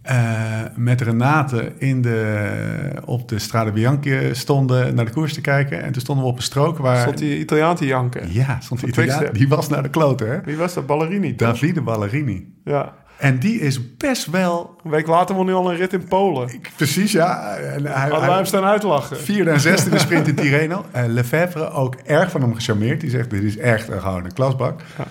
[0.02, 5.84] eh, met Renate in de, op de Strade Bianchi stonden naar de koers te kijken.
[5.84, 7.02] En toen stonden we op een strook waar...
[7.02, 8.34] Stond die Italiaan te janken.
[8.34, 9.34] Ja, stond die Italiaan.
[9.34, 10.42] Die was naar de kloten, hè?
[10.42, 10.86] Wie was dat?
[10.86, 11.48] Ballerini, toch?
[11.48, 12.54] Davide Ballerini.
[12.64, 12.94] Ja.
[13.18, 14.80] En die is best wel...
[14.84, 16.62] Een week later won hij al een rit in Polen.
[16.76, 17.56] Precies, ja.
[17.56, 19.18] En hij, Hadden wij hem staan uitlachen.
[19.18, 20.86] Vierde en zesde in de sprint in Tirreno.
[20.92, 23.02] Eh Lefebvre ook erg van hem gecharmeerd.
[23.02, 24.82] Die zegt, dit is echt een, gewoon een klasbak.
[24.98, 25.08] Ja.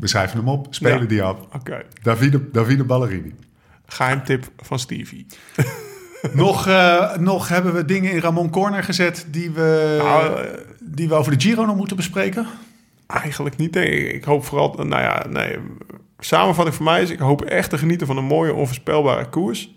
[0.00, 1.06] We schrijven hem op, spelen Ja.
[1.06, 1.36] die af.
[1.54, 1.82] Oké.
[2.02, 3.34] Davide, Davide Ballerini.
[3.86, 5.26] Geheimtip van Stevie.
[6.32, 11.08] nog, eh, nog hebben we dingen in Ramon Corner gezet die we, Nou, eh, die
[11.08, 12.46] we over de Giro nog moeten bespreken?
[13.06, 13.74] Eigenlijk niet.
[13.74, 14.74] Nee, ik hoop vooral...
[14.76, 15.56] Nou ja, nee.
[16.20, 17.10] Samenvatting voor mij is...
[17.10, 19.74] Ik hoop echt te genieten van een mooie, onvoorspelbare koers.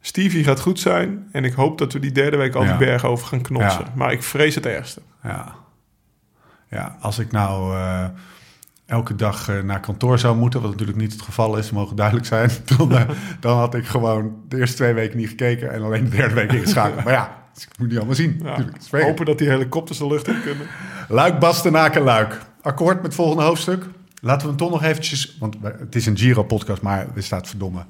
[0.00, 1.28] Stevie gaat goed zijn.
[1.32, 2.68] En ik hoop dat we die derde week al Ja.
[2.76, 3.84] die bergen over gaan knotsen.
[3.84, 3.92] Ja.
[3.94, 5.00] Maar ik vrees het ergste.
[5.22, 5.54] Ja.
[6.68, 8.04] ja, als ik nou eh,
[8.86, 12.26] elke dag eh, naar kantoor zou moeten, wat natuurlijk niet het geval is, mogen duidelijk
[12.26, 13.08] zijn, dan, eh,
[13.40, 16.52] dan had ik gewoon de eerste twee weken niet gekeken en alleen de derde week
[16.52, 17.04] ingeschakeld.
[17.04, 18.40] maar ja, dus ik moet niet allemaal zien.
[18.44, 18.64] Ja.
[18.90, 19.02] weg.
[19.04, 20.66] Hopen dat die helikopters de lucht in kunnen.
[21.08, 22.38] Luik, Bastenaken, Luik.
[22.62, 23.84] Akkoord met het volgende hoofdstuk.
[24.20, 27.48] Laten we hem toch nog eventjes, want we- het is een Giro-podcast, maar er staat
[27.48, 27.80] verdomme.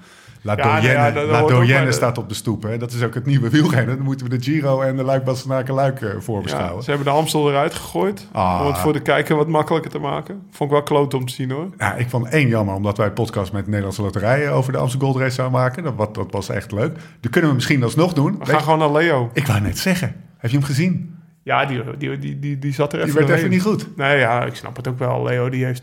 [0.42, 2.62] La Ja, Doyenne, ja, dat- dat La Doyenne staat op de stoep.
[2.62, 2.78] Hè?
[2.78, 3.96] Dat is ook het nieuwe wielrennen.
[3.96, 6.82] Dan moeten we de Giro en de Luik, Bastenaken, Luik eh, Ja, voorbeschouwen.
[6.84, 8.26] ze hebben de Amstel eruit gegooid.
[8.32, 8.58] Ah.
[8.60, 10.42] Om het voor de kijker wat makkelijker te maken.
[10.50, 11.68] Vond ik wel kloot om te zien hoor.
[11.78, 14.78] Ja, ik vond één jammer, omdat wij een podcast met de Nederlandse Loterijen over de
[14.78, 15.82] Amsterdam Gold Race zouden maken.
[15.82, 16.98] Dat, wat, dat was echt leuk.
[17.20, 18.32] Die kunnen we misschien alsnog doen.
[18.32, 19.30] We Weet- gaan gewoon naar Leo.
[19.32, 21.14] Ik wou net zeggen, heb je hem gezien?
[21.42, 23.96] Ja, die, die, die, die, die zat er even Die werd even niet goed.
[23.96, 25.22] Nee, ja, ik snap het ook wel.
[25.22, 25.82] Leo, die heeft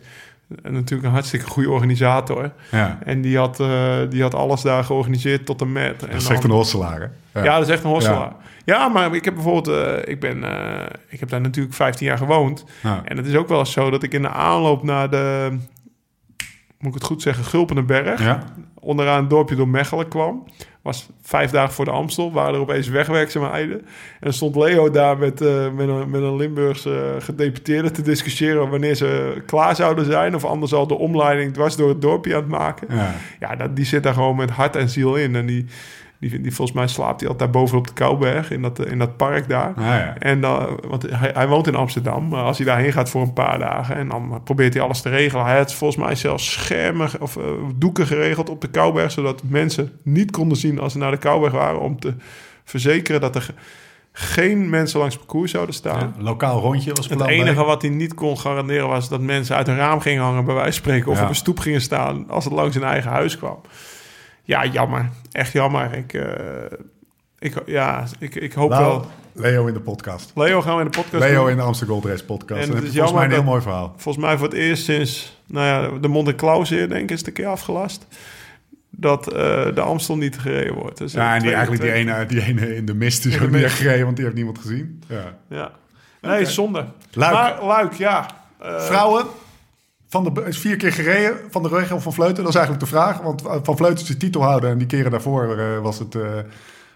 [0.63, 2.51] eh, natuurlijk een hartstikke goede organisator.
[2.71, 6.01] Ja, En die had, eh, die had alles daar georganiseerd tot en met.
[6.03, 7.11] En dat is dan- echt een hosselaar.
[7.33, 8.31] Ja, dat is echt een hosselaar.
[8.65, 9.67] Ja, maar ik heb bijvoorbeeld...
[9.67, 12.65] eh, ik, ben, eh, ik heb daar natuurlijk 15 jaar gewoond.
[13.05, 15.57] En het is ook wel eens zo dat ik in de aanloop naar de...
[16.79, 17.43] Moet ik het goed zeggen?
[17.43, 18.21] Gulpenenberg.
[18.87, 20.43] Onderaan een dorpje door Mechelen kwam.
[20.81, 22.31] Was vijf dagen voor de Amstel.
[22.31, 23.85] Waren er opeens wegwerkzaamheden.
[24.19, 28.69] En stond Leo daar met, eh, met, een, met een Limburgse eh, gedeputeerde te discussiëren
[28.69, 30.35] wanneer ze klaar zouden zijn.
[30.35, 32.95] Of anders al de omleiding dwars door het dorpje aan het maken.
[32.95, 33.15] Ja.
[33.39, 35.35] Ja, dat, die zit daar gewoon met hart en ziel in.
[35.35, 35.65] En die,
[36.19, 38.97] die, die volgens mij slaapt hij altijd daar bovenop de Kouberg in dat, eh, in
[38.97, 39.73] dat park daar.
[39.77, 40.15] Ah, ja.
[40.19, 42.27] En dan, want hij, hij woont in Amsterdam.
[42.27, 45.09] Maar als hij daarheen gaat voor een paar dagen en dan probeert hij alles te
[45.09, 45.45] regelen.
[45.45, 47.43] Hij had volgens mij zelfs schermen of eh,
[47.75, 51.53] doeken geregeld op de Kouberg, zodat mensen niet konden zien als ze naar de Kouberg
[51.53, 52.13] waren, om te
[52.63, 53.53] verzekeren dat er ge-
[54.11, 56.13] geen mensen langs het parcours zouden staan.
[56.17, 59.67] Ja, Lokaal rondje was Het enige wat hij niet kon garanderen was dat mensen uit
[59.67, 61.23] een raam gingen hangen, bij wijze van spreken, of Ja.
[61.23, 63.59] op een stoep gingen staan als het langs hun eigen huis kwam.
[64.47, 65.09] Ja, jammer.
[65.31, 65.93] Echt jammer.
[65.93, 66.77] Ik, eh,
[67.39, 69.05] ik, ja, ik, ik hoop Nou, wel.
[69.33, 70.31] Leo in de podcast.
[70.35, 71.49] Leo gaan we in de podcast Leo doen.
[71.49, 72.69] in de Amsterdam Gold Race podcast.
[72.69, 73.93] En is volgens mij een heel mooi verhaal.
[73.97, 77.27] Volgens mij voor het eerst sinds nou ja, de Monte Clauseer, denk ik, is het
[77.27, 78.07] een keer afgelast.
[78.89, 80.97] Dat eh, de Amstel niet gereden wordt.
[80.97, 83.45] Dus Ja, en die, eigenlijk die ene, die ene in de mist is In de
[83.45, 85.03] ook niet gereden, want die heeft niemand gezien.
[85.07, 85.37] Ja.
[85.49, 85.71] Ja.
[86.21, 86.85] Nee, zonde.
[87.13, 87.33] Luik.
[87.33, 88.25] Maar Luik, ja.
[88.59, 89.25] Eh, Vrouwen,
[90.07, 92.43] van de, is vier keer gereden van de of van Vleuten.
[92.43, 93.21] Dat is eigenlijk de vraag.
[93.21, 94.69] Want eh, van Vleuten is de titelhouder.
[94.69, 96.21] En die keren daarvoor eh, was, het, eh,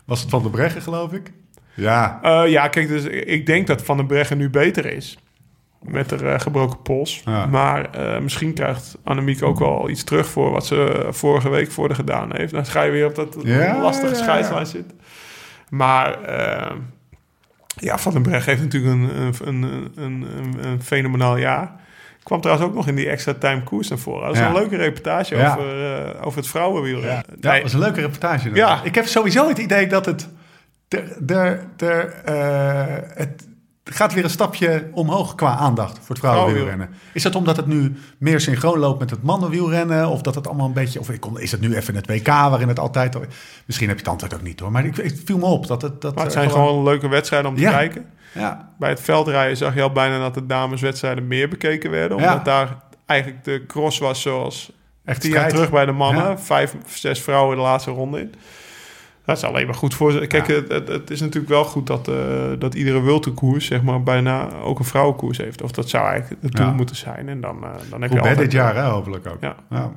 [0.05, 1.31] was het van de Breggen, geloof ik.
[1.73, 5.17] Ja, ja, kijk, dus ik denk dat Van den Breggen nu beter is.
[5.81, 7.21] Met eh, gebroken pols.
[7.25, 7.45] Ja.
[7.45, 7.89] Maar
[8.21, 12.35] misschien krijgt Annemiek ook wel iets terug voor wat ze vorige week voor de gedaan
[12.35, 12.53] heeft.
[12.53, 14.99] Dan ga je weer op dat Ja, lastige ja, scheidslijn zitten.
[15.69, 16.19] Maar
[17.65, 20.25] ja, Van den Breggen heeft natuurlijk een, een, een,
[20.61, 21.79] een fenomenaal jaar.
[22.23, 24.25] Kwam trouwens ook nog in die extra time koers naar voren.
[24.25, 24.47] Dat is Ja.
[24.47, 27.11] een leuke reportage over, eh, over het vrouwenwielrennen.
[27.27, 27.35] ja.
[27.39, 28.49] ja Nee, dat was een leuke reportage.
[28.49, 28.55] Ja.
[28.55, 28.81] Ja.
[28.83, 30.27] Ik heb sowieso het idee dat het...
[30.87, 33.47] Er, er, eh, het
[33.83, 36.89] gaat weer een stapje omhoog qua aandacht voor het vrouwenwielrennen.
[37.13, 40.07] Is dat omdat het nu meer synchroon loopt met het mannenwielrennen?
[40.09, 40.99] Of dat het allemaal een beetje...
[40.99, 43.17] Of is het nu even het WK waarin het altijd...
[43.65, 44.71] Misschien heb je het antwoord ook niet hoor.
[44.71, 46.01] Maar ik, viel me op dat het...
[46.01, 47.71] Dat maar het zijn gewoon leuke wedstrijden om te Ja.
[47.71, 48.05] kijken.
[48.33, 52.17] Ja, Bij het veldrijden zag je al bijna dat de dameswedstrijden meer bekeken werden.
[52.17, 52.27] Ja.
[52.27, 54.71] Omdat daar eigenlijk de cross was zoals
[55.05, 56.23] echt tien jaar terug bij de mannen.
[56.23, 56.37] Ja.
[56.37, 58.33] Vijf, zes vrouwen de laatste ronde in.
[59.25, 60.27] Dat is alleen maar goed voor ze.
[60.27, 60.53] Kijk, Ja.
[60.53, 62.15] het, het, het is natuurlijk wel goed dat, eh,
[62.59, 65.61] dat iedere wiltekoers zeg maar, bijna ook een vrouwenkoers heeft.
[65.61, 66.71] Of dat zou eigenlijk het doel Ja.
[66.73, 67.29] moeten zijn.
[67.29, 68.37] En dan, eh, dan heb je altijd...
[68.37, 69.37] dit jaar, hè, hopelijk ook.
[69.69, 69.91] Ja.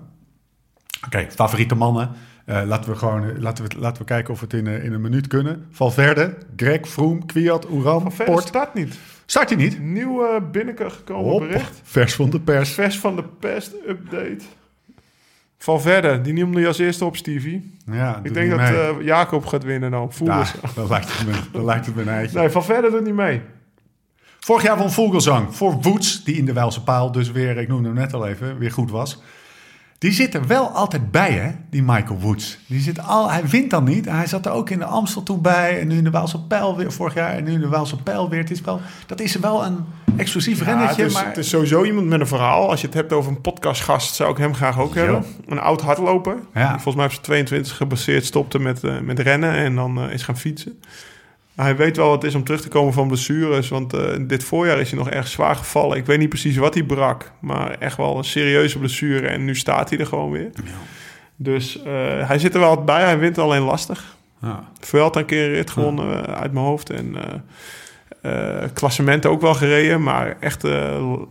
[1.07, 2.11] Oké, favoriete mannen.
[2.45, 4.85] Eh, laten we gewoon eh, laten we, laten we kijken of we het in, eh,
[4.85, 5.67] in een minuut kunnen.
[5.71, 8.47] Valverde, Greg, Froome, Kwiat, verder Port.
[8.47, 8.99] start niet.
[9.27, 9.81] Start hij niet?
[9.81, 11.81] Nieuw eh, binnengekomen bericht.
[11.83, 12.71] Vers van de pers.
[12.71, 14.45] Vers van de pest update.
[15.59, 17.77] Valverde, die noemde je als eerste op, Stevie.
[17.87, 18.61] Ja, Ik denk dat
[19.01, 20.11] Jacob gaat winnen dan.
[20.21, 20.55] Eens.
[20.75, 22.39] dan lijkt het me, dan lijkt het me een eitje.
[22.39, 23.41] Nee, Valverde doet niet mee.
[24.41, 27.89] Vorig jaar won Vogelsang voor Woods, die in de Welse paal dus weer, ik noemde
[27.89, 29.23] hem net al even, weer goed was.
[29.99, 31.51] Die zit er wel altijd bij, hè?
[31.71, 32.59] Die Michael Woods.
[32.67, 34.05] Die zit al, hij wint dan niet.
[34.05, 35.81] Hij zat er ook in de Amstel toe bij.
[35.81, 37.31] En nu in de Waalse Pijl weer vorig jaar.
[37.33, 38.39] En nu in de Waalse Pijl weer.
[38.41, 39.79] Het is wel, dat is wel een
[40.17, 41.03] exclusief Ja, rennetje.
[41.03, 42.71] het, is, maar het is sowieso iemand met een verhaal.
[42.71, 45.25] Als je het hebt over een podcastgast, zou ik hem graag ook hebben.
[45.47, 46.37] Een oud hardloper.
[46.55, 46.61] Ja.
[46.73, 50.13] Die volgens mij op zijn 22 gebaseerd stopte met, eh, met rennen en dan eh,
[50.13, 50.81] is gaan fietsen.
[51.55, 53.69] Hij weet wel wat het is om terug te komen van blessures.
[53.69, 55.97] Want eh, dit voorjaar is hij nog erg zwaar gevallen.
[55.97, 57.33] Ik weet niet precies wat hij brak.
[57.41, 59.27] Maar echt wel een serieuze blessure.
[59.27, 60.51] En nu staat hij er gewoon weer.
[61.37, 63.03] Dus eh, hij zit er wel bij.
[63.03, 64.17] Hij wint alleen lastig.
[64.41, 64.69] ja.
[64.81, 66.91] Vuelta een keer een rit gewonnen eh, uit mijn hoofd.
[66.91, 67.17] En
[68.73, 70.03] klassementen ook wel gereden.
[70.03, 70.63] Maar echt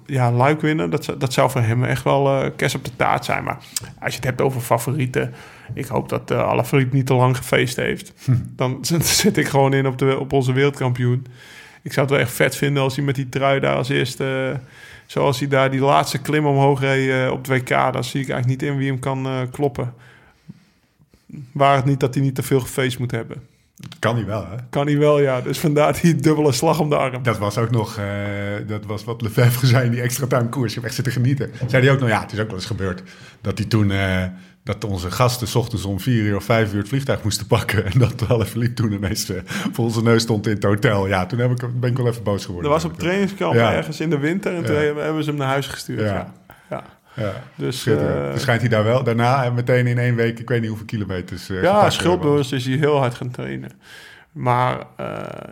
[0.05, 3.43] ja, luik winnen, dat, dat zou voor hem echt wel kerst op de taart zijn.
[3.43, 3.57] Maar
[3.99, 5.33] als je het hebt over favorieten.
[5.73, 8.13] Ik hoop dat uh, Alaphilippe niet te lang gefeest heeft.
[8.55, 11.25] Dan zit ik gewoon in op, de, op onze wereldkampioen.
[11.81, 14.51] Ik zou het wel echt vet vinden als hij met die trui daar als eerste...
[14.53, 14.59] eh,
[15.05, 17.69] zoals hij daar die laatste klim omhoog reed eh, op het WK.
[17.69, 19.93] Dan zie ik eigenlijk niet in wie hem kan eh, kloppen.
[21.51, 23.41] Waar het niet dat hij niet te veel gefeest moet hebben.
[23.99, 24.55] Kan hij wel, hè?
[24.69, 25.41] Kan hij wel, ja.
[25.41, 27.23] Dus vandaar die dubbele slag om de arm.
[27.23, 28.05] Dat was ook nog, eh,
[28.67, 30.69] dat was wat Lefebvre zei in die extra time koers.
[30.69, 31.51] Ik heb echt zitten genieten.
[31.67, 33.03] Zei hij ook nog, ja, het is ook wel eens gebeurd.
[33.41, 34.23] Dat hij toen, eh,
[34.63, 37.85] dat onze gasten 's ochtends om vier uur of vijf uur het vliegtuig moesten pakken.
[37.85, 41.07] En dat Alaphilippe toen ineens eh, voor onze neus stond in het hotel.
[41.07, 42.71] Ja, toen heb ik, ben ik wel even boos geworden.
[42.71, 43.73] Dat was op trainingskamp Ja.
[43.73, 44.55] ergens in de winter.
[44.55, 45.99] En toen hebben ze hem naar huis gestuurd.
[45.99, 46.33] Ja.
[47.15, 47.33] Ja.
[47.55, 50.59] Dus eh, Dus schijnt hij daar wel daarna en meteen in één week, ik weet
[50.59, 51.49] niet hoeveel kilometers.
[51.49, 53.69] eh, ja, schuldbewust is hij heel hard gaan trainen.
[54.33, 55.07] Maar eh,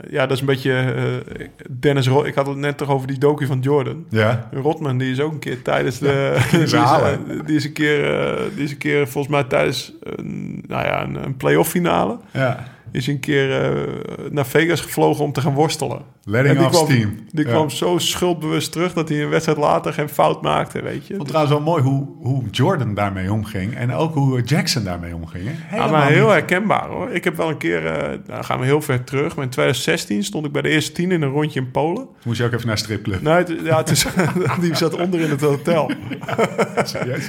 [0.10, 1.48] ja, dat is een beetje eh,
[1.80, 2.08] Dennis.
[2.08, 4.06] Ik had het net toch over die docu van Jordan.
[4.10, 6.38] Ja, Rotman, die is ook een keer tijdens de.
[6.52, 7.08] die die, is eh,
[7.46, 11.24] die is een keer, die is een keer volgens mij tijdens een, nou ja, een,
[11.24, 12.18] een playoff finale.
[12.32, 12.64] ja.
[12.92, 13.82] Is een keer eh,
[14.30, 16.02] naar Vegas gevlogen om te gaan worstelen.
[16.24, 17.16] Letting die off kwam, steam.
[17.32, 17.52] Die Ja.
[17.52, 21.16] kwam zo schuldbewust terug dat hij een wedstrijd later geen fout maakte, weet je.
[21.16, 23.76] Vond trouwens wel mooi hoe, hoe Jordan daarmee omging.
[23.76, 25.50] En ook hoe Jackson daarmee omging.
[25.72, 27.10] Ja, maar heel niet- herkenbaar hoor.
[27.12, 30.24] Ik heb wel een keer, eh nou gaan we heel ver terug, maar in 2016
[30.24, 32.08] stond ik bij de eerste tien in een rondje in Polen.
[32.26, 33.22] Moest je ook even naar stripclub.
[33.22, 34.06] Nee, het, ja, het is,
[34.62, 35.92] die zat onder in het hotel.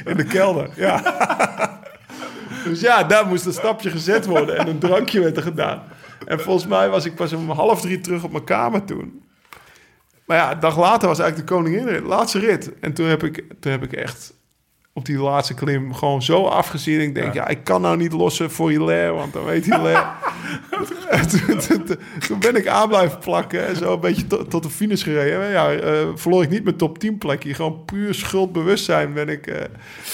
[0.05, 1.01] In de kelder, ja.
[2.65, 5.83] Dus ja, daar moest een stapje gezet worden en een drankje werd er gedaan.
[6.27, 9.23] En volgens mij was ik pas om half drie terug op mijn kamer toen.
[10.25, 12.79] Maar ja, een dag later was eigenlijk de koningin laatste rit.
[12.79, 14.35] En toen heb ik, toen heb ik echt
[14.95, 17.01] op die laatste klim gewoon zo afgezien.
[17.01, 20.05] Ik denk, ja, ik kan nou niet lossen voor Hilaire, want dan weet Hilaire...
[21.11, 24.51] En toen, toen- toen- toen ben ik aan blijven plakken en zo een beetje tot,
[24.51, 25.43] tot de finish gereden.
[25.43, 27.55] En Ja, eh, verloor ik niet mijn top 10 plekje.
[27.55, 29.61] Gewoon puur schuldbewustzijn ben ik, eh,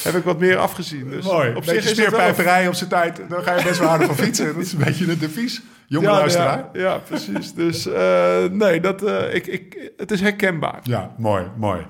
[0.03, 1.11] heb ik wat meer afgezien.
[1.11, 1.55] Dus Mooi.
[1.55, 2.69] op zich is wel...
[2.69, 3.21] op zijn tijd.
[3.29, 4.47] Dan ga je best wel harder van fietsen.
[4.47, 5.63] Dat is een beetje een devies.
[5.87, 6.69] Jonge luisteraar.
[6.73, 7.53] Ja, ja, precies.
[7.55, 9.03] Dus eh, nee, dat,
[9.33, 10.81] ik, ik, het is herkenbaar.
[10.83, 11.87] Ja, mooi, mooi.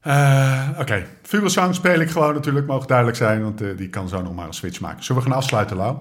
[0.00, 4.22] Eh, Oké, Vugelsang speel ik gewoon natuurlijk, mogen duidelijk zijn, want eh, die kan zo
[4.22, 5.04] nog maar een switch maken.
[5.04, 5.96] Zullen we gaan afsluiten, Lau?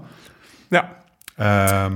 [0.69, 0.97] Ja,
[1.35, 1.93] Ehm.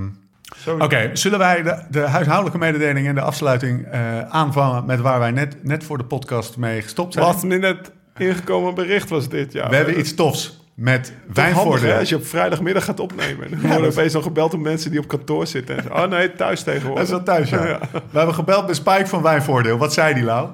[0.80, 5.32] Oké, zullen wij de, de huishoudelijke mededeling en de afsluiting eh, aanvangen met waar wij
[5.32, 7.26] net, net voor de podcast mee gestopt zijn?
[7.26, 9.70] Last net ingekomen bericht was dit, ja.
[9.70, 11.98] We hebben iets tofs met Handig, hè, wijnvoordeel.
[11.98, 13.50] als je op vrijdagmiddag gaat opnemen.
[13.50, 15.78] Dan Ja, worden dat- opeens al gebeld door mensen die op kantoor zitten.
[15.78, 17.04] En zo, oh nee, thuis Dat tegenwoordig.
[17.04, 17.80] is wel thuis, ja.
[17.92, 19.78] We hebben gebeld met Spike van Wijnvoordeel.
[19.78, 20.50] Wat zei die, Lau?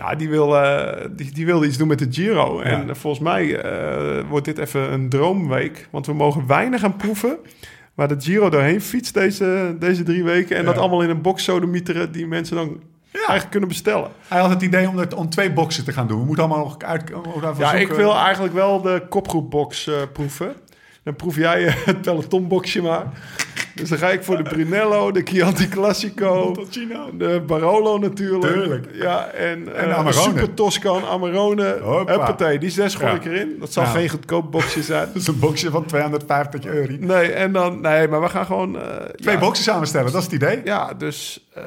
[0.00, 2.60] Nou, die, wil, eh, die, die wilde iets doen met de Giro.
[2.60, 2.88] En Ja.
[2.88, 5.88] eh, volgens mij eh, wordt dit even een droomweek.
[5.90, 7.36] Want we mogen weinig gaan proeven.
[7.94, 10.56] Waar de Giro doorheen fietst deze, deze drie weken.
[10.56, 10.68] En Ja.
[10.68, 12.80] dat allemaal in een box sodemieteren die mensen dan
[13.12, 14.10] eigenlijk kunnen bestellen.
[14.28, 16.18] Hij had het idee om, het, om twee boxen te gaan doen.
[16.20, 17.02] We moeten allemaal nog uit...
[17.58, 17.96] Ja, ik zoeken.
[17.96, 20.52] wil eigenlijk wel de kopgroepbox proeven.
[21.02, 23.06] Dan proef jij het pelotonboxje maar.
[23.80, 26.54] Dus dan ga ik voor de Brunello, de Chianti Classico,
[27.18, 28.52] de Barolo natuurlijk.
[28.52, 28.86] Tuurlijk.
[28.92, 30.10] Ja, en, En eh.
[30.10, 31.78] Super Toscan, Amarone.
[32.06, 33.56] Huppatee, die zes gooi ik erin.
[33.60, 33.88] Dat zal Ja.
[33.90, 35.06] geen goedkoop boxje zijn.
[35.12, 36.92] Dat is een boxje van 250 euro.
[36.98, 38.78] Nee, en dan, nee, maar we gaan gewoon...
[38.78, 38.82] eh,
[39.16, 40.60] Twee ja, boxen samenstellen, dat is het idee.
[40.64, 41.62] Ja, dus eh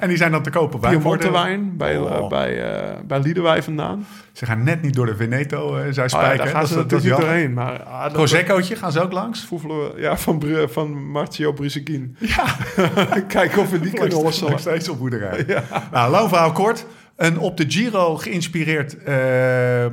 [0.00, 1.42] En die zijn dan te kopen bij Piemonte Voordeel.
[1.42, 2.10] wijn bij, Oh.
[2.22, 2.62] uh, bij,
[3.06, 4.06] bij Liederwij vandaan.
[4.32, 6.36] Ze gaan net niet door de Veneto, eh zij Oh, ja, spijken.
[6.38, 7.52] daar gaan Dat ze natuurlijk doorheen.
[7.52, 9.44] Maar ah, Proseccootje, gaan ze ook langs?
[9.44, 11.10] voelen we, ja, van, van
[11.54, 12.16] Bruseguin.
[12.20, 12.44] Ja,
[13.28, 14.58] Kijken of we die kunnen nog lossen.
[14.58, 15.44] steeds op boerderij.
[15.92, 16.86] Nou, lang verhaal kort.
[17.16, 19.90] Een op de Giro geïnspireerd eh, eh,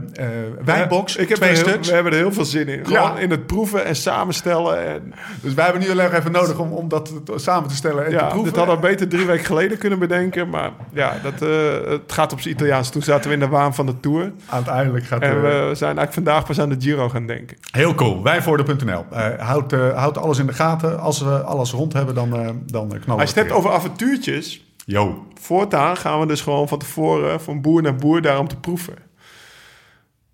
[0.66, 1.16] wijnbox.
[1.16, 1.88] Ik heb twee er heel- stuks.
[1.88, 2.86] we hebben er heel veel zin in.
[2.86, 3.18] Gewoon Ja.
[3.18, 4.86] in het proeven en samenstellen.
[4.88, 7.76] En, Dus wij hebben nu alleen nog even nodig om, om dat te- samen te
[7.76, 8.44] stellen en te ja, proeven.
[8.44, 10.50] dit hadden we beter drie weken geleden kunnen bedenken.
[10.50, 12.90] Maar ja, dat, eh, het gaat op zijn Italiaans.
[12.90, 14.32] Toen zaten we in de waan van de Tour.
[14.50, 17.58] Uiteindelijk gaat En eh, we zijn eigenlijk vandaag pas aan de Giro gaan denken.
[17.72, 18.24] Heel cool.
[18.24, 19.06] Wijnvoordeel.nl.
[19.12, 21.00] Eh houd, eh, houd alles in de gaten.
[21.00, 23.54] Als we alles rond hebben, dan, eh dan knallen hebt weer.
[23.54, 24.66] over avontuurtjes...
[24.86, 25.28] Yo.
[25.42, 28.96] Voortaan gaan we dus gewoon van tevoren van boer naar boer daar om te proeven.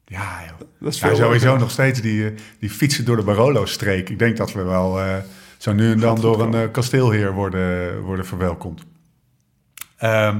[0.05, 0.59] Ja, joh.
[0.79, 4.09] Dat is Ja, sowieso nog steeds die, eh, die fietsen door de Barolo-streek.
[4.09, 5.15] Ik denk dat we wel eh,
[5.57, 8.83] zo nu en dan door een eh, kasteelheer worden, worden verwelkomd.
[9.97, 10.37] Ehm,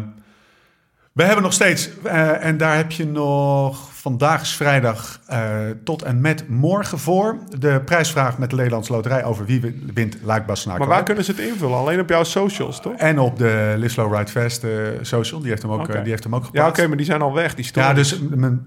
[1.11, 5.39] we hebben nog steeds, en daar heb je nog vandaag is vrijdag eh,
[5.83, 10.17] tot en met morgen voor de prijsvraag met de Nederlandse Loterij over wie win- wint
[10.23, 10.85] Luik Bastenaken.
[10.85, 11.77] Maar waar kunnen ze het invullen?
[11.77, 12.93] Alleen op jouw socials, toch?
[12.93, 14.69] En op de Lislo Ride Fest eh,
[15.01, 16.77] social, die heeft hem ook, eh, die heeft hem ook Ja, geplaatst.
[16.79, 17.87] oké, maar die zijn al weg, die stories.
[17.89, 18.19] Ja, dus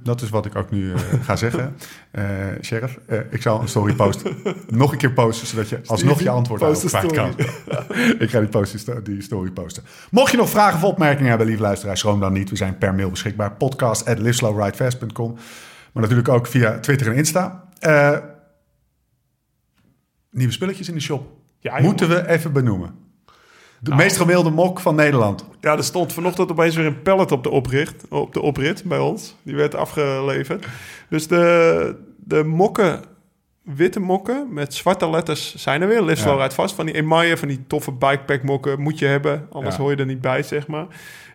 [0.02, 0.92] dat is wat ik ook nu
[1.22, 1.74] ga zeggen.
[2.62, 2.98] Sheriff,
[3.30, 4.36] ik zal een story posten.
[4.68, 7.30] Nog een keer posten, zodat je alsnog je antwoord daarop kwijt kan.
[8.18, 9.82] ik ga die, posten, sto- die story posten.
[10.10, 12.50] Mocht je nog vragen of opmerkingen hebben, lieve luisteraars, schroom dan niet.
[12.50, 13.52] We zijn per mail beschikbaar.
[13.52, 14.18] Podcast at
[15.92, 17.68] Maar natuurlijk ook via Twitter en Insta.
[17.78, 18.18] Eh,
[20.30, 21.26] nieuwe spulletjes in de shop.
[21.58, 21.80] Ja.
[21.80, 22.94] Moeten we even benoemen.
[23.80, 25.44] De meest gemilde mok van Nederland.
[25.60, 28.98] Ja, er stond vanochtend opeens weer een pallet op de, opricht, op de oprit bij
[28.98, 29.36] ons.
[29.42, 30.66] Die werd afgeleverd.
[31.08, 33.00] Dus de, de mokken,
[33.62, 36.02] witte mokken met zwarte letters zijn er weer.
[36.02, 36.24] Lift Ja.
[36.24, 36.74] Slow Ride vast.
[36.74, 39.46] Van die emaille, van die toffe bikepack mokken moet je hebben.
[39.50, 39.82] Anders Ja.
[39.82, 40.86] hoor je er niet bij, zeg maar.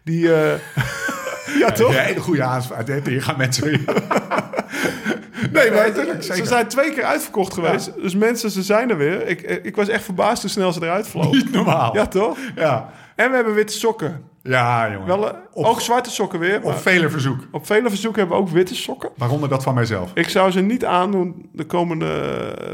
[0.03, 0.53] Die, eh,
[1.60, 1.90] ja toch?
[1.90, 2.88] Een hele goede aanspraak.
[3.06, 3.82] Hier gaan mensen weer.
[5.52, 5.90] nee, maar.
[6.19, 7.91] Ze zijn twee keer uitverkocht geweest.
[8.02, 9.28] Dus mensen, ze zijn er weer.
[9.28, 11.32] Ik, ik was echt verbaasd hoe snel ze eruit vlogen.
[11.38, 11.95] Niet normaal.
[11.95, 12.38] Ja, toch?
[12.56, 14.24] Ja, En we hebben witte sokken.
[14.44, 15.07] ja jongen.
[15.07, 16.60] Wel, eh, Op- ook zwarte sokken weer.
[16.64, 17.40] Op vele verzoek.
[17.52, 19.10] op vele verzoeken hebben we ook witte sokken.
[19.18, 20.11] Waaronder dat van mijzelf.
[20.14, 22.11] Ik zou ze niet aandoen de komende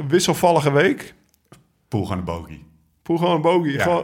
[0.08, 1.14] wisselvallige week.
[1.88, 2.66] Poel gaan de bogie.
[3.04, 3.72] Poel gewoon een bogie.
[3.74, 3.84] Ja.
[3.84, 4.04] Gewoon,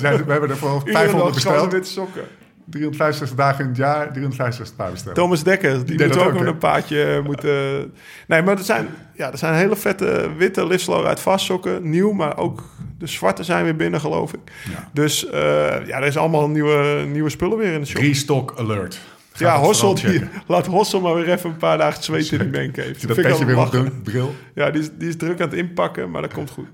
[0.00, 1.72] Ja, we hebben er voor iedere 500 dag gewoon besteld.
[1.72, 2.22] witte sokken.
[2.70, 5.14] 365 dagen in het jaar, 365 paar besteld.
[5.14, 7.92] Thomas Dekker, die deed moet ook ook, nog een paadje moeten...
[8.26, 11.90] Nee, maar er zijn, ja, er zijn hele vette witte Live uit vastsokken.
[11.90, 12.64] Nieuw, maar ook
[12.98, 14.40] de zwarte zijn weer binnen, geloof ik.
[14.70, 14.88] Ja.
[14.92, 15.40] Dus eh,
[15.86, 18.02] ja, er is allemaal nieuwe, nieuwe spullen weer in de shop.
[18.02, 19.00] Restock alert.
[19.38, 22.70] Ja, dat Hossel, die, laat Hossel maar weer even een paar dagen zweet in die
[22.74, 23.08] heeft.
[23.08, 23.84] Dat ik petje weer op lachen.
[23.84, 24.34] doen, bril.
[24.54, 26.66] Ja, die is, die is druk aan het inpakken, maar dat komt goed.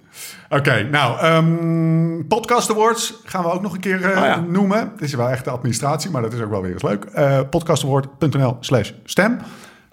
[0.49, 4.41] Oké, nou, ehm, Podcast Awards gaan we ook nog een keer eh, ja.
[4.41, 4.79] noemen.
[4.79, 7.05] Het is wel echt de administratie, maar dat is ook wel weer eens leuk.
[7.05, 9.39] Eh podcastaward.nl slash stem.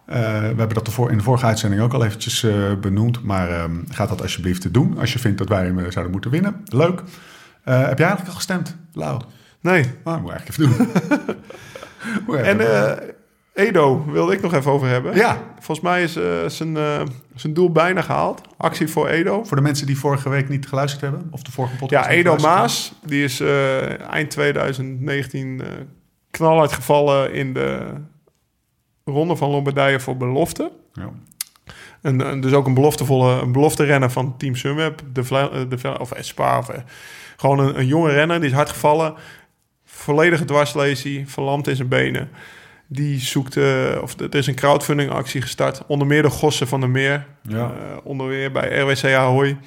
[0.05, 2.45] Eh, we hebben dat in de vorige uitzending ook al eventjes
[2.81, 3.23] benoemd.
[3.23, 6.61] Maar ehm ga dat alsjeblieft doen als je vindt dat wij hem zouden moeten winnen.
[6.65, 7.01] Leuk.
[7.63, 9.21] Heb jij eigenlijk al gestemd, Lau?
[9.61, 9.85] Nee.
[10.03, 11.35] Oh, moet ik eigenlijk even doen.
[12.27, 13.07] Ik En eh,
[13.53, 15.15] Edo wilde ik nog even over hebben.
[15.15, 17.01] ja, Volgens mij is eh, zijn, eh,
[17.35, 18.41] zijn doel bijna gehaald.
[18.57, 19.43] Actie voor Edo.
[19.43, 21.27] voor de mensen die vorige week niet geluisterd hebben.
[21.31, 22.05] Of de vorige podcast.
[22.05, 22.93] Ja, Edo Maas.
[23.05, 23.39] Die is
[24.09, 25.67] eind 2019 eh
[26.31, 27.93] knal uitgevallen in de
[29.05, 30.71] ronde van Lombardije voor belofte.
[30.93, 31.09] Ja.
[32.01, 35.01] En, en dus ook een beloftevolle een belofte renner van Team Sunweb.
[35.13, 35.21] De,
[35.99, 36.57] of Spa.
[36.57, 36.81] Of, eh,
[37.37, 38.39] gewoon een, een jonge renner.
[38.39, 39.13] Die is hard gevallen.
[40.01, 41.27] Volledige dwarslesie.
[41.27, 42.29] Verlamd in zijn benen.
[42.87, 43.57] Die zoekt...
[43.57, 45.81] eh, of er is een crowdfunding actie gestart.
[45.87, 47.25] Onder meer de Gossen van der Meer.
[47.41, 47.57] Ja.
[47.57, 49.57] Eh, onder meer bij RWC Ahoy.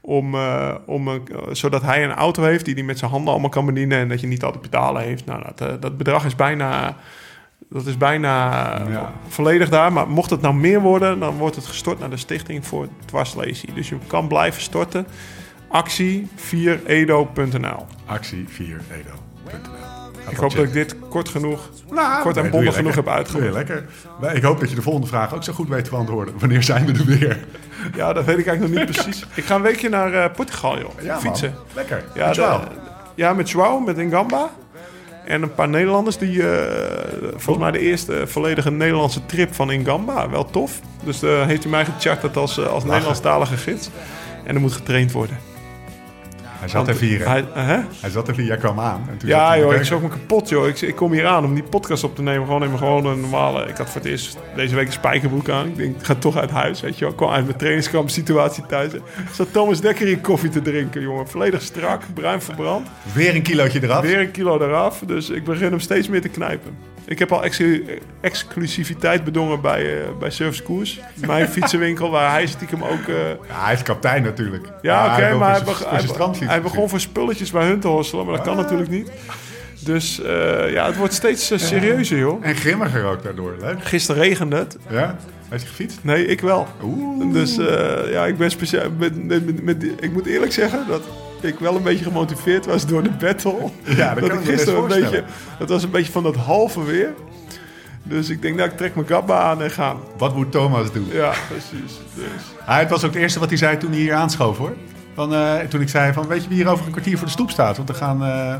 [0.00, 1.22] Om, eh, om,
[1.52, 3.98] zodat hij een auto heeft die hij met zijn handen allemaal kan bedienen.
[3.98, 5.24] En dat je niet altijd pedalen heeft.
[5.26, 6.96] Nou, dat, dat bedrag is bijna...
[7.70, 8.52] Dat is bijna
[8.90, 9.12] Ja.
[9.28, 9.92] volledig daar.
[9.92, 13.72] Maar mocht het nou meer worden, dan wordt het gestort naar de Stichting voor Dwarslesie.
[13.74, 15.06] Dus je kan blijven storten.
[15.68, 17.86] Actie 4edo.nl.
[19.54, 20.30] Actie 4edo.nl.
[20.30, 23.54] Ik hoop dat ik dit kort genoeg, Nou, kort en bondig genoeg heb uitgelegd.
[23.54, 23.84] lekker.
[24.32, 26.34] Ik hoop dat je de volgende vraag ook zo goed weet te beantwoorden.
[26.38, 27.44] Wanneer zijn we er weer?
[27.96, 29.26] Ja, dat weet ik eigenlijk nog niet precies.
[29.34, 30.90] Ik ga een weekje naar eh, Portugal, joh.
[31.02, 31.20] Ja, man.
[31.20, 31.54] Fietsen.
[31.74, 32.04] Lekker.
[32.14, 32.62] Ja, Met de- jou.
[33.14, 34.50] ja, met Joao, met Ngamba.
[35.24, 37.04] En een paar Nederlanders die eh,
[37.36, 40.30] volgens mij de eerste volledige Nederlandse trip van Ngamba.
[40.30, 40.80] Wel tof.
[41.04, 43.90] Dus eh, heeft hij mij gecharterd als, als Nederlandstalige gids.
[44.44, 45.36] En er moet getraind worden.
[46.58, 47.18] Hij zat hier.
[47.18, 47.24] hè?
[47.24, 47.80] Hij, hè?
[48.00, 48.46] Hij zat even hier.
[48.46, 49.06] Jij kwam aan.
[49.10, 50.66] En toen Ja joh, ik schrok me kapot joh.
[50.66, 52.46] Ik, ik kom hier aan om die podcast op te nemen.
[52.46, 53.66] Gewoon in gewone normale...
[53.66, 55.66] Ik had voor het eerst deze week een spijkerbroek aan.
[55.66, 57.10] Ik denk, ik ga toch uit huis, weet je wel.
[57.10, 58.92] Ik kwam uit mijn trainingskamp situatie thuis.
[58.92, 59.00] Er
[59.32, 61.28] Zat Thomas Dekker hier koffie te drinken, jongen.
[61.28, 62.88] Volledig strak, bruin verbrand.
[63.12, 64.02] Weer een kilootje eraf.
[64.02, 65.02] Weer een kilo eraf.
[65.06, 66.76] Dus ik begin hem steeds meer te knijpen.
[67.08, 67.84] Ik heb al exclu-
[68.20, 71.00] exclusiviteit bedongen bij, eh, bij Service Koers.
[71.26, 73.08] Mijn fietsenwinkel, waar hij stiekem ook...
[73.08, 74.66] eh, Ja, hij is kapitein natuurlijk.
[74.82, 75.90] ja, oké, maar hij, beg-
[76.48, 78.62] hij, begon voor spulletjes bij hun te hosselen, maar dat kan Ah.
[78.62, 79.10] natuurlijk niet.
[79.84, 82.44] Dus eh, ja, het wordt steeds serieuzer, joh.
[82.46, 83.56] En grimmiger ook daardoor.
[83.60, 83.84] Leuk.
[83.84, 84.76] Gisteren regende het.
[84.90, 85.16] Ja?
[85.48, 85.98] Heeft je gefietst?
[86.02, 86.66] Nee, ik wel.
[86.82, 87.32] Oeh.
[87.32, 87.56] Dus
[88.10, 88.84] ja, ik ben speciaal.
[88.98, 91.02] Met, met, met, met die- ik moet eerlijk zeggen dat
[91.40, 93.70] ik wel een beetje gemotiveerd was door de battle.
[93.84, 95.24] Ja, dat kan dat ik gisteren een beetje.
[95.58, 97.14] Dat was een beetje van dat halve weer.
[98.02, 99.96] Dus ik denk, nou, ik trek mijn gabba aan en gaan.
[100.16, 101.08] Wat moet Thomas doen?
[101.12, 102.00] Ja, precies.
[102.14, 102.24] Dus.
[102.64, 104.74] Hij, het was ook het eerste wat hij zei toen hij hier aanschoof hoor.
[105.14, 107.32] Van, eh, toen ik zei van, weet je wie hier over een kwartier voor de
[107.32, 107.76] stoep staat?
[107.76, 108.54] Want we gaan eh,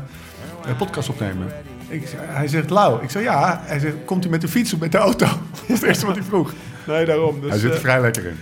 [0.65, 1.47] een podcast opnemen.
[1.87, 3.03] Ik, hij zegt, Lau.
[3.03, 3.61] Ik zeg, ja.
[3.63, 5.25] Hij zegt, komt u met de fiets of met de auto?
[5.51, 6.53] Dat is het eerste wat hij vroeg.
[6.87, 7.41] Nee, daarom.
[7.41, 8.39] Dus, hij zit er eh, vrij lekker in.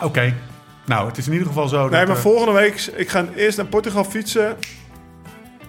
[0.00, 0.34] Oké.
[0.86, 1.90] Nou, het is in ieder geval zo dat...
[1.90, 4.56] nee, maar eh, volgende week, ik ga eerst naar Portugal fietsen.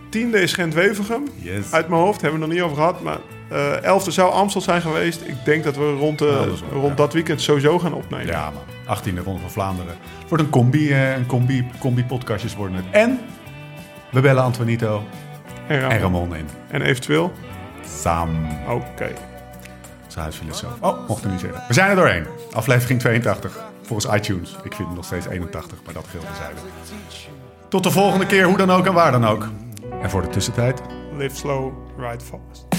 [0.09, 1.27] Tiende is Gent-Wevergem.
[1.35, 1.71] Yes.
[1.71, 3.01] Uit mijn hoofd, hebben we het nog niet over gehad.
[3.01, 3.17] Maar
[3.49, 5.21] eh elfde zou Amstel zijn geweest.
[5.25, 6.95] Ik denk dat we rond, dat wel, rond ja.
[6.95, 8.27] dat weekend sowieso gaan opnemen.
[8.27, 8.97] Ja, man.
[8.97, 9.95] 18e Ronde van Vlaanderen.
[10.19, 12.85] Het wordt een combi, eh, een combi, combi podcastjes worden het.
[12.91, 13.19] En
[14.11, 15.03] we bellen Antonito
[15.67, 15.91] En, Ramon.
[15.91, 16.47] en Ramon in.
[16.67, 17.31] En eventueel?
[18.01, 18.29] Sam.
[18.69, 19.11] Oké.
[20.07, 20.71] Zijn huisfilosoof.
[20.79, 21.63] Oh, mocht ik niet zeggen.
[21.67, 22.25] We zijn er doorheen.
[22.51, 23.57] Aflevering 82.
[23.87, 24.51] Volgens iTunes.
[24.63, 26.59] Ik vind hem nog steeds 81, maar dat geldt zijde.
[27.69, 29.47] Tot de volgende keer, hoe dan ook en waar dan ook.
[30.01, 30.81] En voor de tussentijd.
[31.17, 32.76] Live slow, ride fast.